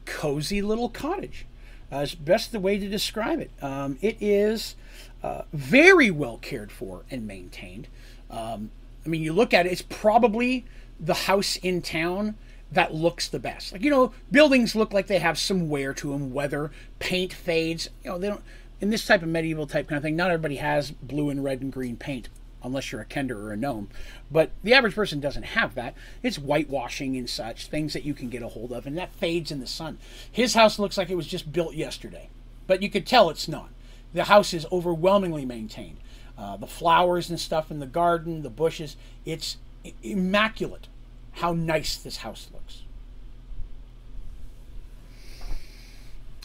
[0.05, 1.47] cozy little cottage.
[1.93, 3.51] Uh, is best the way to describe it.
[3.62, 4.74] Um, it is
[5.22, 7.89] uh, very well cared for and maintained.
[8.31, 8.70] Um,
[9.05, 10.64] I mean, you look at it; it's probably
[10.98, 12.36] the house in town
[12.72, 13.72] that looks the best.
[13.72, 16.32] Like you know, buildings look like they have some wear to them.
[16.32, 17.90] Weather, paint fades.
[18.02, 18.43] You know, they don't.
[18.81, 21.60] In this type of medieval type kind of thing, not everybody has blue and red
[21.60, 22.28] and green paint
[22.65, 23.89] unless you're a kender or a gnome.
[24.31, 25.95] But the average person doesn't have that.
[26.23, 29.51] It's whitewashing and such, things that you can get a hold of, and that fades
[29.51, 29.99] in the sun.
[30.31, 32.28] His house looks like it was just built yesterday,
[32.66, 33.69] but you could tell it's not.
[34.12, 35.99] The house is overwhelmingly maintained.
[36.36, 39.57] Uh, the flowers and stuff in the garden, the bushes, it's
[40.03, 40.89] immaculate
[41.32, 42.82] how nice this house looks.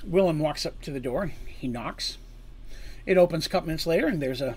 [0.03, 1.31] Willem walks up to the door.
[1.45, 2.17] He knocks.
[3.05, 4.55] It opens a couple minutes later, and there's a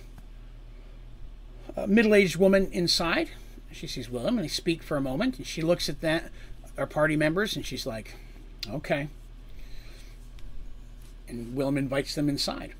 [1.77, 3.31] a middle-aged woman inside.
[3.71, 5.39] She sees Willem, and they speak for a moment.
[5.39, 6.31] And she looks at that
[6.77, 8.15] our party members, and she's like,
[8.69, 9.09] "Okay."
[11.29, 12.75] And Willem invites them inside.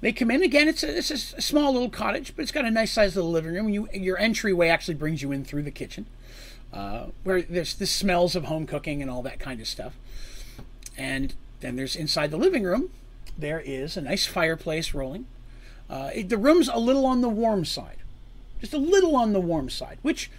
[0.00, 0.66] They come in again.
[0.68, 3.52] It's a, it's a small little cottage, but it's got a nice sized little living
[3.52, 3.68] room.
[3.68, 6.06] You, your entryway actually brings you in through the kitchen,
[6.72, 9.94] uh, where there's the smells of home cooking and all that kind of stuff.
[10.96, 12.90] And then there's inside the living room,
[13.36, 15.26] there is a nice fireplace rolling.
[15.90, 17.96] Uh, it, the room's a little on the warm side,
[18.60, 20.30] just a little on the warm side, which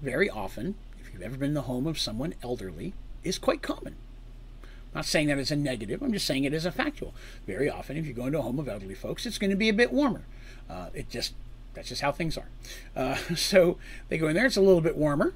[0.00, 3.96] very often, if you've ever been in the home of someone elderly, is quite common.
[4.62, 7.14] I'm not saying that as a negative, I'm just saying it as a factual.
[7.46, 9.68] Very often, if you go into a home of elderly folks, it's going to be
[9.68, 10.22] a bit warmer.
[10.70, 11.34] Uh, it just
[11.74, 12.48] that's just how things are.
[12.94, 15.34] Uh, so they go in there; it's a little bit warmer.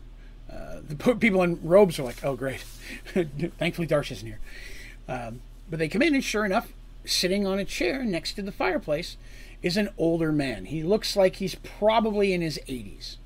[0.50, 2.60] Uh, the people in robes are like, "Oh, great!
[3.58, 4.40] Thankfully, Darsh isn't here."
[5.08, 6.72] Um, but they come in, and sure enough,
[7.04, 9.16] sitting on a chair next to the fireplace
[9.62, 10.66] is an older man.
[10.66, 13.16] He looks like he's probably in his 80s.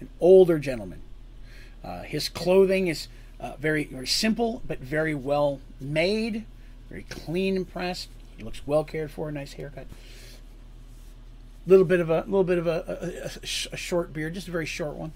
[0.00, 1.02] An older gentleman.
[1.84, 6.44] Uh, his clothing is uh, very, very simple, but very well made,
[6.88, 8.08] very clean and pressed.
[8.36, 9.86] He looks well cared for, nice haircut.
[11.66, 14.66] Little bit of a little bit of a, a, a short beard, just a very
[14.66, 15.12] short one.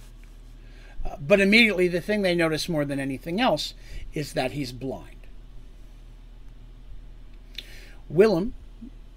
[1.04, 3.74] Uh, but immediately, the thing they notice more than anything else
[4.12, 5.16] is that he's blind.
[8.08, 8.54] Willem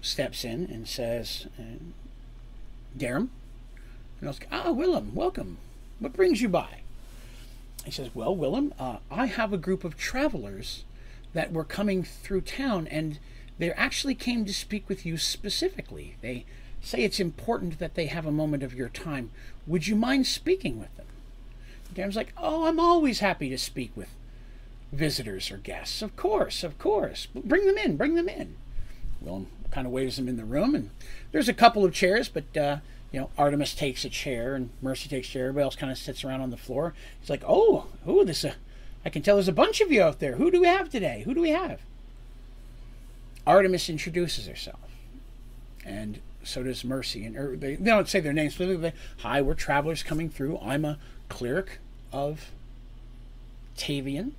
[0.00, 1.78] steps in and says, uh,
[2.96, 3.28] Darum.
[4.20, 5.58] And I was like, ah, Willem, welcome.
[5.98, 6.80] What brings you by?
[7.84, 10.84] He says, Well, Willem, uh, I have a group of travelers
[11.32, 13.18] that were coming through town, and
[13.58, 16.16] they actually came to speak with you specifically.
[16.20, 16.44] They
[16.82, 19.30] say it's important that they have a moment of your time.
[19.66, 21.06] Would you mind speaking with them?
[21.94, 24.10] Darum's like, Oh, I'm always happy to speak with
[24.92, 26.02] visitors or guests.
[26.02, 27.26] Of course, of course.
[27.34, 28.56] Bring them in, bring them in.
[29.20, 30.90] Willem kind of waves them in the room, and
[31.32, 32.78] there's a couple of chairs, but uh,
[33.12, 35.44] you know, Artemis takes a chair and Mercy takes a chair.
[35.48, 36.94] Everybody else kind of sits around on the floor.
[37.20, 38.44] He's like, "Oh, who this?
[38.44, 38.54] Uh,
[39.04, 40.36] I can tell there's a bunch of you out there.
[40.36, 41.22] Who do we have today?
[41.24, 41.80] Who do we have?"
[43.46, 44.90] Artemis introduces herself,
[45.84, 47.24] and so does Mercy.
[47.24, 48.92] And or they, they don't say their names specifically.
[49.18, 50.58] Hi, we're travelers coming through.
[50.58, 51.78] I'm a cleric
[52.12, 52.50] of
[53.76, 54.32] Tavian,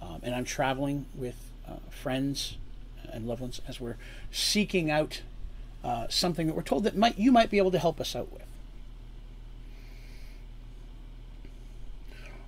[0.00, 1.36] um, and I'm traveling with
[1.68, 2.56] uh, friends
[3.12, 3.96] and loved ones as we're
[4.30, 5.22] seeking out
[5.84, 8.32] uh, something that we're told that might you might be able to help us out
[8.32, 8.42] with.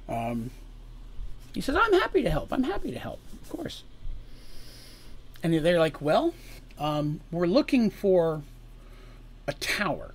[0.08, 0.50] Um,
[1.54, 2.52] he says, "I'm happy to help.
[2.52, 3.82] I'm happy to help, of course."
[5.42, 6.34] And they're like, "Well,
[6.78, 8.42] um, we're looking for
[9.46, 10.14] a tower.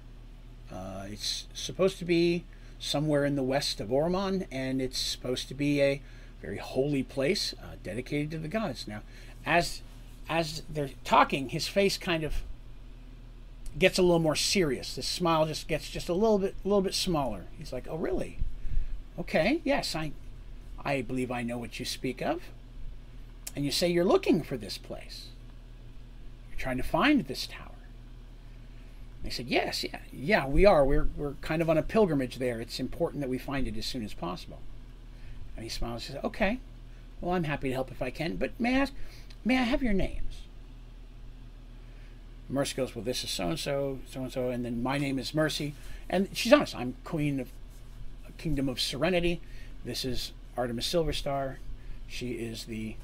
[0.72, 2.44] Uh, it's supposed to be
[2.80, 6.02] somewhere in the west of Oromon, and it's supposed to be a
[6.42, 9.02] very holy place uh, dedicated to the gods." Now,
[9.46, 9.82] as
[10.30, 12.44] as they're talking, his face kind of
[13.78, 14.96] gets a little more serious.
[14.96, 17.46] His smile just gets just a little bit, a little bit smaller.
[17.58, 18.40] He's like, "Oh, really?
[19.18, 20.12] Okay, yes, I,
[20.86, 22.44] I believe I know what you speak of."
[23.56, 25.28] And you say you're looking for this place.
[26.50, 27.72] You're trying to find this tower.
[29.24, 30.86] They said, "Yes, yeah, yeah, we are.
[30.86, 32.62] We're we're kind of on a pilgrimage there.
[32.62, 34.60] It's important that we find it as soon as possible."
[35.56, 36.60] And he smiles and says, "Okay,
[37.22, 38.36] well, I'm happy to help if I can.
[38.36, 38.94] But may I ask,
[39.44, 40.30] may I have your names?"
[42.50, 45.20] Mercy goes, Well, this is so and so, so and so, and then my name
[45.20, 45.76] is Mercy.
[46.10, 47.50] And she's honest, I'm Queen of
[48.40, 49.40] Kingdom of Serenity.
[49.86, 51.58] This is Artemis Silverstar.
[52.08, 52.96] She is the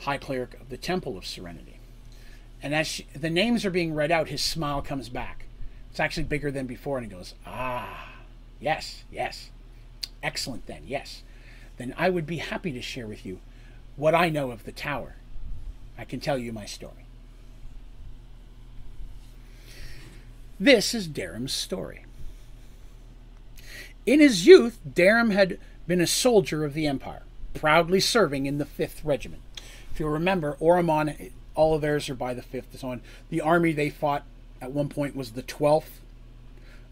[0.00, 1.78] High Cleric of the Temple of Serenity.
[2.60, 5.44] And as she, the names are being read out, his smile comes back.
[5.90, 8.14] It's actually bigger than before, and he goes, Ah,
[8.58, 9.50] yes, yes.
[10.22, 11.22] Excellent, then, yes.
[11.76, 13.38] Then I would be happy to share with you
[13.96, 15.14] what I know of the tower.
[16.00, 17.04] I can tell you my story.
[20.58, 22.06] This is Darum's story.
[24.06, 28.64] In his youth, Darum had been a soldier of the Empire, proudly serving in the
[28.64, 29.42] 5th Regiment.
[29.92, 33.02] If you'll remember, Oromon, all of theirs are by the 5th and so on.
[33.28, 34.24] The army they fought
[34.62, 36.00] at one point was the 12th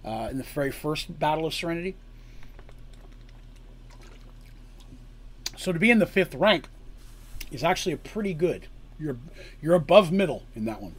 [0.04, 1.96] uh, in the very first Battle of Serenity.
[5.56, 6.68] So to be in the 5th rank
[7.50, 8.66] is actually a pretty good.
[8.98, 9.16] You're,
[9.60, 10.94] you're above middle in that one.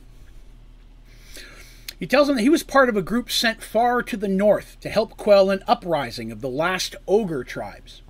[1.99, 4.77] He tells him that he was part of a group sent far to the north
[4.79, 8.01] to help quell an uprising of the last ogre tribes.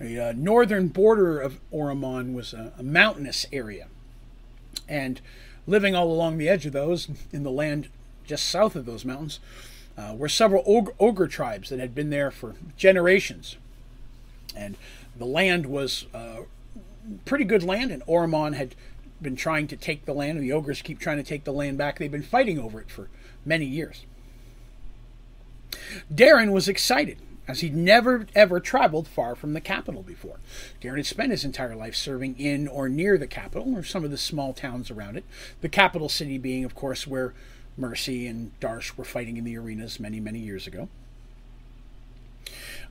[0.00, 3.88] The uh, northern border of Oromon was a, a, mountainous area,
[4.88, 5.20] and
[5.66, 7.88] living all along the edge of those, in the land
[8.24, 9.40] just south of those mountains,
[9.98, 13.56] uh, were several ogre, ogre, tribes that had been there for generations.
[14.56, 14.78] And
[15.14, 16.44] the land was uh,
[17.24, 18.74] pretty good land, and Oromon had
[19.20, 21.78] been trying to take the land, and the ogres keep trying to take the land
[21.78, 21.98] back.
[21.98, 23.08] They've been fighting over it for
[23.44, 24.04] many years.
[26.12, 27.18] Darum was excited
[27.48, 30.38] as he'd never ever traveled far from the capital before.
[30.80, 34.10] Darum had spent his entire life serving in or near the capital or some of
[34.10, 35.24] the small towns around it.
[35.60, 37.34] The capital city being, of course, where
[37.76, 40.88] Mercy and Darsh were fighting in the arenas many, many years ago.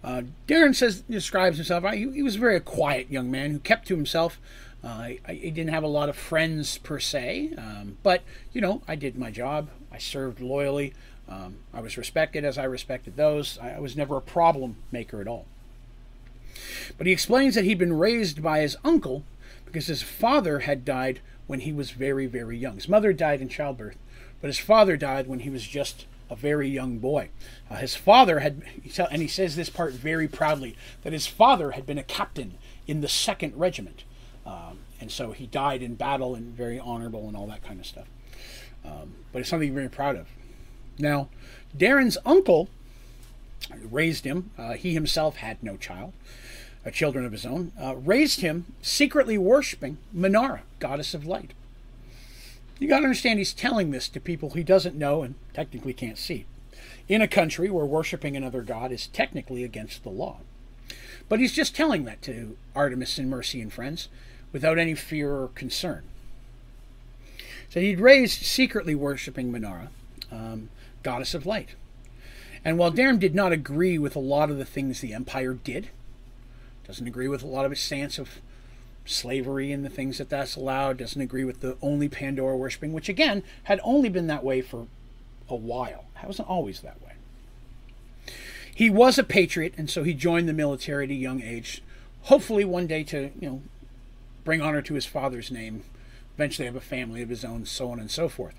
[0.03, 1.83] Uh, Darum says describes himself.
[1.93, 4.39] He, he, was a very quiet young man who kept to himself.
[4.83, 8.23] Uh, he didn't have a lot of friends per se, um, but
[8.53, 9.69] you know, I did my job.
[9.91, 10.93] I served loyally.
[11.27, 13.59] Um, I was respected as I respected those.
[13.61, 15.45] I, I was never a problem maker at all.
[16.97, 19.23] But he explains that he'd been raised by his uncle
[19.65, 22.75] because his father had died when he was very, very young.
[22.75, 23.97] His mother died in childbirth,
[24.41, 27.29] but his father died when he was just a very young boy.
[27.69, 28.61] Uh, his father had,
[29.11, 32.57] and he says this part very proudly, that his father had been a captain
[32.87, 34.03] in the second regiment.
[34.45, 37.85] Um, and so he died in battle and very honorable and all that kind of
[37.85, 38.07] stuff.
[38.85, 40.27] Um, but it's something very proud of.
[40.97, 41.29] Now,
[41.75, 42.69] Darum's uncle
[43.89, 44.51] raised him.
[44.57, 46.13] Uh, he himself had no child,
[46.85, 47.71] uh, children of his own.
[47.81, 51.51] Uh, raised him secretly worshiping Minara, goddess of light.
[52.79, 56.17] You got to understand, he's telling this to people he doesn't know and technically can't
[56.17, 56.45] see.
[57.09, 60.37] In a country where worshiping another god is technically against the law.
[61.27, 64.07] But he's just telling that to Artemis and Mercy and friends
[64.53, 66.03] without any fear or concern.
[67.69, 69.89] So he'd raised secretly worshiping Minara.
[70.31, 70.69] Um,
[71.03, 71.75] goddess of light.
[72.63, 75.89] And while Darum did not agree with a lot of the things the Empire did,
[76.87, 78.41] doesn't agree with a lot of its stance of
[79.05, 83.09] slavery and the things that that's allowed, doesn't agree with the only Pandora worshipping, which
[83.09, 84.87] again had only been that way for
[85.49, 86.05] a while.
[86.21, 87.13] It wasn't always that way.
[88.73, 91.81] He was a patriot, and so he joined the military at a young age,
[92.23, 93.61] hopefully one day to, you know,
[94.43, 95.83] bring honor to his father's name,
[96.35, 98.55] eventually have a family of his own, so on and so forth.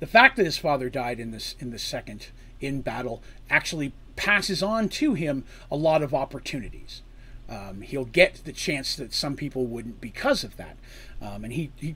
[0.00, 2.28] The fact that his father died in this in the second
[2.60, 7.02] in battle actually passes on to him a lot of opportunities.
[7.48, 10.76] Um, he'll get the chance that some people wouldn't because of that,
[11.22, 11.94] um, and he, he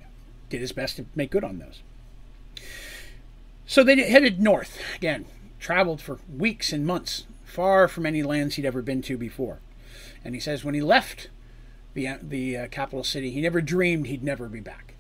[0.48, 1.82] did his best to make good on those.
[3.66, 5.27] So they headed north again,
[5.59, 9.59] traveled for weeks and months, far from any lands he'd ever been to before.
[10.24, 11.28] And he says when he left
[11.94, 14.94] the the uh, capital city, he never dreamed he'd never be back.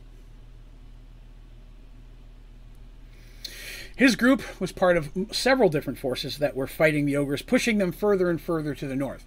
[3.94, 7.92] His group was part of several different forces that were fighting the ogres, pushing them
[7.92, 9.26] further and further to the north.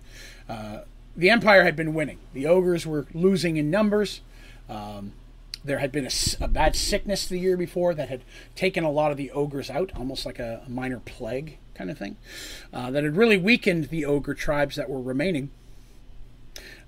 [0.49, 0.79] Uh,
[1.15, 2.19] the Empire had been winning.
[2.33, 4.21] The ogres were losing in numbers.
[4.69, 5.13] Um,
[5.63, 8.21] there had been a, a, bad sickness the year before that had
[8.55, 11.97] taken a lot of the ogres out, almost like a, a minor plague kind of
[11.97, 12.17] thing,
[12.73, 15.51] uh, that had really weakened the ogre tribes that were remaining.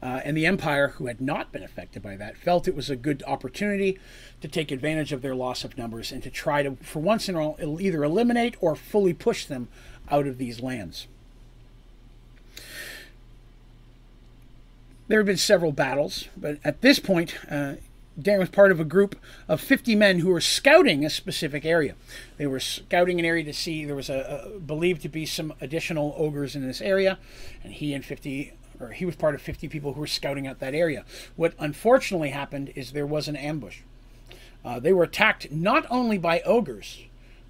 [0.01, 2.95] Uh, and the Empire, who had not been affected by that, felt it was a
[2.95, 3.97] good opportunity
[4.41, 7.37] to take advantage of their loss of numbers and to try to, for once and
[7.37, 9.67] all, either eliminate or fully push them
[10.11, 11.07] out of these lands.
[15.07, 17.75] There have been several battles, but at this point, uh,
[18.19, 19.15] Darum was part of a group
[19.47, 21.95] of 50 men who were scouting a specific area.
[22.37, 25.53] They were scouting an area to see there was a, a believed to be some
[25.61, 27.19] additional ogres in this area,
[27.63, 30.59] and he and 50 or he was part of 50 people who were scouting out
[30.59, 31.05] that area.
[31.35, 33.79] What unfortunately happened is there was an ambush.
[34.65, 37.03] Uh, they were attacked not only by ogres,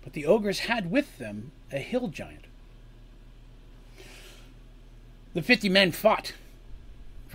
[0.03, 2.45] but the ogres had with them a hill giant.
[5.33, 6.33] The 50 men fought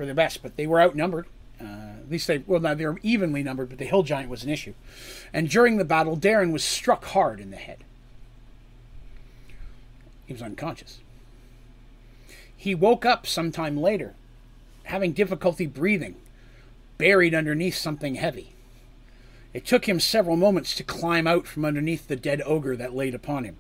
[0.01, 1.27] for their best, but they were outnumbered.
[1.61, 1.65] Uh,
[2.01, 4.49] at least they, well, now they were evenly numbered, but the hill giant was an
[4.49, 4.73] issue.
[5.31, 7.85] And during the battle, Darum was struck hard in the head.
[10.25, 11.01] He was unconscious.
[12.57, 14.15] He woke up sometime later,
[14.85, 16.17] having difficulty breathing,
[16.97, 18.55] buried underneath something heavy.
[19.53, 23.15] It took him several moments to climb out from underneath the dead ogre that laid
[23.15, 23.59] upon him.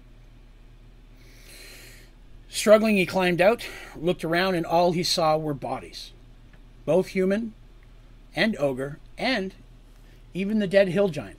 [2.48, 6.12] Struggling, he climbed out, looked around, and all he saw were bodies
[6.90, 7.52] both human
[8.34, 9.54] and ogre, and
[10.34, 11.38] even the dead hill giant.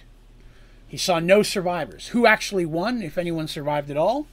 [0.88, 2.08] He saw no survivors.
[2.14, 4.28] Who actually won, if anyone survived at all?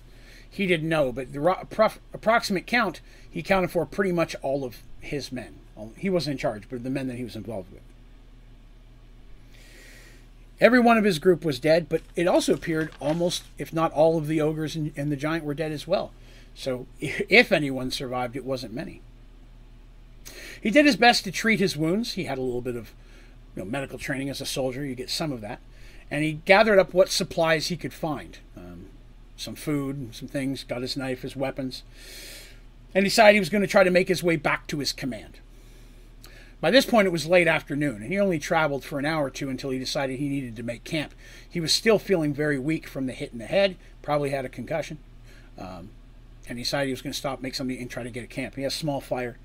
[0.49, 5.33] He didn't know, but the approximate count, he counted for pretty much all of his
[5.33, 5.57] men.
[5.97, 7.83] He wasn't in charge, but the men that he was involved with.
[10.61, 14.19] Every one of his group was dead, but it also appeared almost, if not all
[14.19, 16.13] of the ogres and, and the giant were dead as well.
[16.55, 19.01] So if anyone survived, it wasn't many.
[20.63, 22.15] He did his best to treat his wounds.
[22.15, 22.93] He had a little bit of
[23.55, 24.85] you know, medical training as a soldier.
[24.85, 25.61] You get some of that.
[26.11, 28.39] And he gathered up what supplies he could find.
[28.57, 28.87] Um,
[29.37, 31.83] some food, some things, got his knife, his weapons,
[32.95, 35.39] and decided he was going to try to make his way back to his command.
[36.61, 39.31] By this point, it was late afternoon, and he only traveled for an hour or
[39.31, 41.15] two until he decided he needed to make camp.
[41.49, 44.49] He was still feeling very weak from the hit in the head, probably had a
[44.49, 44.99] concussion,
[45.57, 45.91] um,
[46.49, 48.29] and he decided he was going to stop, make something, and try to get a
[48.29, 48.57] camp.
[48.57, 49.39] He has a small fire,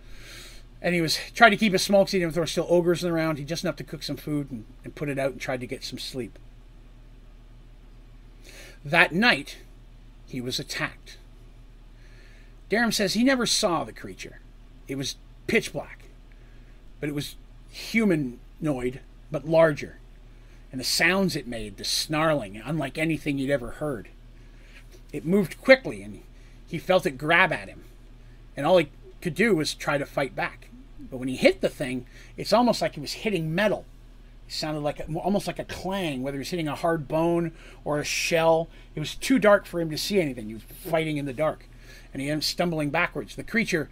[0.84, 3.40] and he was trying to keep his because he didn't there were still ogres around.
[3.40, 5.68] He just enough to cook some food and, and put it out and tried to
[5.68, 6.38] get some sleep.
[8.86, 9.58] That night,
[10.28, 11.18] he was attacked.
[12.70, 14.40] Darum says he never saw the creature.
[14.88, 15.16] It was
[15.48, 16.04] pitch black
[17.04, 17.36] but it was
[17.70, 19.98] humanoid, but larger.
[20.72, 24.08] And the sounds it made, the snarling, unlike anything you'd ever heard.
[25.12, 26.22] It moved quickly, and
[26.66, 27.84] he felt it grab at him.
[28.56, 28.88] And all he
[29.20, 30.70] could do was try to fight back.
[31.14, 32.08] But when he hit the thing,
[32.38, 33.86] it's almost like he was hitting metal.
[34.48, 37.52] It sounded like a, almost like a clang, whether he was hitting a hard bone
[37.86, 38.68] or a shell.
[38.96, 40.48] It was too dark for him to see anything.
[40.48, 41.70] He was fighting in the dark,
[42.12, 43.36] and he ended up stumbling backwards.
[43.36, 43.92] The creature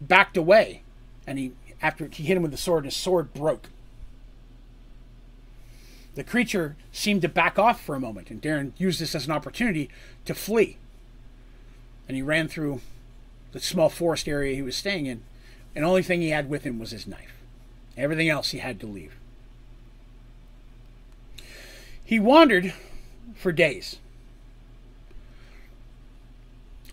[0.00, 0.84] backed away,
[1.26, 3.70] and he after he hit him with the sword, and his sword broke.
[6.14, 9.32] The creature seemed to back off for a moment, and Darum used this as an
[9.32, 9.90] opportunity
[10.24, 10.76] to flee.
[12.06, 12.80] And he ran through
[13.50, 15.24] the small forest area he was staying in,
[15.74, 17.34] and only thing he had with him was his knife.
[17.96, 19.14] Everything else he had to leave.
[22.04, 22.74] He wandered
[23.34, 23.96] for days,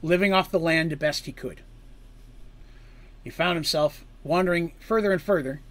[0.01, 1.61] living off the land the best he could.
[3.23, 5.61] He found himself wandering further and further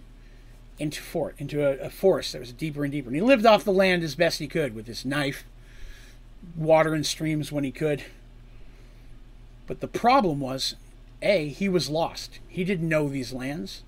[0.79, 3.07] into fort into a, a, forest that was deeper and deeper.
[3.07, 5.43] And he lived off the land as best he could with his knife,
[6.55, 8.03] water and streams when he could.
[9.67, 10.75] But the problem was,
[11.21, 12.39] a he was lost.
[12.47, 13.83] He didn't know these lands.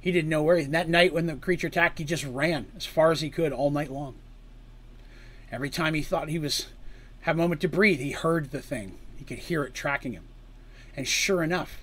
[0.00, 0.56] He didn't know where.
[0.56, 3.52] And that night when the creature attacked, he just ran as far as he could
[3.52, 4.14] all night long.
[5.50, 6.66] Every time he thought he was
[7.22, 8.98] have a moment to breathe, he heard the thing.
[9.16, 10.24] He could hear it tracking him.
[10.96, 11.82] And sure enough,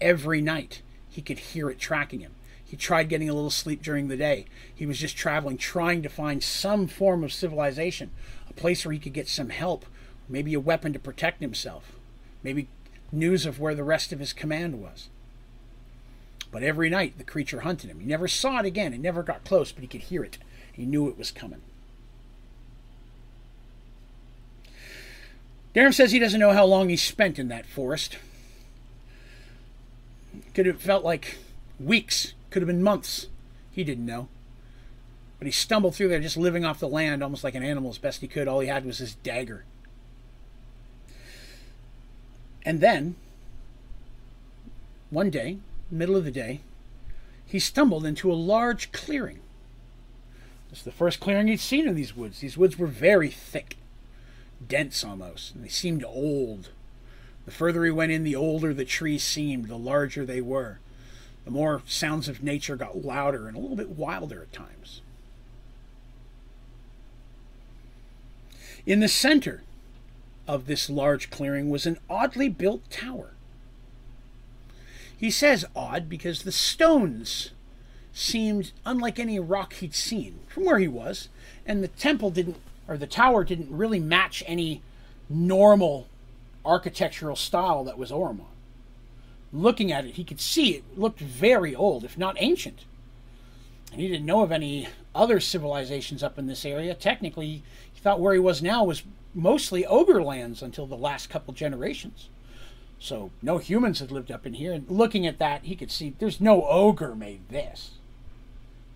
[0.00, 2.32] every night he could hear it tracking him.
[2.64, 4.46] He tried getting a little sleep during the day.
[4.74, 8.10] He was just traveling, trying to find some form of civilization,
[8.48, 9.86] a place where he could get some help,
[10.28, 11.92] maybe a weapon to protect himself,
[12.42, 12.68] maybe
[13.12, 15.08] news of where the rest of his command was.
[16.52, 18.00] But every night the creature hunted him.
[18.00, 18.92] He never saw it again.
[18.92, 20.38] It never got close, but he could hear it.
[20.72, 21.62] He knew it was coming.
[25.74, 28.16] Darum says he doesn't know how long he spent in that forest
[30.54, 31.38] could have felt like
[31.78, 33.26] weeks, could have been months.
[33.72, 34.28] He didn't know.
[35.38, 37.98] But he stumbled through there just living off the land almost like an animal as
[37.98, 38.48] best he could.
[38.48, 39.64] All he had was his dagger.
[42.64, 43.16] And then,
[45.10, 45.58] one day,
[45.90, 46.60] middle of the day,
[47.46, 49.40] he stumbled into a large clearing.
[50.68, 52.40] This is the first clearing he'd seen in these woods.
[52.40, 53.76] These woods were very thick,
[54.66, 56.68] dense almost, and they seemed old.
[57.44, 60.78] The further he went in, the older the trees seemed, the larger they were.
[61.44, 65.00] The more sounds of nature got louder and a little bit wilder at times.
[68.86, 69.62] In the center
[70.50, 73.30] of this large clearing was an oddly built tower.
[75.16, 77.52] He says odd because the stones
[78.12, 81.28] seemed unlike any rock he'd seen from where he was,
[81.64, 82.56] and the temple didn't,
[82.88, 84.82] or the tower didn't really match any
[85.28, 86.08] normal
[86.64, 88.46] architectural style that was Oromon.
[89.52, 92.80] Looking at it, he could see it looked very old, if not ancient.
[93.92, 96.94] And he didn't know of any other civilizations up in this area.
[96.94, 97.62] Technically,
[97.92, 99.04] he thought where he was now was
[99.34, 102.28] mostly ogre lands until the last couple generations.
[102.98, 104.72] So no humans had lived up in here.
[104.72, 107.92] And looking at that, he could see there's no ogre made this.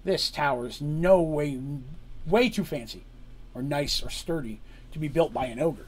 [0.04, 1.58] This tower is no way,
[2.26, 3.04] way too fancy,
[3.54, 4.60] or nice, or sturdy
[4.92, 5.86] to be built by an ogre.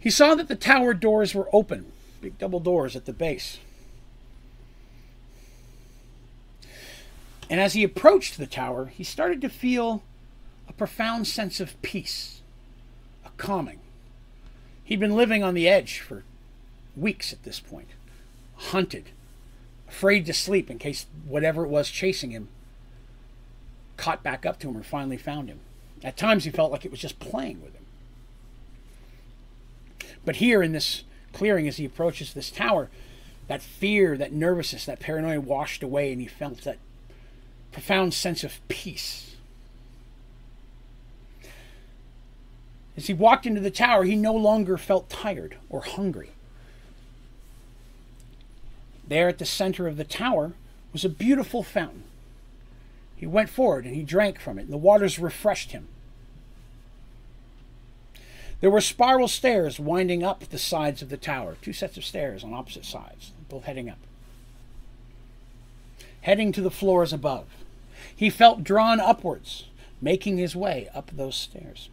[0.00, 3.58] He saw that the tower doors were open, big double doors at the base.
[7.50, 10.02] And as he approached the tower, he started to feel
[10.68, 12.40] a profound sense of peace,
[13.24, 13.80] a calming.
[14.82, 16.24] He'd been living on the edge for
[16.96, 17.88] weeks at this point,
[18.56, 19.10] hunted,
[19.88, 22.48] afraid to sleep in case whatever it was chasing him
[23.96, 25.60] caught back up to him or finally found him.
[26.02, 27.84] At times he felt like it was just playing with him.
[30.24, 32.90] But here in this clearing, as he approaches this tower,
[33.48, 36.78] that fear, that nervousness, that paranoia washed away, and he felt that
[37.74, 39.34] profound sense of peace.
[42.96, 46.30] As he walked into the tower, he no longer felt tired or hungry.
[49.06, 50.52] There at the center of the tower
[50.92, 52.04] was a beautiful fountain.
[53.16, 55.88] He went forward and he drank from it, and the waters refreshed him.
[58.60, 62.44] There were spiral stairs winding up the sides of the tower, two sets of stairs
[62.44, 63.98] on opposite sides, both heading up.
[66.20, 67.46] Heading to the floors above,
[68.24, 69.66] he felt drawn upwards,
[70.00, 71.90] making his way up those stairs.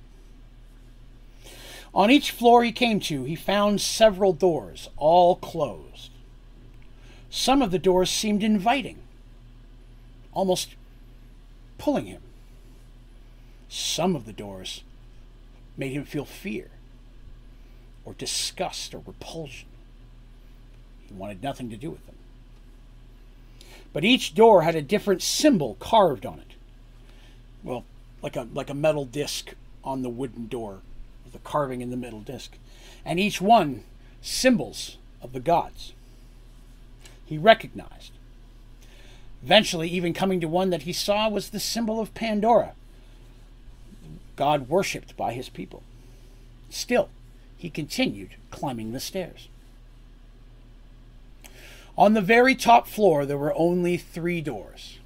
[1.93, 6.09] On each floor he came to, he found several doors, all closed.
[7.29, 8.99] Some of the doors seemed inviting,
[10.31, 10.75] almost
[11.77, 12.21] pulling him.
[13.67, 14.83] Some of the doors
[15.75, 16.69] made him feel fear,
[18.05, 19.67] or disgust, or repulsion.
[21.07, 22.15] He wanted nothing to do with them.
[23.93, 26.55] But each door had a different symbol carved on it.
[27.63, 27.83] Well,
[28.21, 29.53] like a like a metal disc
[29.83, 30.79] on the wooden door,
[31.25, 32.53] with a carving in the middle disc.
[33.03, 33.83] And each one
[34.21, 35.93] symbols of the gods.
[37.25, 38.11] He recognized.
[39.43, 42.73] Eventually, even coming to one that he saw was the symbol of Pandora,
[44.35, 45.81] God worshipped by his people.
[46.69, 47.09] Still,
[47.57, 49.47] he continued climbing the stairs.
[52.01, 54.97] On the very top floor, there were only three doors,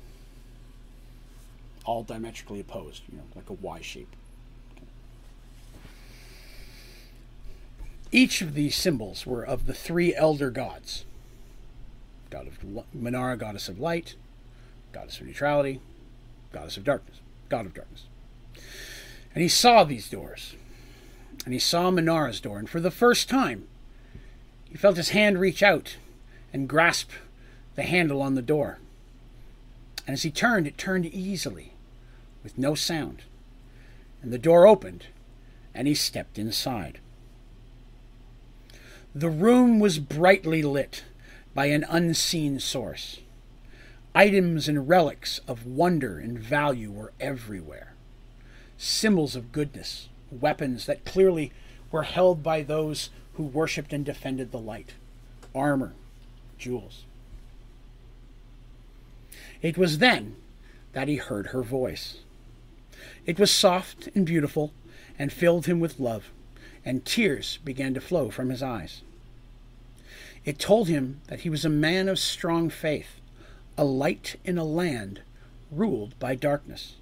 [1.84, 4.16] all diametrically opposed, you know, like a Y shape.
[8.14, 11.04] Each of these symbols were of the three elder gods
[12.30, 12.60] God of
[12.98, 14.16] Minara, goddess of light,
[14.94, 15.82] goddess of neutrality,
[16.54, 17.18] goddess of darkness,
[17.50, 18.04] god of darkness.
[19.34, 20.56] And he saw these doors.
[21.44, 22.58] And he saw Minara's door.
[22.58, 23.68] And for the first time,
[24.70, 25.98] he felt his hand reach out
[26.56, 27.10] and grasp
[27.76, 28.80] the handle on the door.
[30.08, 31.74] And as he turned, it turned easily,
[32.46, 33.24] with no sound.
[34.22, 35.08] And the door opened,
[35.74, 37.00] and he stepped inside.
[39.14, 41.04] The room was brightly lit
[41.54, 43.20] by an unseen source.
[44.16, 47.92] Items and relics of wonder and value were everywhere
[48.78, 51.52] symbols of goodness, weapons that clearly
[51.92, 54.94] were held by those who worshipped and defended the light,
[55.54, 55.94] armor,
[56.58, 57.04] jewels.
[59.62, 60.36] It was then
[60.94, 62.20] that he heard her voice.
[63.26, 64.72] It was soft and beautiful
[65.18, 66.30] and filled him with love,
[66.84, 69.02] and tears began to flow from his eyes.
[70.44, 73.20] It told him that he was a man of strong faith,
[73.78, 75.22] a light in a land
[75.72, 76.96] ruled by darkness.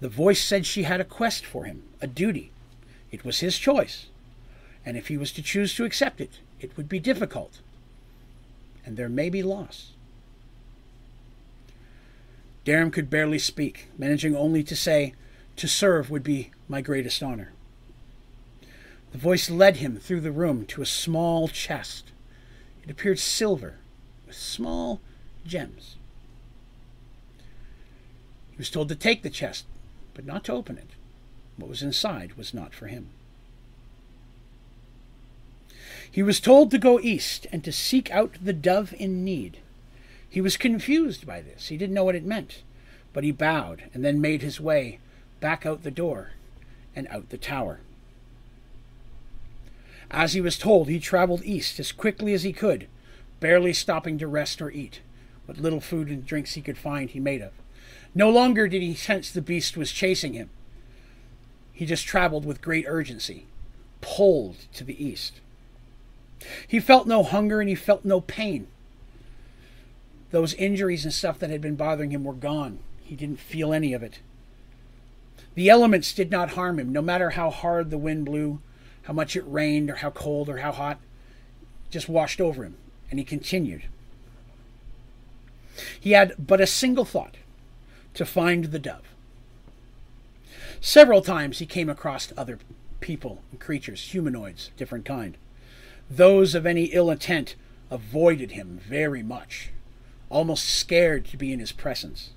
[0.00, 2.50] The voice said she had a quest for him, a duty.
[3.10, 4.06] It was his choice,
[4.84, 7.60] and if he was to choose to accept it, it would be difficult,
[8.86, 9.92] and there may be loss.
[12.64, 15.12] Darum could barely speak, managing only to say,
[15.56, 17.52] To serve would be my greatest honor.
[19.12, 22.12] The voice led him through the room to a small chest.
[22.82, 23.74] It appeared silver,
[24.26, 25.00] with small
[25.44, 25.96] gems.
[28.50, 29.64] He was told to take the chest,
[30.14, 30.90] but not to open it.
[31.56, 33.08] What was inside was not for him.
[36.16, 39.58] He was told to go east and to seek out the dove in need.
[40.26, 41.68] He was confused by this.
[41.68, 42.62] He didn't know what it meant,
[43.12, 44.98] but he bowed and then made his way
[45.40, 46.30] back out the door
[46.94, 47.80] and out the tower.
[50.10, 52.88] As he was told, he traveled east as quickly as he could,
[53.38, 55.02] barely stopping to rest or eat.
[55.44, 57.52] What little food and drinks he could find, he made of.
[58.14, 60.48] No longer did he sense the beast was chasing him.
[61.74, 63.44] He just traveled with great urgency,
[64.00, 65.40] pulled to the east.
[66.66, 68.66] He felt no hunger and he felt no pain.
[70.30, 72.80] Those injuries and stuff that had been bothering him were gone.
[73.02, 74.20] He didn't feel any of it.
[75.54, 78.60] The elements did not harm him, no matter how hard the wind blew,
[79.04, 80.98] how much it rained, or how cold or how hot.
[81.90, 82.76] Just washed over him,
[83.10, 83.84] and he continued.
[85.98, 87.36] He had but a single thought
[88.14, 89.14] to find the dove.
[90.80, 92.58] Several times he came across other
[93.00, 95.36] people and creatures, humanoids, different kind.
[96.10, 97.56] Those of any ill intent
[97.90, 99.70] avoided him very much,
[100.28, 102.30] almost scared to be in his presence.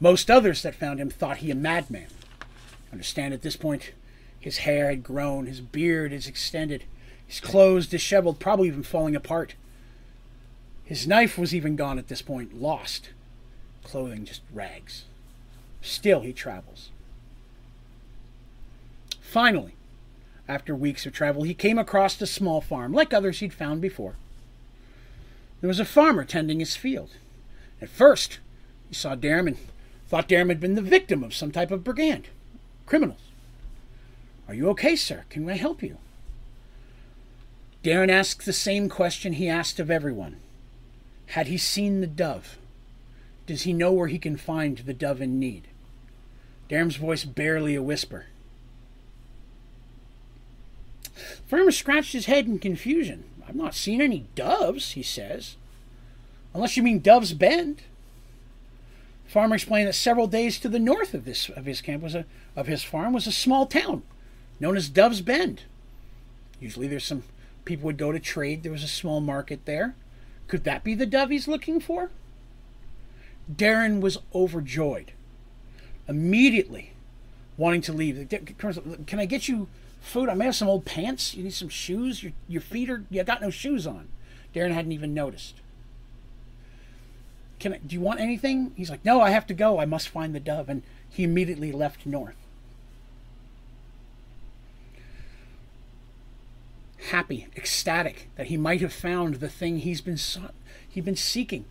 [0.00, 2.08] Most others that found him thought he a madman.
[2.92, 3.92] Understand at this point,
[4.38, 6.84] his hair had grown, his beard is extended,
[7.26, 9.54] his clothes disheveled, probably even falling apart.
[10.84, 13.10] His knife was even gone at this point, lost
[13.84, 15.04] clothing just rags.
[15.80, 16.90] Still, he travels.
[19.20, 19.73] Finally,
[20.46, 24.16] after weeks of travel, he came across a small farm, like others he'd found before.
[25.60, 27.10] There was a farmer tending his field.
[27.80, 28.38] At first,
[28.88, 29.56] he saw Darum and
[30.06, 32.28] thought Darum had been the victim of some type of brigand,
[32.86, 33.20] criminals.
[34.46, 35.24] Are you okay, sir?
[35.30, 35.96] Can I help you?
[37.82, 40.36] Darum asked the same question he asked of everyone
[41.28, 42.58] Had he seen the dove?
[43.46, 45.68] Does he know where he can find the dove in need?
[46.68, 48.26] Darum's voice barely a whisper.
[51.46, 53.24] Farmer scratched his head in confusion.
[53.46, 55.56] I've not seen any doves, he says.
[56.52, 57.82] Unless you mean Dove's Bend.
[59.26, 62.24] Farmer explained that several days to the north of this of his camp was a
[62.54, 64.02] of his farm was a small town
[64.60, 65.62] known as Dove's Bend.
[66.60, 67.24] Usually there's some
[67.64, 68.62] people would go to trade.
[68.62, 69.94] There was a small market there.
[70.46, 72.10] Could that be the dove he's looking for?
[73.52, 75.12] Darum was overjoyed.
[76.06, 76.92] Immediately
[77.56, 78.28] wanting to leave.
[79.06, 79.68] Can I get you
[80.04, 80.28] food?
[80.28, 81.34] I may have some old pants.
[81.34, 82.22] You need some shoes.
[82.22, 84.08] Your, your feet are, you got no shoes on.
[84.54, 85.56] Darum hadn't even noticed.
[87.58, 88.72] Can I, do you want anything?
[88.76, 89.78] He's like, no, I have to go.
[89.78, 90.68] I must find the dove.
[90.68, 92.36] And he immediately left north.
[97.10, 100.54] Happy, ecstatic that he might have found the thing he's been sought,
[100.88, 101.66] he'd been seeking,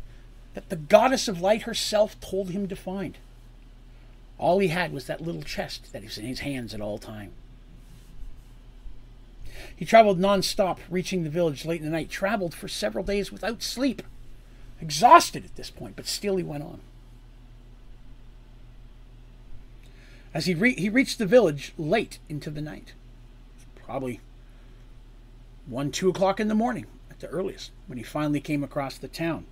[0.53, 3.17] that the goddess of light herself told him to find.
[4.37, 7.31] All he had was that little chest that was in his hands at all time.
[9.75, 13.63] He traveled non-stop, reaching the village late in the night, traveled for several days without
[13.63, 14.01] sleep
[14.81, 16.79] exhausted at this point, but still he went on.
[20.33, 22.93] As he, re- he reached the village late into the night,
[23.85, 24.19] probably
[25.67, 29.07] one, two o'clock in the morning at the earliest, when he finally came across the
[29.07, 29.45] town.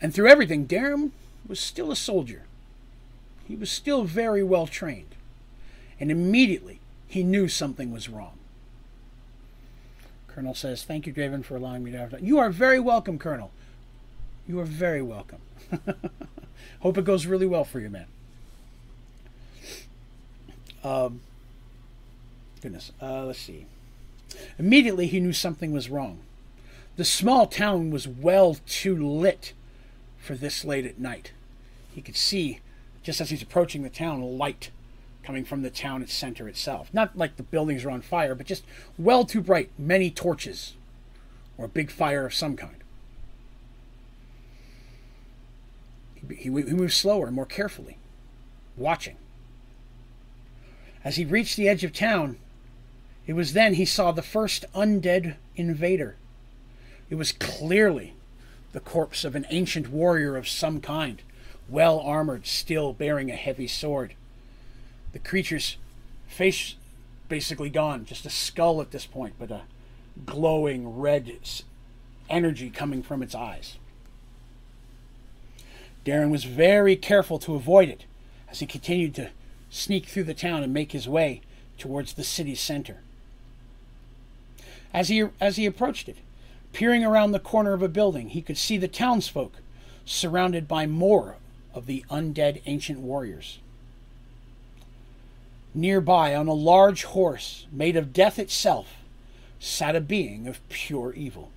[0.00, 1.12] And through everything, Darum
[1.46, 2.42] was still a soldier.
[3.46, 5.14] He was still very well trained.
[6.00, 8.38] And immediately he knew something was wrong.
[10.28, 13.52] Colonel says, Thank you, Draven, for allowing me to have You are very welcome, Colonel.
[14.48, 15.40] You are very welcome.
[16.80, 18.06] Hope it goes really well for you, man.
[20.82, 21.20] Um,
[22.60, 22.92] goodness.
[23.00, 23.66] Uh, let's see.
[24.58, 26.18] Immediately, he knew something was wrong.
[26.96, 29.52] The small town was well too lit
[30.18, 31.32] for this late at night.
[31.94, 32.60] He could see,
[33.02, 34.70] just as he's approaching the town, a light
[35.24, 36.90] coming from the town its center itself.
[36.92, 38.64] Not like the buildings are on fire, but just
[38.98, 40.74] well too bright, many torches,
[41.56, 42.76] or a big fire of some kind.
[46.14, 47.96] He, he, he moved slower and more carefully,
[48.76, 49.16] watching.
[51.02, 52.38] As he reached the edge of town,
[53.26, 56.16] it was then he saw the first undead invader.
[57.08, 58.14] It was clearly
[58.72, 61.22] the corpse of an ancient warrior of some kind,
[61.68, 64.14] well armored, still bearing a heavy sword
[65.14, 65.76] the creature's
[66.26, 66.74] face
[67.28, 69.62] basically gone, just a skull at this point, but a
[70.26, 71.32] glowing red
[72.28, 73.78] energy coming from its eyes.
[76.04, 78.04] Darum was very careful to avoid it
[78.50, 79.30] as he continued to
[79.70, 81.40] sneak through the town and make his way
[81.78, 82.98] towards the city's center.
[84.92, 86.16] As he, as he approached it,
[86.72, 89.54] peering around the corner of a building, he could see the townsfolk
[90.04, 91.36] surrounded by more
[91.72, 93.60] of the undead ancient warriors.
[95.74, 98.94] Nearby, on a large horse made of death itself,
[99.58, 101.50] sat a being of pure evil.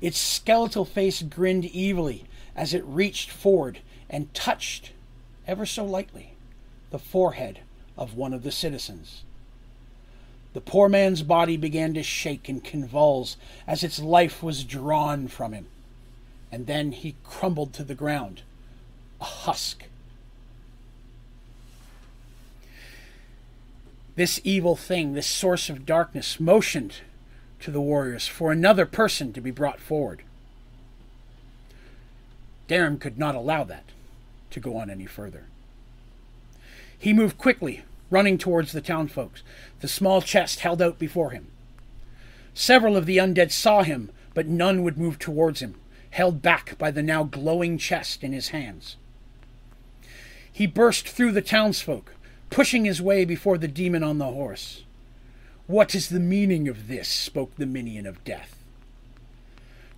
[0.00, 4.92] Its skeletal face grinned evilly as it reached forward and touched,
[5.46, 6.34] ever so lightly,
[6.90, 7.60] the forehead
[7.96, 9.22] of one of the citizens.
[10.52, 15.52] The poor man's body began to shake and convulse as its life was drawn from
[15.52, 15.66] him,
[16.52, 18.42] and then he crumbled to the ground,
[19.20, 19.86] a husk
[24.16, 26.96] this evil thing, this source of darkness, motioned
[27.60, 30.22] to the warriors for another person to be brought forward.
[32.68, 33.84] Darum could not allow that
[34.50, 35.44] to go on any further.
[36.96, 39.42] He moved quickly, running towards the townfolks,
[39.80, 41.48] the small chest held out before him.
[42.54, 45.74] Several of the undead saw him, but none would move towards him,
[46.10, 48.96] held back by the now glowing chest in his hands.
[50.50, 52.13] He burst through the townsfolk,
[52.54, 54.84] pushing his way before the demon on the horse.
[55.66, 57.08] What is the meaning of this?
[57.08, 58.54] spoke the minion of death.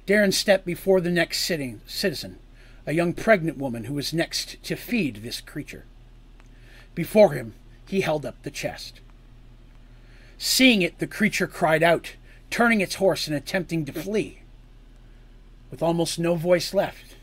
[0.07, 2.39] Darum stepped before the next sitting citizen,
[2.87, 5.85] a young pregnant woman who was next to feed this creature.
[6.95, 7.53] Before him,
[7.87, 9.01] he held up the chest.
[10.39, 12.15] Seeing it, the creature cried out,
[12.49, 14.39] turning its horse and attempting to flee.
[15.71, 17.17] With almost no voice left,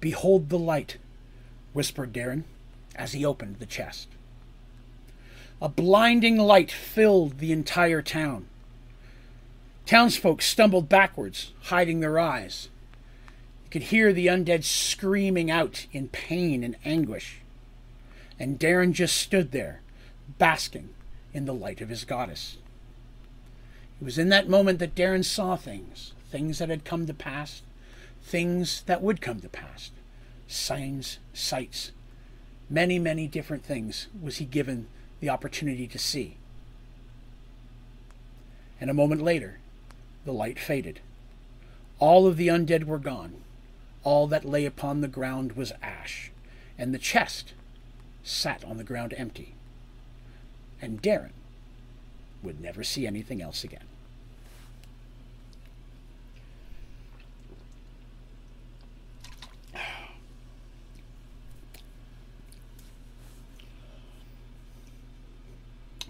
[0.00, 0.96] Behold the light,
[1.72, 2.42] whispered Darum
[2.96, 4.08] as he opened the chest.
[5.64, 8.44] A blinding light filled the entire town.
[9.86, 12.68] Townsfolk stumbled backwards, hiding their eyes.
[13.64, 17.40] You could hear the undead screaming out in pain and anguish.
[18.38, 19.80] And Darum just stood there,
[20.38, 20.90] basking
[21.32, 22.58] in the light of his goddess.
[24.02, 27.62] It was in that moment that Darum saw things, things that had come to pass,
[28.22, 29.92] things that would come to pass,
[30.46, 31.90] signs, sights,
[32.68, 34.88] many, many different things was he given
[35.24, 36.36] the opportunity to see.
[38.78, 39.58] And a moment later,
[40.26, 41.00] the light faded.
[41.98, 43.36] All of the undead were gone.
[44.02, 46.30] All that lay upon the ground was ash,
[46.76, 47.54] and the chest
[48.22, 49.54] sat on the ground empty.
[50.82, 51.32] And Darum
[52.42, 53.86] would never see anything else again.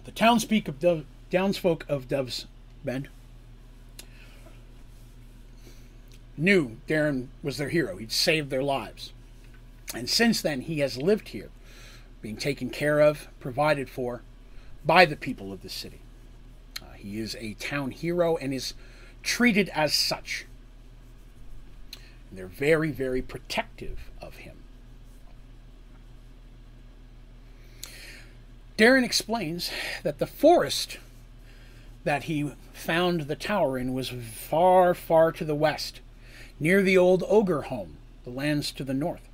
[0.04, 2.46] The townspeak of Dove, townsfolk of Dove's
[2.84, 3.08] Bend
[6.36, 7.96] knew Darum was their hero.
[7.96, 9.12] He'd saved their lives.
[9.94, 11.50] And since then, he has lived here,
[12.20, 14.22] being taken care of, provided for
[14.84, 16.00] by the people of the city.
[16.82, 18.74] Uh, he is a town hero and is
[19.22, 20.46] treated as such.
[22.28, 24.53] And they're very, very protective of him.
[28.76, 29.70] Darum explains
[30.02, 30.98] that the forest
[32.02, 36.00] that he found the tower in was far, far to the west,
[36.58, 39.28] near the old ogre home, the lands to the north.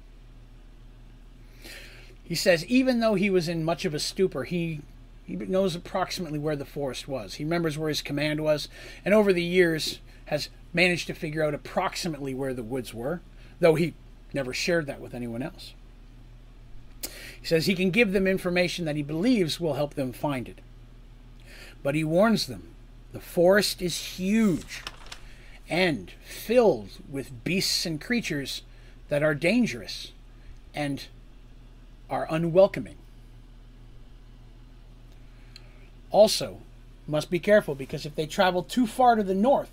[2.23, 4.81] He says even though he was in much of a stupor, he
[5.25, 7.35] he knows approximately where the forest was.
[7.35, 8.69] He remembers where his command was,
[9.05, 13.21] and over the years has managed to figure out approximately where the woods were,
[13.61, 13.95] though he
[14.33, 15.73] never shared that with anyone else.
[17.41, 20.59] He says he can give them information that he believes will help them find it.
[21.83, 22.69] But he warns them
[23.13, 24.83] the forest is huge
[25.69, 28.63] and filled with beasts and creatures
[29.09, 30.13] that are dangerous
[30.75, 31.07] and
[32.09, 32.97] are unwelcoming.
[36.11, 36.59] Also,
[37.07, 39.71] must be careful because if they travel too far to the north,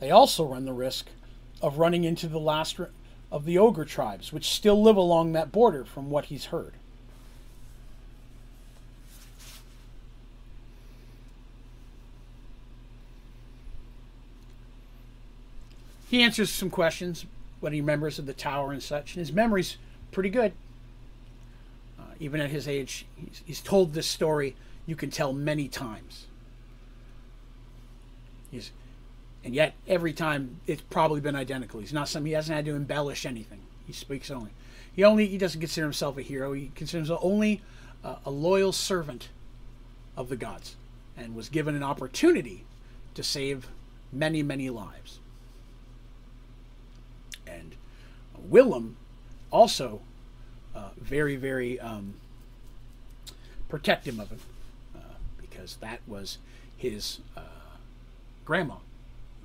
[0.00, 1.08] they also run the risk
[1.60, 2.78] of running into the last
[3.30, 6.74] of the ogre tribes, which still live along that border, from what he's heard.
[16.08, 17.26] He answers some questions,
[17.60, 19.76] what he remembers of the tower and such, and his memory's
[20.10, 20.52] pretty good.
[21.98, 24.56] Uh, even at his age, he's, he's told this story
[24.86, 26.26] you can tell many times.
[28.50, 28.70] He's,
[29.44, 31.80] and yet every time it's probably been identical.
[31.80, 32.24] He's not some.
[32.24, 33.60] He hasn't had to embellish anything.
[33.86, 34.50] He speaks only.
[34.94, 35.26] He only.
[35.26, 36.54] He doesn't consider himself a hero.
[36.54, 37.60] He considers only
[38.02, 39.28] uh, a loyal servant
[40.16, 40.76] of the gods,
[41.16, 42.64] and was given an opportunity
[43.14, 43.68] to save
[44.12, 45.20] many, many lives.
[47.46, 47.74] And
[48.48, 48.96] Willem
[49.50, 50.00] also
[50.74, 52.14] uh, very, very um,
[53.68, 54.40] protective of him
[55.58, 56.38] because that was
[56.76, 57.40] his uh,
[58.44, 58.76] grandma,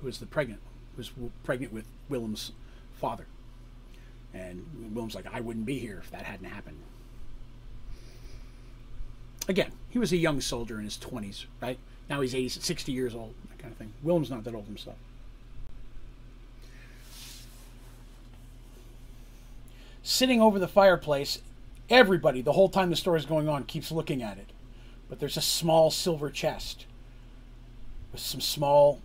[0.00, 0.60] who was the pregnant,
[0.94, 1.10] who was
[1.42, 2.52] pregnant with Willem's
[2.94, 3.26] father.
[4.32, 4.64] And
[4.94, 6.76] Willem's like, I wouldn't be here if that hadn't happened.
[9.48, 11.78] Again, he was a young soldier in his 20s, right?
[12.08, 13.92] Now he's 80, 60 years old, that kind of thing.
[14.02, 14.96] Willem's not that old himself.
[20.04, 21.40] Sitting over the fireplace,
[21.90, 24.50] everybody, the whole time the story is going on, keeps looking at it
[25.08, 26.86] but there's a small silver chest
[28.12, 29.00] with some small,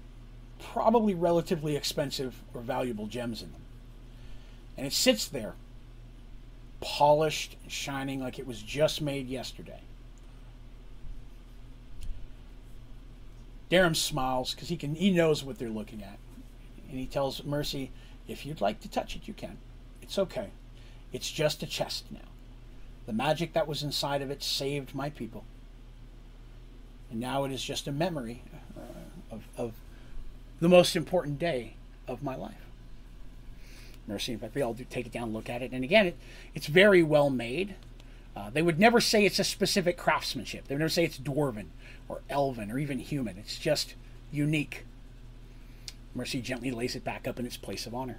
[0.60, 3.62] probably relatively expensive or valuable gems in them.
[4.78, 5.54] And it sits there,
[6.82, 9.82] polished and shining like it was just made yesterday.
[13.70, 16.18] Darum smiles because he can he knows what they're looking at.
[16.90, 17.92] And he tells Mercy,
[18.28, 19.58] if you'd like to touch it, you can.
[20.02, 20.50] It's okay.
[21.11, 22.19] It's just a chest now.
[23.06, 25.44] The magic that was inside of it saved my people.
[27.10, 28.44] And now it is just a memory
[28.77, 29.73] uh, of, of
[30.60, 31.73] the most important day
[32.07, 32.53] of my life.
[34.07, 36.18] Mercy and Pepe all do take it down, look at it, and again, it,
[36.56, 37.76] it's very well made.
[38.36, 40.68] Uh, they would never say it's a specific craftsmanship.
[40.68, 41.68] They would never say it's dwarven
[42.07, 43.38] or elven or even human.
[43.38, 43.95] It's just
[44.31, 44.86] unique.
[46.15, 48.18] Mercy gently lays it back up in its place of honor.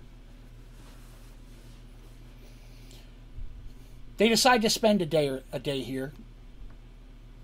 [4.21, 6.13] They decide to spend a day a day here,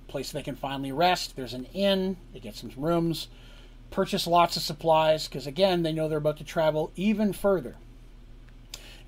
[0.08, 1.34] place they can finally rest.
[1.34, 2.18] There's an inn.
[2.34, 3.28] They get some rooms,
[3.90, 7.76] purchase lots of supplies because again they know they're about to travel even further.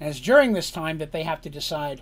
[0.00, 2.00] And it's during this time that they have to decide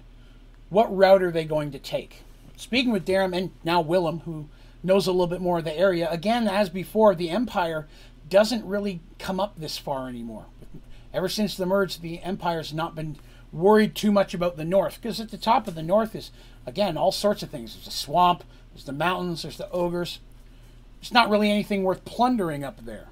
[0.70, 2.22] what route are they going to take.
[2.56, 4.48] Speaking with Darum and now Willem, who
[4.84, 7.88] knows a little bit more of the area, again as before, the Empire
[8.30, 10.46] doesn't really come up this far anymore.
[11.12, 13.16] Ever since the merge, the Empire's not been
[13.56, 16.30] worried too much about the north because at the top of the north is
[16.66, 17.74] again all sorts of things.
[17.74, 20.18] There's a swamp, there's the mountains, there's the ogres.
[21.00, 23.08] There's not really anything worth plundering up there.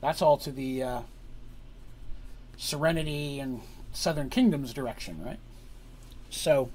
[0.00, 1.00] That's all to the uh,
[2.56, 3.62] Serenity and
[3.92, 5.38] Southern Kingdoms direction, right?
[6.30, 6.70] So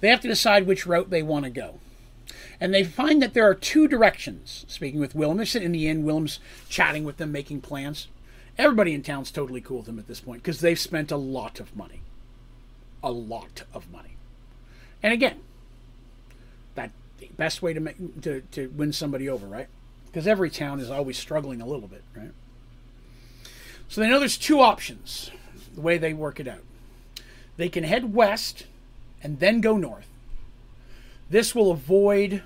[0.00, 1.80] they have to decide which route they want to go.
[2.60, 4.64] And they find that there are two directions.
[4.68, 5.14] Speaking with
[5.48, 6.04] sitting in the inn.
[6.04, 6.38] Willem's
[6.68, 8.08] chatting with them, making plans.
[8.58, 11.60] Everybody in town's totally cool with them at this point because they've spent a lot
[11.60, 12.00] of money.
[13.02, 14.16] A lot of money.
[15.02, 15.40] And again,
[16.74, 19.68] that the best way to make to, to win somebody over, right?
[20.06, 22.32] Because every town is always struggling a little bit, right?
[23.88, 25.30] So they know there's two options,
[25.74, 26.62] the way they work it out.
[27.56, 28.66] They can head west
[29.22, 30.08] and then go north.
[31.30, 32.42] This will avoid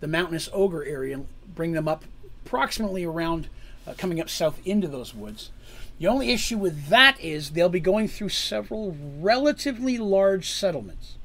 [0.00, 2.04] the mountainous ogre area and bring them up
[2.44, 3.48] approximately around
[3.86, 5.50] uh, coming up south into those woods.
[5.98, 11.16] The only issue with that is they'll be going through several relatively large settlements.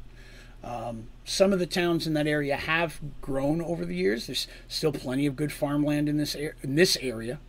[0.63, 4.27] Um, some of the towns in that area have grown over the years.
[4.27, 7.39] There's still plenty of good farmland in this in this area.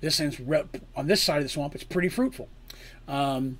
[0.00, 0.40] This ends
[0.94, 1.74] on this side of the swamp.
[1.74, 2.48] It's pretty fruitful,
[3.08, 3.58] um,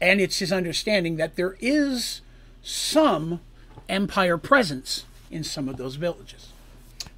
[0.00, 2.22] and it's his understanding that there is
[2.62, 3.40] some
[3.88, 6.52] empire presence in some of those villages.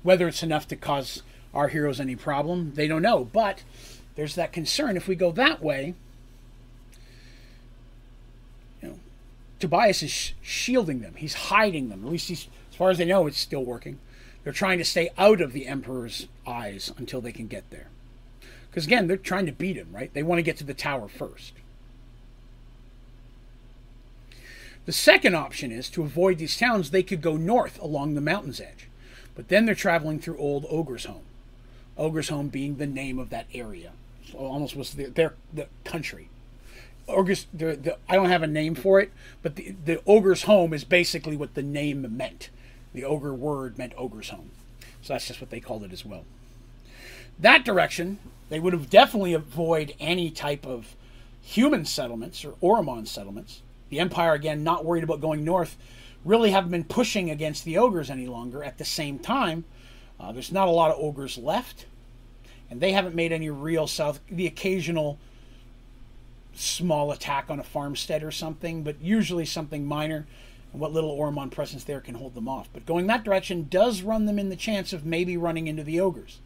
[0.03, 1.23] Whether it's enough to cause
[1.59, 3.25] our heroes any problem, they don't know.
[3.25, 3.65] But
[4.15, 5.95] there's that concern if we go that way.
[8.81, 8.99] You know,
[9.59, 11.15] Tobias is shielding them.
[11.17, 12.05] He's hiding them.
[12.05, 13.99] At least he's, as far as they know, it's still working.
[14.45, 17.89] They're trying to stay out of the emperor's eyes until they can get there.
[18.71, 20.15] Because again, they're trying to beat him, right?
[20.15, 21.55] They want to get to the tower first.
[24.87, 28.61] The second option is to avoid these towns, they could go north along the mountain's
[28.61, 28.87] edge.
[29.35, 31.23] But then they're traveling through Old Ogre's Home.
[31.99, 33.93] Ogre's Home being the name of that area.
[34.31, 36.29] So almost was the, their the country.
[37.09, 39.11] Ogre's, the, the, I don't have a name for it,
[39.43, 42.51] but the, the Ogre's Home is basically what the name meant.
[42.95, 44.51] The Ogre word meant Ogre's Home.
[45.03, 46.25] So that's just what they called it as well.
[47.39, 48.19] That direction,
[48.51, 50.95] they would have definitely avoid any type of
[51.41, 55.77] human settlements or Oromon settlements the Empire, again, not worried about going north,
[56.25, 58.63] really haven't been pushing against the ogres any longer.
[58.63, 59.65] At the same time,
[60.21, 61.87] uh, there's not a lot of ogres left,
[62.71, 64.21] and they haven't made any real south.
[64.31, 65.19] The occasional
[66.55, 70.27] small attack on a farmstead or something, but usually something minor.
[70.73, 72.69] And what little Oromon presence there can hold them off.
[72.73, 76.01] But going that direction does run them in the chance of maybe running into the
[76.01, 76.41] ogres.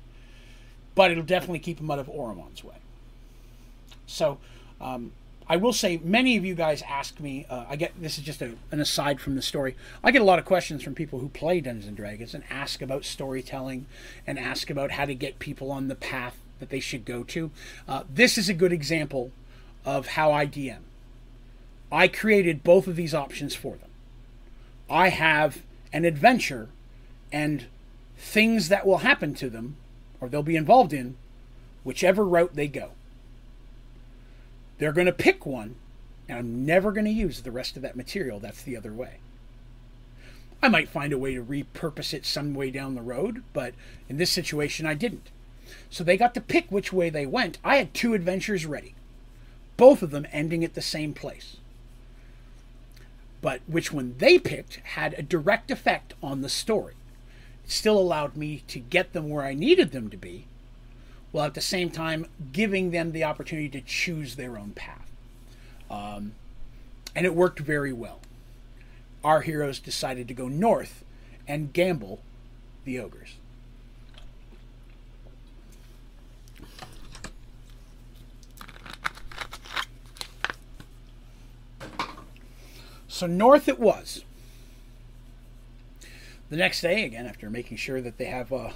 [0.94, 2.76] But it'll definitely keep them out of Oromon's way.
[4.06, 4.38] So
[4.80, 5.12] um,
[5.48, 7.46] I will say, many of you guys ask me.
[7.48, 9.76] Uh, I get this is just a, an aside from the story.
[10.02, 12.80] I get a lot of questions from people who play Dungeons and Dragons and ask
[12.80, 13.86] about storytelling
[14.26, 17.50] and ask about how to get people on the path that they should go to.
[17.88, 19.30] Uh, this is a good example
[19.84, 20.78] of how I DM.
[21.90, 23.90] I created both of these options for them.
[24.88, 25.62] I have
[25.92, 26.68] an adventure
[27.32, 27.66] and
[28.16, 29.76] things that will happen to them
[30.22, 31.16] or they'll be involved in,
[31.82, 32.92] whichever route they go.
[34.78, 35.76] They're going to pick one,
[36.28, 38.40] and I'm never going to use the rest of that material.
[38.40, 39.18] That's the other way.
[40.62, 43.74] I might find a way to repurpose it some way down the road, but
[44.08, 45.30] in this situation, I didn't.
[45.90, 47.58] So they got to pick which way they went.
[47.64, 48.94] I had two adventures ready,
[49.76, 51.56] both of them ending at the same place.
[53.40, 56.94] But which one they picked had a direct effect on the story.
[57.64, 60.46] It still allowed me to get them where I needed them to be,
[61.32, 65.10] while at the same time giving them the opportunity to choose their own path.
[65.90, 66.32] Um,
[67.16, 68.20] and it worked very well.
[69.24, 71.04] Our heroes decided to go north
[71.48, 72.20] and gamble
[72.84, 73.36] the ogres.
[83.08, 84.24] So north it was.
[86.50, 88.70] The next day, again, after making sure that they have uh,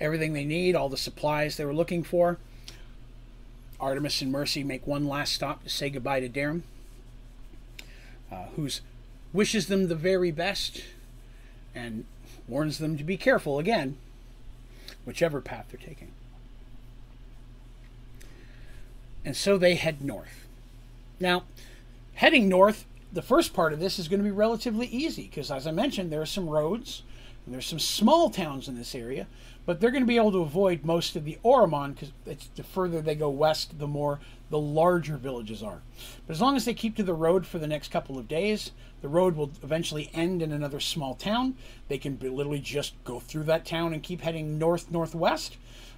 [0.00, 2.38] everything they need, all the supplies they were looking for.
[3.78, 6.62] Artemis and Mercy make one last stop to say goodbye to Darum,
[8.30, 8.80] uh, who's
[9.32, 10.82] wishes them the very best
[11.74, 12.04] and
[12.48, 13.96] warns them to be careful again,
[15.04, 16.10] whichever path they're taking.
[19.24, 20.46] And so they head north.
[21.20, 21.44] Now,
[22.14, 25.66] heading north, the first part of this is going to be relatively easy because, as
[25.66, 27.02] I mentioned, there are some roads
[27.44, 29.26] and there's some small towns in this area
[29.66, 33.00] but they're going to be able to avoid most of the Oromon because the further
[33.00, 34.20] they go west, the more
[34.50, 35.80] the larger villages are.
[36.26, 38.72] But as long as they keep to the road for the next couple of days,
[39.00, 41.54] the road will eventually end in another small town.
[41.88, 45.56] They can literally just go through that town and keep heading north northwest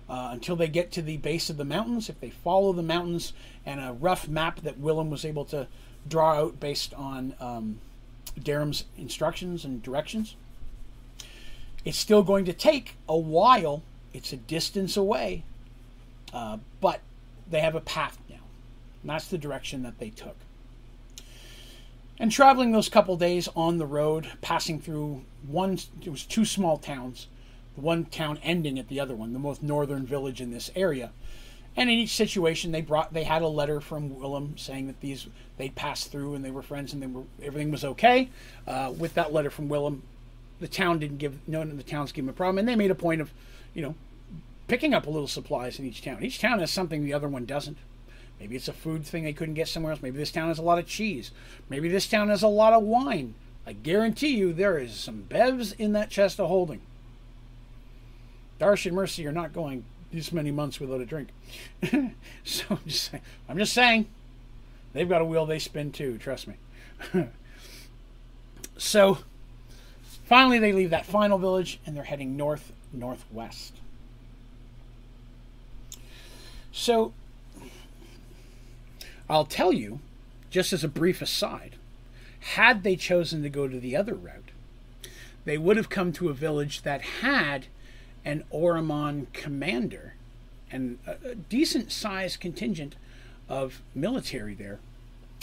[0.09, 2.09] uh, until they get to the base of the mountains.
[2.09, 3.33] If they follow the mountains
[3.65, 5.67] and a rough map that Willem was able to
[6.09, 7.79] draw out based on um,
[8.39, 10.37] Darum's instructions and directions,
[11.85, 13.83] it's still going to take a while.
[14.13, 15.45] It's a distance away,
[16.33, 17.01] uh, but
[17.51, 18.37] they have a path now.
[19.03, 20.37] And that's the direction that they took.
[22.19, 26.79] And traveling those couple days on the road, passing through one, it was two small
[26.79, 27.27] towns,
[27.75, 31.11] the one town ending at the other one, the most northern village in this area.
[31.75, 35.27] And in each situation, they brought they had a letter from Willem saying that these
[35.57, 38.29] they passed through and they were friends and they were everything was okay.
[38.67, 40.03] Uh, with that letter from Willem,
[40.63, 42.91] the town didn't give none of the towns gave him a problem, and they made
[42.91, 43.33] a point of,
[43.75, 43.95] you know,
[44.69, 46.23] picking up a little supplies in each town.
[46.23, 47.77] Each town has something the other one doesn't.
[48.41, 50.03] Maybe it's a food thing they couldn't get somewhere else.
[50.03, 51.33] Maybe this town has a lot of cheese.
[51.69, 53.35] Maybe this town has a lot of wine.
[53.67, 56.81] I guarantee you there is some bevs in that chest of holding.
[58.59, 61.29] Darsh and Mercy are not going this many months without a drink.
[62.45, 64.07] so I'm just saying, I'm just saying
[64.93, 66.55] they've got a wheel they spin too, trust me.
[68.77, 69.19] so
[70.33, 73.75] finally they leave that final village and they're heading north northwest.
[76.73, 77.13] So
[79.29, 80.01] I'll tell you,
[80.49, 81.77] just as a brief aside,
[82.41, 84.53] had they chosen to go to the other route,
[85.45, 87.67] they would have come to a village that had
[88.25, 90.15] an Oromon commander
[90.71, 92.97] and a, decent sized contingent
[93.51, 94.81] of military there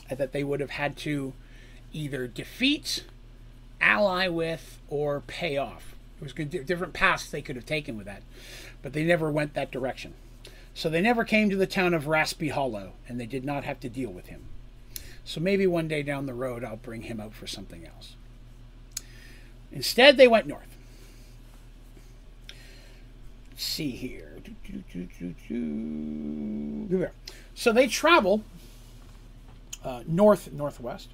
[0.09, 1.33] that they would have had to
[1.93, 3.03] either defeat,
[3.81, 5.95] ally with, or pay off.
[6.21, 8.23] It was different paths they could have taken with that,
[8.81, 10.13] but they never went that direction.
[10.73, 13.79] So they never came to the town of Raspy Hollow, and they did not have
[13.81, 14.41] to deal with him.
[15.23, 18.15] So maybe one day down the road I'll bring him out for something else.
[19.71, 20.75] Instead, they went north.
[23.51, 24.37] Let's see here.
[27.53, 28.43] So they travel
[29.83, 31.09] uh, north northwest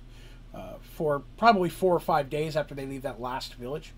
[0.55, 3.93] uh, for probably four or five days after they leave that last village.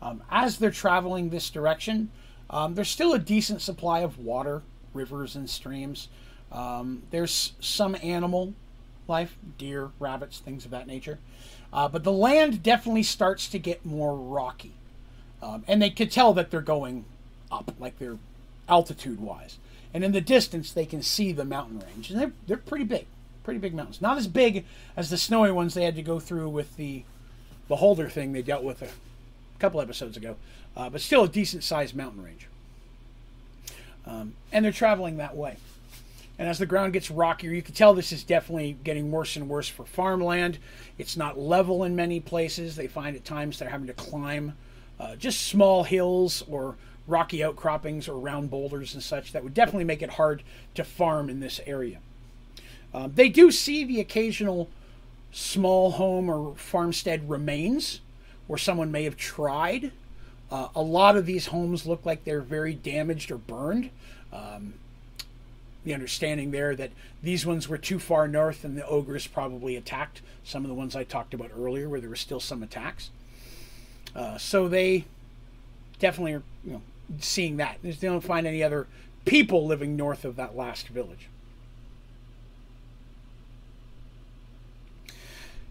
[0.00, 2.10] Um, as they're traveling this direction,
[2.50, 4.62] um, there's still a decent supply of water
[4.94, 6.08] rivers and streams.
[6.50, 8.54] Um, there's some animal
[9.06, 11.18] life, deer, rabbits, things of that nature.
[11.72, 14.72] Uh, but the land definitely starts to get more rocky.
[15.42, 17.04] Um, and they could tell that they're going
[17.50, 18.18] up, like they're
[18.68, 19.58] altitude wise.
[19.94, 22.10] And in the distance, they can see the mountain range.
[22.10, 23.06] And they're, they're pretty big,
[23.48, 24.02] pretty big mountains.
[24.02, 27.02] Not as big as the snowy ones they had to go through with the
[27.66, 28.88] beholder thing they dealt with a
[29.58, 30.36] couple episodes ago,
[30.76, 32.46] uh, but still a decent sized mountain range.
[34.04, 35.56] Um, and they're traveling that way.
[36.38, 39.48] And as the ground gets rockier, you can tell this is definitely getting worse and
[39.48, 40.58] worse for farmland.
[40.98, 42.76] It's not level in many places.
[42.76, 44.58] They find at times they're having to climb
[45.00, 46.76] uh, just small hills or
[47.06, 50.42] rocky outcroppings or round boulders and such that would definitely make it hard
[50.74, 52.00] to farm in this area.
[52.92, 54.68] Uh, they do see the occasional
[55.30, 58.00] small home or farmstead remains
[58.46, 59.92] where someone may have tried
[60.50, 63.90] uh, a lot of these homes look like they're very damaged or burned.
[64.32, 64.74] Um,
[65.84, 66.90] the understanding there that
[67.22, 70.96] these ones were too far north and the ogres probably attacked some of the ones
[70.96, 73.10] I talked about earlier where there were still some attacks.
[74.14, 75.04] Uh, so they
[75.98, 76.82] definitely are you know,
[77.20, 77.78] seeing that.
[77.82, 78.86] They don't find any other
[79.24, 81.28] people living north of that last village.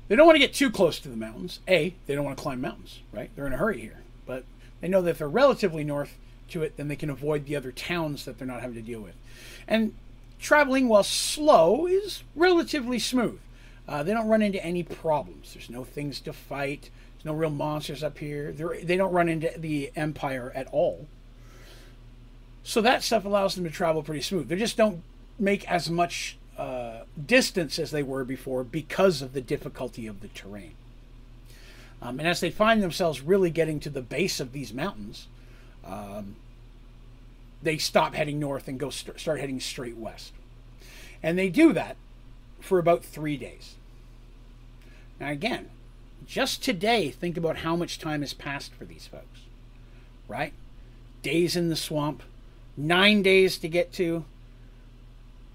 [0.07, 1.59] They don't want to get too close to the mountains.
[1.67, 3.29] A, they don't want to climb mountains, right?
[3.35, 3.99] They're in a hurry here.
[4.25, 4.45] But
[4.81, 6.17] they know that if they're relatively north
[6.49, 9.01] to it, then they can avoid the other towns that they're not having to deal
[9.01, 9.15] with.
[9.67, 9.93] And
[10.39, 13.39] traveling, while slow, is relatively smooth.
[13.87, 15.53] Uh, they don't run into any problems.
[15.53, 16.89] There's no things to fight.
[17.15, 18.51] There's no real monsters up here.
[18.51, 21.07] They're, they don't run into the Empire at all.
[22.63, 24.49] So that stuff allows them to travel pretty smooth.
[24.49, 25.01] They just don't
[25.39, 30.27] make as much uh, distance as they were before because of the difficulty of the
[30.29, 30.73] terrain.
[32.01, 35.27] Um, and as they find themselves really getting to the base of these mountains,
[35.85, 36.35] um,
[37.61, 40.33] they stop heading north and go st- start heading straight west.
[41.23, 41.97] And they do that
[42.59, 43.75] for about three days.
[45.19, 45.69] Now, again,
[46.25, 49.41] just today, think about how much time has passed for these folks,
[50.27, 50.53] right?
[51.23, 52.21] Days in the swamp,
[52.75, 54.25] nine days to get to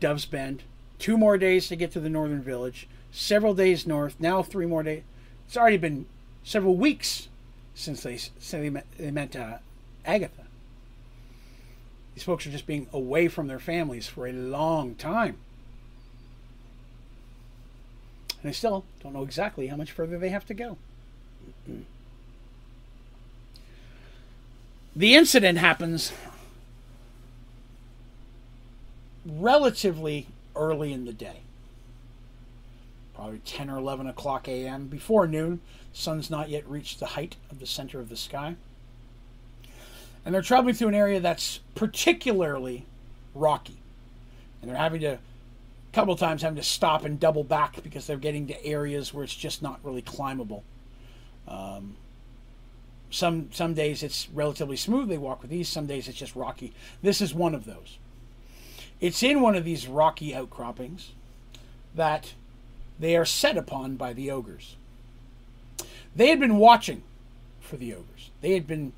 [0.00, 0.62] Dove's Bend,
[1.02, 4.84] two more days to get to the northern village, several days north, now three more
[4.84, 5.02] days.
[5.48, 6.06] It's already been
[6.44, 7.28] several weeks
[7.74, 9.58] since they, since they met, they met uh,
[10.06, 10.44] Agatha.
[12.14, 15.38] These folks are just being away from their families for a long time.
[18.40, 20.76] And they still don't know exactly how much further they have to go.
[24.94, 26.12] The incident happens
[29.26, 31.42] relatively early in the day
[33.14, 34.86] probably 10 or 11 o'clock a.m.
[34.86, 35.60] before noon.
[35.92, 38.56] Sun's not yet reached the height of the center of the sky.
[40.24, 42.86] And they're traveling through an area that's particularly
[43.34, 43.76] rocky.
[44.60, 45.18] And they're having to A
[45.92, 49.34] couple times having to stop and double back because they're getting to areas where it's
[49.34, 50.64] just not really climbable.
[51.46, 51.96] Um,
[53.10, 55.68] some some days it's relatively smooth; they walk with ease.
[55.68, 56.72] Some days it's just rocky.
[57.02, 57.98] This is one of those.
[59.02, 61.10] It's in one of these rocky outcroppings
[61.92, 62.34] that
[63.00, 64.76] they are set upon by the ogres.
[66.14, 67.02] They had been watching
[67.60, 68.30] for the ogres.
[68.42, 68.92] They had been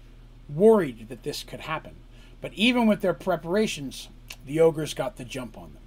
[0.55, 1.95] worried that this could happen.
[2.43, 4.09] But even with their preparations,
[4.47, 5.83] the ogres got the jump on them.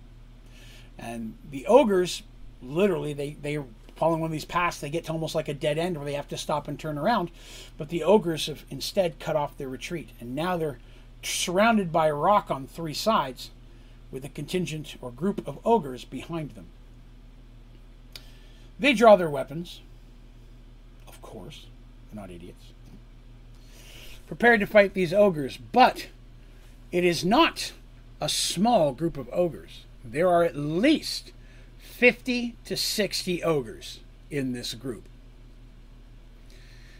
[0.98, 2.24] And the ogres,
[2.60, 3.60] literally, they, they
[3.98, 6.14] following one of these paths, they get to almost like a dead end where they
[6.14, 7.30] have to stop and turn around.
[7.78, 10.10] But the ogres have instead cut off their retreat.
[10.20, 10.80] And now they're
[11.22, 13.52] surrounded by rock on three sides
[14.12, 16.68] with a contingent or group of ogres behind them.
[18.80, 19.82] They draw their weapons,
[21.08, 21.66] of course.
[22.12, 22.66] They're not idiots.
[24.28, 26.08] Prepared to fight these ogres, but
[26.92, 27.74] it is not
[28.22, 29.84] a small group of ogres.
[30.04, 31.32] There are at least
[31.80, 35.04] 50 to 60 ogres in this group.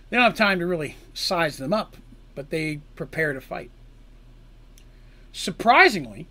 [0.10, 1.98] They don't have time to really size them up,
[2.34, 3.70] but they prepare to fight.
[5.34, 6.28] Surprisingly,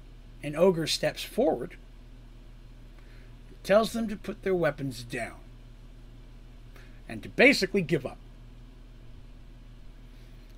[0.47, 1.75] an ogre steps forward,
[3.65, 5.35] tells them to put their weapons down,
[7.09, 8.19] and to basically give up.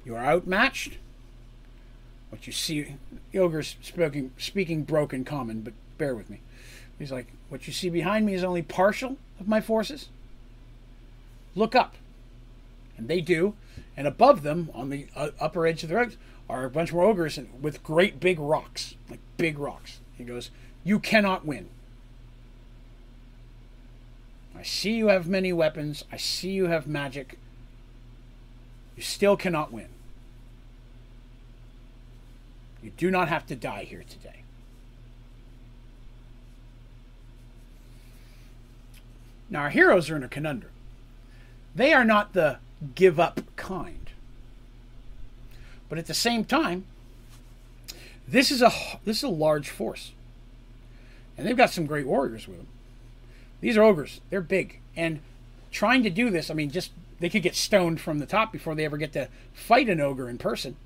[0.05, 0.99] You are outmatched.
[2.29, 2.97] What you see,
[3.33, 6.41] the ogre's speaking, speaking broken common, but bear with me.
[6.99, 10.11] He's like, What you see behind me is only partial of my forces.
[11.55, 11.95] Look up.
[12.99, 13.55] And they do.
[13.97, 16.17] And above them, on the upper edge of the rocks,
[16.49, 20.01] are a bunch more ogres with great big rocks, like big rocks.
[20.17, 20.51] He goes,
[20.85, 21.69] You cannot win.
[24.57, 26.05] I see you have many weapons.
[26.11, 27.39] I see you have magic.
[28.97, 29.89] You still cannot win.
[32.83, 34.43] You do not have to die here today.
[39.51, 40.73] Now, our heroes are in a conundrum.
[41.75, 42.59] They are not the
[42.95, 44.08] give up kind.
[45.89, 46.85] But at the same time,
[48.27, 48.71] this is a
[49.05, 50.13] this is a large force.
[51.37, 52.67] And they've got some great warriors with them.
[53.61, 54.21] These are ogres.
[54.29, 54.81] They're big.
[54.97, 55.21] And
[55.71, 56.91] trying to do this, I mean, just
[57.21, 60.29] they could get stoned from the top before they ever get to fight an ogre
[60.29, 60.77] in person.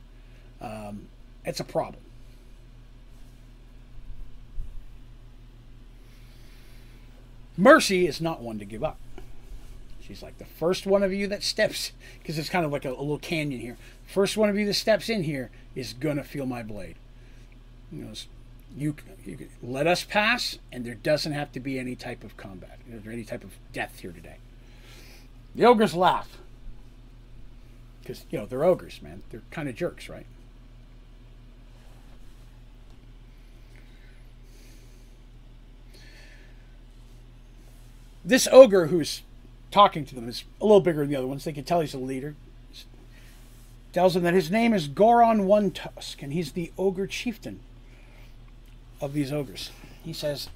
[0.60, 1.08] Um,
[1.44, 2.02] it's a problem.
[7.56, 8.98] Mercy is not one to give up.
[10.00, 12.90] She's like, the first one of you that steps, because it's kind of like a,
[12.90, 13.76] a, little canyon here.
[14.12, 16.96] First one of you that steps in here is going to feel my blade.
[17.90, 18.12] You know,
[18.76, 18.94] you,
[19.24, 23.10] you let us pass, and there doesn't have to be any type of combat or
[23.10, 24.36] any type of death here today.
[25.54, 26.38] The ogres laugh.
[28.00, 29.22] Because, you know, they're ogres, man.
[29.30, 30.26] They're kind of jerks, right?
[38.24, 39.22] this ogre who's
[39.70, 41.44] talking to them is a little bigger than the other ones.
[41.44, 42.34] They can tell he's a leader.
[43.92, 47.60] Tells him that his name is Goron One Tusk, and he's the ogre chieftain
[49.02, 49.70] of these ogres.
[50.02, 50.48] He says,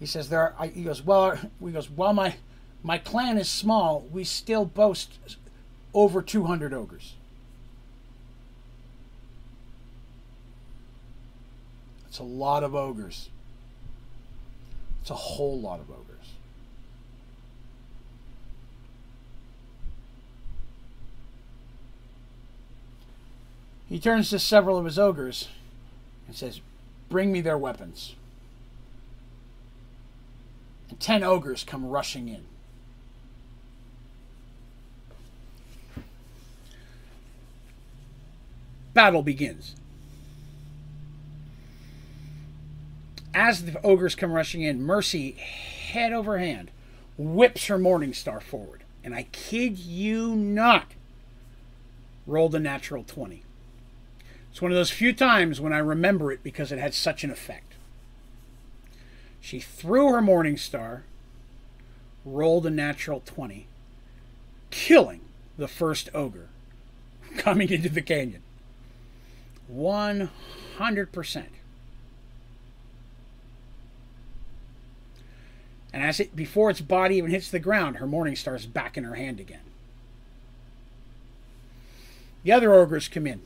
[0.00, 0.54] he says there.
[0.58, 1.38] Are, he goes well.
[1.60, 2.36] He goes while my
[2.82, 5.18] my clan is small, we still boast
[5.92, 7.14] over two hundred ogres.
[12.08, 13.28] It's a lot of ogres.
[15.02, 16.11] It's a whole lot of ogres.
[23.88, 25.48] He turns to several of his ogres
[26.26, 26.60] and says,
[27.08, 28.14] Bring me their weapons.
[30.88, 32.44] And ten ogres come rushing in.
[38.94, 39.74] Battle begins.
[43.34, 46.70] As the ogres come rushing in, Mercy, head over hand,
[47.16, 48.84] whips her Morning Star forward.
[49.02, 50.92] And I kid you not,
[52.26, 53.42] rolled a natural 20.
[54.52, 57.30] It's one of those few times when I remember it because it had such an
[57.30, 57.72] effect.
[59.40, 61.04] She threw her Morning Star,
[62.22, 63.66] rolled a natural 20,
[64.70, 65.22] killing
[65.56, 66.48] the first ogre
[67.38, 68.42] coming into the canyon.
[69.72, 71.44] 100%.
[75.94, 78.96] And as it before its body even hits the ground, her morning star is back
[78.98, 79.60] in her hand again.
[82.44, 83.40] The other ogres come in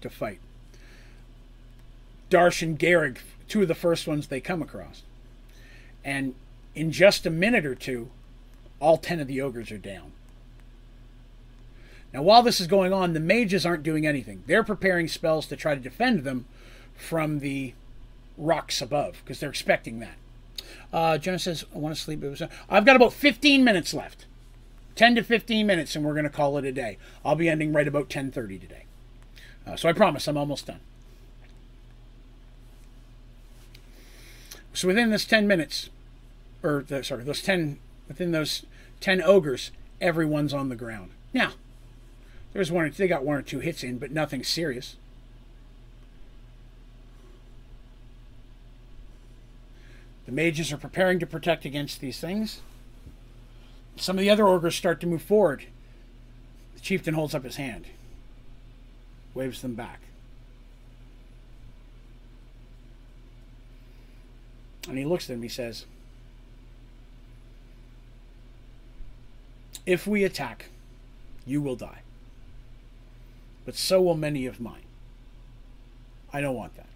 [0.00, 0.40] to fight.
[2.30, 5.02] Darsh and Garrick, two of the first ones they come across.
[6.04, 6.34] And
[6.74, 8.10] in just a minute or two,
[8.80, 10.12] all ten of the ogres are down.
[12.12, 14.42] Now, while this is going on, the mages aren't doing anything.
[14.46, 16.46] They're preparing spells to try to defend them
[16.96, 17.74] from the
[18.38, 20.16] rocks above, because they're expecting that.
[20.92, 22.24] Uh, Jenna says, I want to sleep.
[22.70, 24.24] I've got about 15 minutes left.
[24.94, 26.98] 10 to 15 minutes, and we're going to call it a day.
[27.24, 28.84] I'll be ending right about 10.30 today.
[29.68, 30.80] Uh, so I promise I'm almost done.
[34.72, 35.90] So within this 10 minutes,
[36.62, 38.64] or the, sorry, those 10, within those
[39.00, 39.70] 10 ogres,
[40.00, 41.10] everyone's on the ground.
[41.34, 41.52] Now,
[42.52, 44.96] there's one, they got one or two hits in, but nothing serious.
[50.26, 52.60] The mages are preparing to protect against these things.
[53.96, 55.64] Some of the other ogres start to move forward.
[56.74, 57.86] The chieftain holds up his hand,
[59.34, 60.00] waves them back.
[64.88, 65.84] And he looks at him, he says,
[69.84, 70.66] If we attack,
[71.46, 72.00] you will die.
[73.64, 74.82] But so will many of mine.
[76.32, 76.86] I don't want that.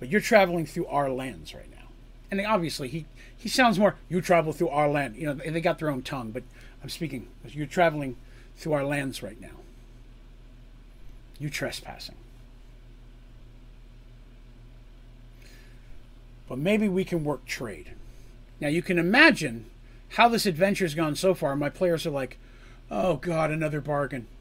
[0.00, 1.88] But you're traveling through our lands right now.
[2.30, 3.06] And obviously, he,
[3.36, 5.16] he sounds more, you travel through our land.
[5.16, 6.42] You know, they got their own tongue, but
[6.82, 8.16] I'm speaking, you're traveling
[8.56, 9.60] through our lands right now.
[11.38, 12.14] You trespassing.
[16.48, 17.92] But maybe we can work trade.
[18.60, 19.66] Now, you can imagine
[20.10, 21.56] how this adventure's gone so far.
[21.56, 22.38] My players are like,
[22.90, 24.26] oh, God, another bargain.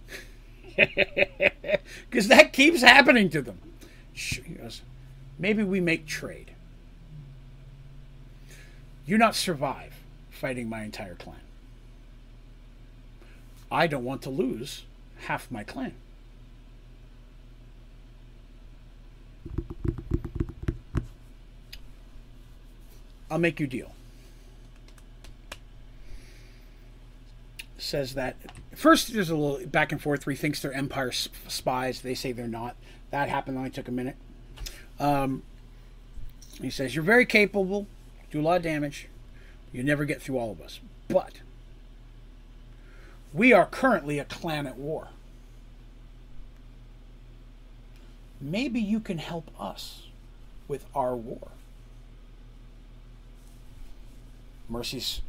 [2.10, 3.60] Because that keeps happening to them.
[5.40, 6.52] Maybe we make trade.
[9.06, 9.94] You not survive
[10.30, 11.40] fighting my entire clan.
[13.72, 14.84] I don't want to lose
[15.28, 15.94] half my clan.
[23.30, 23.94] I'll make you deal.
[27.78, 28.36] Says that
[28.76, 32.02] first there's a little back and forth where he thinks they're Empire spies.
[32.02, 32.76] They say they're not.
[33.10, 34.18] That happened only took a minute.
[35.00, 35.44] Um,
[36.62, 37.88] he says, You're very capable,
[38.30, 39.08] do a lot of damage.
[39.72, 40.80] You never get through all of us.
[41.08, 41.41] But
[43.34, 45.10] we are currently a clan at war.
[48.40, 50.08] Maybe you can help us
[50.68, 51.50] with our war.
[54.68, 55.22] Mercy's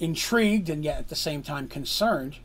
[0.00, 2.36] intrigued and yet at the same time concerned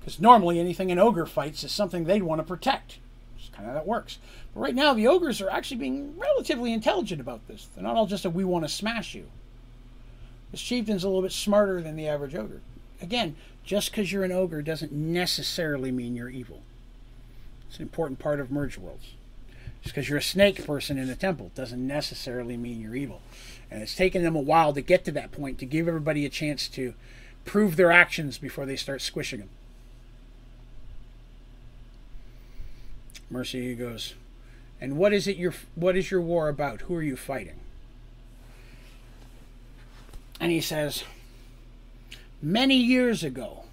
[0.00, 2.98] because normally anything an ogre fights is something they'd want to protect.
[3.38, 4.18] It's kind of how that works.
[4.54, 7.68] But right now, the ogres are actually being relatively intelligent about this.
[7.74, 9.26] They're not all just a we want to smash you.
[10.50, 12.60] This chieftain's a little bit smarter than the average ogre.
[13.00, 16.62] Again, just because you're an ogre doesn't necessarily mean you're evil.
[17.68, 19.14] It's an important part of Merge Worlds.
[19.82, 23.20] Just because you're a snake person in a temple doesn't necessarily mean you're evil.
[23.70, 26.30] And it's taken them a while to get to that point to give everybody a
[26.30, 26.94] chance to
[27.44, 29.48] prove their actions before they start squishing them.
[33.30, 34.14] Mercy goes,
[34.80, 36.82] and what is it your what is your war about?
[36.82, 37.60] Who are you fighting?
[40.40, 41.04] And he says,
[42.42, 43.64] Many years ago,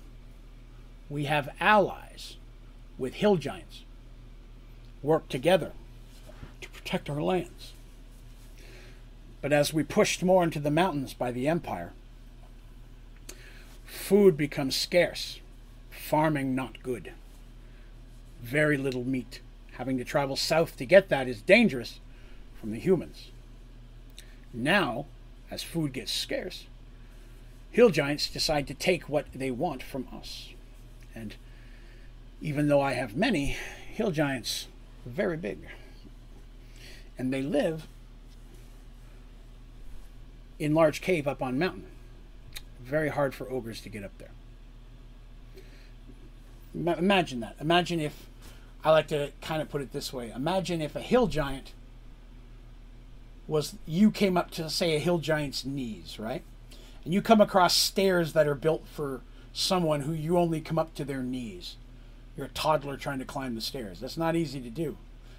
[1.10, 2.36] we have allies
[2.98, 3.84] with hill giants
[5.02, 5.72] work together
[6.60, 7.72] to protect our lands.
[9.42, 11.94] But as we pushed more into the mountains by the empire,
[13.86, 15.40] food becomes scarce,
[15.90, 17.14] farming not good,
[18.42, 19.40] very little meat.
[19.74, 22.00] Having to travel south to get that is dangerous
[22.60, 23.30] from the humans.
[24.52, 25.06] Now,
[25.52, 26.66] as food gets scarce,
[27.72, 30.50] hill giants decide to take what they want from us.
[31.14, 31.36] And
[32.42, 33.58] even though I have many,
[33.94, 34.68] hill giants
[35.06, 35.60] are very big.
[37.18, 37.88] And they live
[40.60, 41.86] in large cave up on mountain.
[42.84, 44.30] Very hard for ogres to get up there.
[46.74, 47.56] Imagine that.
[47.60, 48.28] Imagine if
[48.84, 50.32] I like to kind of put it this way.
[50.34, 51.74] Imagine if a hill giant
[53.48, 56.44] was you came up to say a hill giant's knees, right?
[57.08, 59.22] And you come across stairs that are built for
[59.54, 61.78] someone who you only come up to their knees.
[62.36, 64.02] You're a toddler trying to climb the stairs.
[64.02, 64.98] That's not easy to do,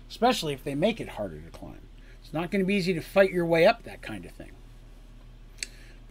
[0.09, 1.81] especially if they make it harder to climb.
[2.23, 4.53] It's not going to be easy to fight your way up that kind of thing.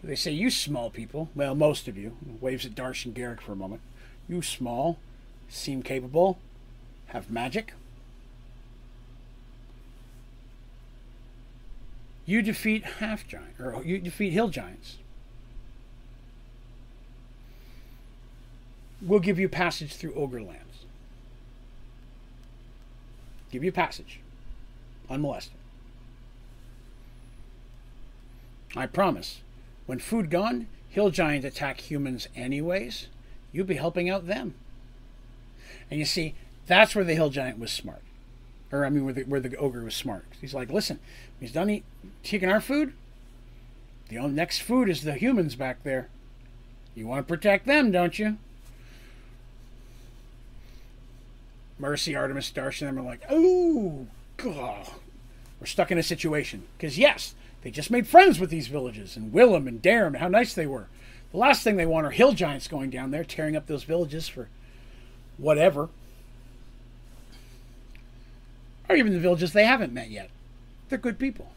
[0.00, 3.40] But they say, you small people, well, most of you, waves at Darsh and Garrick
[3.40, 3.80] for a moment,
[4.28, 4.96] you small,
[5.48, 6.38] seem capable,
[7.06, 7.72] have magic.
[12.26, 14.98] You defeat half giant, or you defeat hill giants.
[19.00, 20.84] We'll give you passage through ogre lands.
[23.50, 24.20] Give you passage,
[25.08, 25.54] unmolested.
[28.76, 29.40] I promise.
[29.86, 33.06] When food gone, hill giants attack humans anyways.
[33.52, 34.54] You'll be helping out them.
[35.90, 36.34] And you see,
[36.66, 38.02] that's where the hill giant was smart.
[38.70, 40.26] or I mean, where the, where the ogre was smart.
[40.40, 40.98] He's like, listen,
[41.40, 41.84] he's done eat,
[42.22, 42.92] taking our food.
[44.08, 46.08] The only next food is the humans back there.
[46.94, 48.36] You want to protect them, don't you?
[51.78, 54.88] Mercy, Artemis, Darsh, and them are like, oh, God.
[55.60, 56.64] We're stuck in a situation.
[56.76, 60.54] Because, yes, they just made friends with these villages, and Willem and Darum, how nice
[60.54, 60.88] they were.
[61.32, 64.28] The last thing they want are hill giants going down there, tearing up those villages
[64.28, 64.48] for
[65.36, 65.88] whatever.
[68.88, 70.30] Or even the villages they haven't met yet.
[70.88, 71.52] They're good people.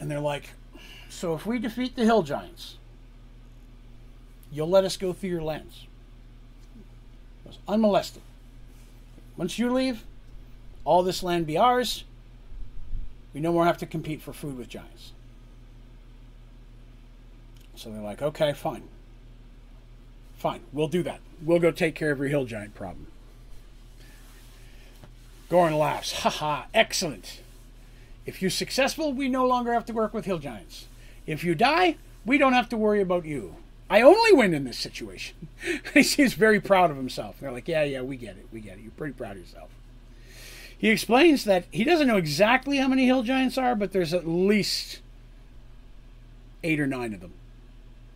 [0.00, 0.50] And they're like,
[1.08, 2.76] so if we defeat the hill giants,
[4.50, 5.86] you'll let us go through your lands.
[7.66, 8.22] Unmolested.
[9.36, 10.04] Once you leave,
[10.84, 12.04] all this land be ours.
[13.32, 15.12] We no more have to compete for food with giants.
[17.74, 18.84] So they're like, okay, fine.
[20.36, 21.20] Fine, we'll do that.
[21.42, 23.08] We'll go take care of your hill giant problem.
[25.50, 26.12] Goran laughs.
[26.22, 27.40] Ha ha, excellent.
[28.26, 30.86] If you're successful, we no longer have to work with hill giants.
[31.26, 33.56] If you die, we don't have to worry about you.
[33.90, 35.48] I only win in this situation.
[35.94, 37.36] he seems very proud of himself.
[37.40, 38.46] They're like, yeah, yeah, we get it.
[38.52, 38.82] We get it.
[38.82, 39.70] You're pretty proud of yourself.
[40.76, 44.26] He explains that he doesn't know exactly how many hill giants are, but there's at
[44.26, 45.00] least
[46.62, 47.32] eight or nine of them.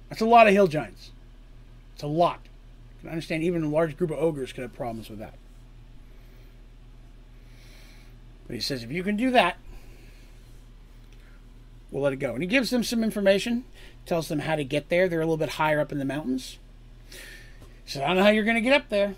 [0.09, 1.11] That's a lot of hill giants.
[1.95, 2.41] It's a lot.
[2.99, 5.35] I can understand even a large group of ogres could have problems with that.
[8.47, 9.59] But he says, if you can do that,
[11.91, 12.33] we'll let it go.
[12.33, 13.65] And he gives them some information,
[14.09, 15.09] tells them how to get there.
[15.09, 16.59] They're a little bit higher up in the mountains.
[17.11, 19.15] He says, I don't know how you're going to get up there,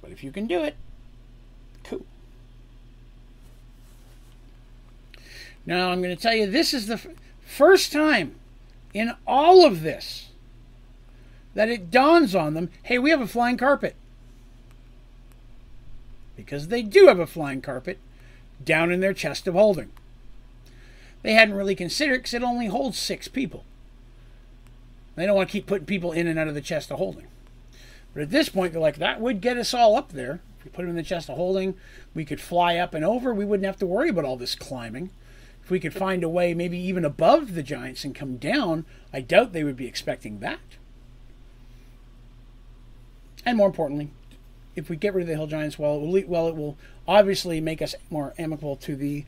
[0.00, 0.76] but if you can do it,
[1.84, 2.04] cool.
[5.66, 7.00] Now, I'm going to tell you, this is the
[7.44, 8.36] first time
[8.94, 10.28] in all of this
[11.54, 13.96] that it dawns on them hey, we have a flying carpet.
[16.36, 17.98] Because they do have a flying carpet
[18.64, 19.90] down in their chest of holding.
[21.22, 23.64] They hadn't really considered because it only holds six people.
[25.18, 27.26] They don't want to keep putting people in and out of the chest of holding.
[28.14, 30.40] But at this point, they're like, that would get us all up there.
[30.58, 31.74] If we put them in the chest of holding,
[32.14, 33.34] we could fly up and over.
[33.34, 35.10] We wouldn't have to worry about all this climbing.
[35.62, 39.20] If we could find a way, maybe even above the giants and come down, I
[39.20, 40.60] doubt they would be expecting that.
[43.44, 44.10] And more importantly,
[44.74, 47.60] if we get rid of the hill giants, well, it will, well, it will obviously
[47.60, 49.24] make us more amicable to the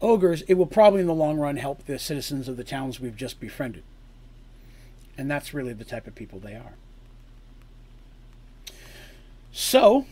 [0.00, 0.42] ogres.
[0.48, 3.38] It will probably, in the long run, help the citizens of the towns we've just
[3.38, 3.82] befriended.
[5.18, 6.74] And that's really the type of people they are.
[9.52, 10.04] So,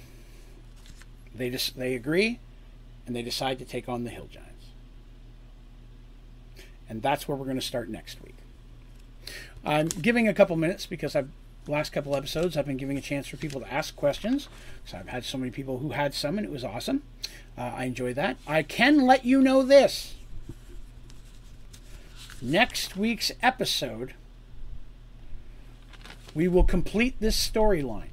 [1.34, 2.38] they just they agree,
[3.06, 4.50] and they decide to take on the hill giants.
[6.88, 8.36] And that's where we're going to start next week.
[9.64, 11.28] I'm giving a couple minutes because I've
[11.66, 14.48] last couple episodes, I've been giving a chance for people to ask questions.
[14.84, 17.02] So I've had so many people who had some, and it was awesome.
[17.56, 18.36] Uh, I enjoy that.
[18.46, 20.14] I can let you know this.
[22.42, 24.14] Next week's episode,
[26.34, 28.08] we will complete this storyline.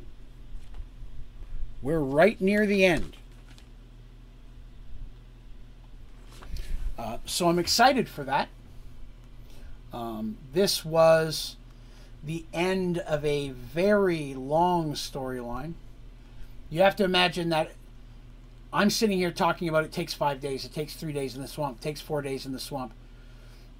[1.82, 3.16] We're right near the end.
[6.98, 8.50] Uh, so I'm excited for that.
[9.91, 11.56] Um, this was
[12.24, 15.74] the end of a very long storyline.
[16.69, 17.72] You have to imagine that
[18.72, 21.48] I'm sitting here talking about it takes five days, it takes three days in the
[21.48, 22.93] swamp, it takes four days in the swamp.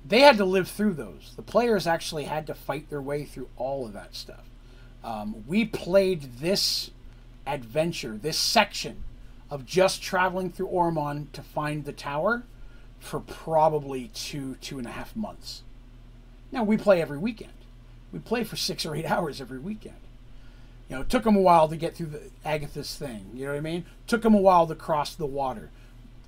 [0.06, 1.34] They had to live through those.
[1.36, 4.44] The players actually had to fight their way through all of that stuff.
[5.04, 6.92] Um, we played this
[7.46, 9.04] adventure, this section
[9.50, 12.44] of just traveling through Oromon to find the tower
[13.00, 15.64] for probably two, two and a half months.
[16.52, 17.52] Now, we play every weekend
[18.12, 19.96] we play for six or eight hours every weekend.
[20.90, 23.30] You know, it took them a while to get through the Agatha's thing.
[23.34, 23.86] You know what I mean?
[24.08, 25.70] Took them a while to cross the water.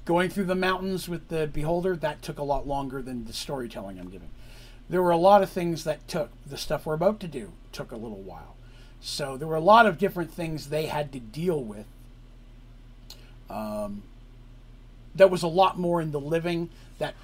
[0.06, 4.00] Going through the mountains with the Beholder, that took a lot longer than the storytelling
[4.00, 4.30] I'm giving.
[4.90, 6.30] There were a lot of things that took.
[6.46, 8.56] The stuff we're about to do took a little while.
[9.00, 11.86] So there were a lot of different things they had to deal with.
[13.50, 14.04] Um,
[15.16, 17.16] that was a lot more in the living that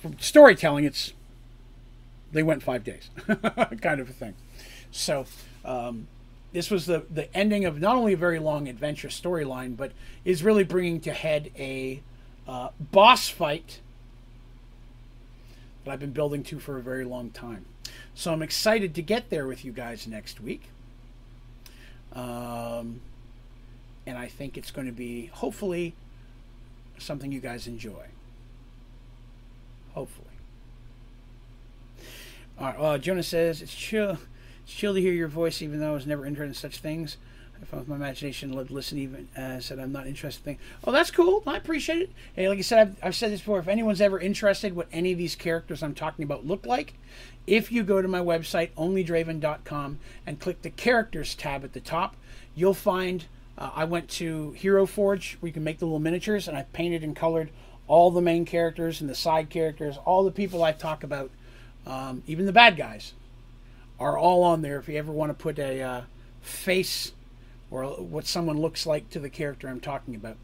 [0.00, 1.12] from storytelling it's
[2.32, 3.10] they went five days,
[3.80, 4.34] kind of a thing.
[4.90, 5.26] So
[5.64, 6.08] um,
[6.52, 9.92] this was the the ending of not only a very long adventure storyline, but
[10.24, 12.02] is really bringing to head a
[12.46, 13.80] uh, boss fight
[15.84, 17.66] that I've been building to for a very long time.
[18.14, 20.64] So I'm excited to get there with you guys next week.
[22.12, 23.00] Um,
[24.06, 25.94] and I think it's going to be hopefully
[26.98, 28.06] something you guys enjoy.
[29.94, 30.26] Hopefully.
[32.58, 34.18] All right, Well, Jonah says, it's chill,
[34.64, 37.18] it's chill to hear your voice even though I was never interested in such things.
[37.60, 40.44] I found my imagination led listen even uh, said I'm not interested.
[40.44, 40.58] Thing.
[40.84, 41.42] Oh, that's cool.
[41.46, 42.12] I appreciate it.
[42.34, 43.58] Hey, like I said, I've, I've said this before.
[43.58, 46.94] If anyone's ever interested what any of these characters I'm talking about look like,
[47.46, 52.16] if you go to my website onlydraven.com and click the characters tab at the top,
[52.54, 53.26] you'll find
[53.58, 56.64] uh, I went to Hero Forge where you can make the little miniatures, and I
[56.72, 57.50] painted and colored
[57.88, 61.30] all the main characters and the side characters, all the people I talk about,
[61.86, 63.14] um, even the bad guys,
[63.98, 64.78] are all on there.
[64.78, 66.02] If you ever want to put a uh,
[66.42, 67.12] face
[67.70, 70.36] or what someone looks like to the character I'm talking about.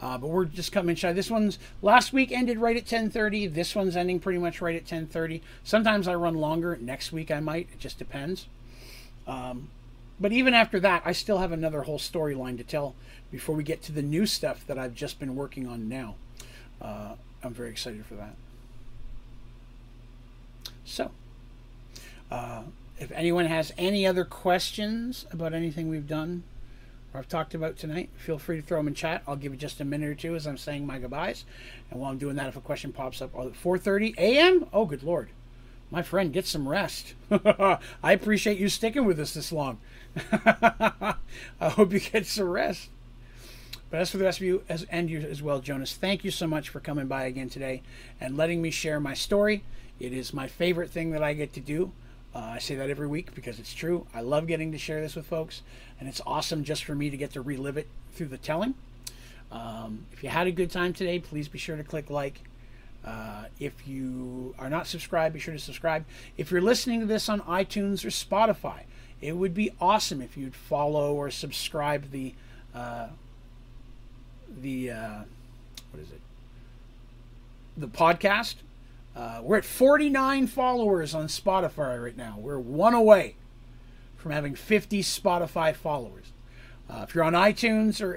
[0.00, 1.12] Uh, but we're just coming shy.
[1.12, 3.46] This one's last week ended right at 10:30.
[3.46, 5.40] This one's ending pretty much right at 10:30.
[5.62, 6.76] Sometimes I run longer.
[6.80, 7.68] Next week I might.
[7.72, 8.46] It just depends.
[9.26, 9.70] Um,
[10.20, 12.94] but even after that, I still have another whole storyline to tell
[13.30, 16.16] before we get to the new stuff that I've just been working on now.
[16.80, 18.34] Uh, I'm very excited for that.
[20.84, 21.10] So,
[22.30, 22.64] uh,
[22.98, 26.44] if anyone has any other questions about anything we've done
[27.12, 29.22] or I've talked about tonight, feel free to throw them in chat.
[29.26, 31.44] I'll give you just a minute or two as I'm saying my goodbyes.
[31.90, 34.66] And while I'm doing that, if a question pops up, at 4:30 a.m.
[34.72, 35.28] Oh, good lord,
[35.90, 37.14] my friend, get some rest.
[37.30, 39.78] I appreciate you sticking with us this long.
[40.32, 41.14] I
[41.60, 42.90] hope you get some rest.
[43.90, 46.32] But as for the rest of you, as and you as well, Jonas, thank you
[46.32, 47.82] so much for coming by again today
[48.20, 49.62] and letting me share my story.
[50.00, 51.92] It is my favorite thing that I get to do.
[52.34, 54.06] Uh, I say that every week because it's true.
[54.12, 55.62] I love getting to share this with folks,
[56.00, 58.74] and it's awesome just for me to get to relive it through the telling.
[59.52, 62.40] Um, if you had a good time today, please be sure to click like.
[63.04, 66.06] Uh, if you are not subscribed, be sure to subscribe.
[66.38, 68.84] If you're listening to this on iTunes or Spotify,
[69.20, 72.34] it would be awesome if you'd follow or subscribe the
[72.74, 73.08] uh,
[74.60, 75.18] the uh,
[75.92, 76.20] what is it
[77.76, 78.56] the podcast
[79.16, 82.36] uh, we're at 49 followers on Spotify right now.
[82.38, 83.36] We're one away
[84.16, 86.32] from having 50 Spotify followers.
[86.88, 88.12] Uh, if you're on iTunes or,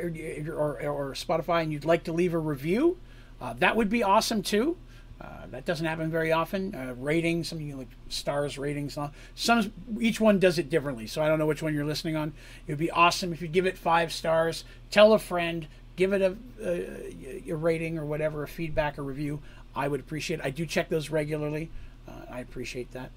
[0.53, 2.98] or, or, Spotify and you'd like to leave a review,
[3.40, 4.77] uh, that would be awesome too.
[5.19, 6.76] Uh, that doesn't happen very often.
[6.76, 8.98] Uh, ratings, something like stars, ratings.
[9.35, 12.34] Some each one does it differently, so I don't know which one you're listening on.
[12.67, 14.64] It would be awesome if you give it five stars.
[14.92, 19.42] Tell a friend, give it a, a, a rating or whatever, a feedback or review.
[19.78, 20.40] I would appreciate.
[20.40, 20.46] It.
[20.46, 21.70] I do check those regularly.
[22.08, 23.12] Uh, I appreciate that.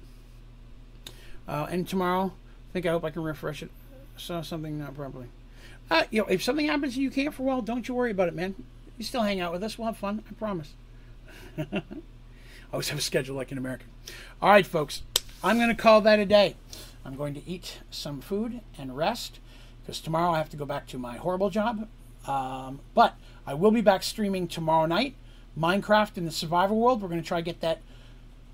[1.49, 2.27] Uh, and tomorrow,
[2.71, 3.71] I think I hope I can refresh it.
[4.19, 5.29] Saw something not properly.
[5.91, 8.11] Uh, you know, if something happens and you can't for a while, don't you worry
[8.11, 8.55] about it, man.
[8.99, 9.79] You still hang out with us.
[9.79, 10.23] We'll have fun.
[10.29, 10.75] I promise.
[11.59, 11.83] I
[12.73, 13.89] always have a schedule like an American.
[14.43, 15.03] All right, folks.
[15.43, 16.57] I'm going to call that a day.
[17.07, 19.41] I'm going to eat some food and rest
[19.81, 21.89] because tomorrow I have to go back to my horrible job.
[22.27, 23.17] Um, but
[23.47, 25.17] I will be back streaming tomorrow night.
[25.59, 27.03] Minecraft in the survival world.
[27.03, 27.81] We're going to try to get that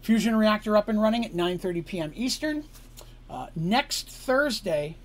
[0.02, 2.12] fusion reactor up and running at 9:30 p.m.
[2.14, 2.64] Eastern.
[3.28, 4.96] Uh, next Thursday,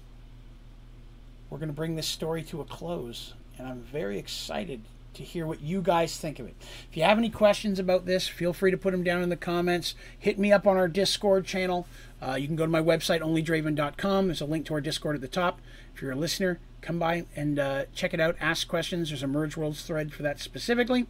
[1.49, 4.81] we're going to bring this story to a close, and I'm very excited
[5.15, 6.55] to hear what you guys think of it.
[6.89, 9.35] If you have any questions about this, feel free to put them down in the
[9.35, 9.95] comments.
[10.17, 11.87] Hit me up on our Discord channel.
[12.21, 14.27] Uh, you can go to my website, onlydraven.com.
[14.27, 15.59] There's a link to our Discord at the top.
[15.93, 18.35] If you're a listener, come by and uh, check it out.
[18.41, 19.09] Ask questions.
[19.09, 21.07] There's a Merge Worlds thread for that specifically.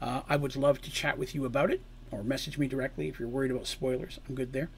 [0.00, 3.20] Uh, I would love to chat with you about it or message me directly if
[3.20, 4.18] you're worried about spoilers.
[4.28, 4.68] I'm good there.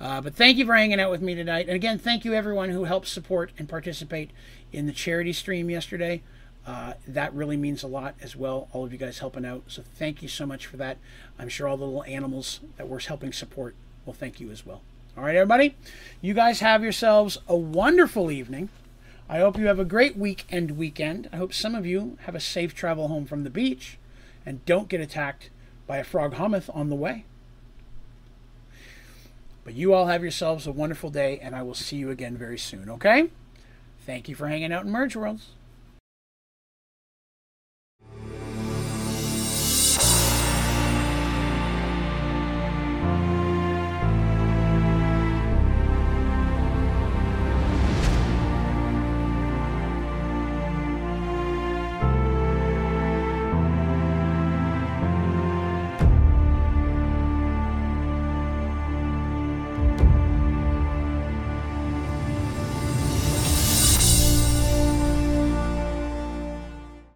[0.00, 1.66] Uh, but thank you for hanging out with me tonight.
[1.66, 4.30] And again, thank you everyone who helped support and participate
[4.72, 6.22] in the charity stream yesterday.
[6.66, 8.68] Uh, that really means a lot as well.
[8.72, 9.62] All of you guys helping out.
[9.68, 10.98] So thank you so much for that.
[11.38, 14.82] I'm sure all the little animals that we're helping support will thank you as well.
[15.16, 15.74] All right, everybody.
[16.20, 18.68] You guys have yourselves a wonderful evening.
[19.30, 21.28] I hope you have a great week and weekend.
[21.32, 23.98] I hope some of you have a safe travel home from the beach
[24.46, 25.50] and don't get attacked
[25.86, 27.26] by a frog froghemoth on the way.
[29.64, 32.56] But you all have yourselves a wonderful day, and I will see you again very
[32.56, 33.28] soon, okay?
[34.06, 35.48] Thank you for hanging out in Merge Worlds.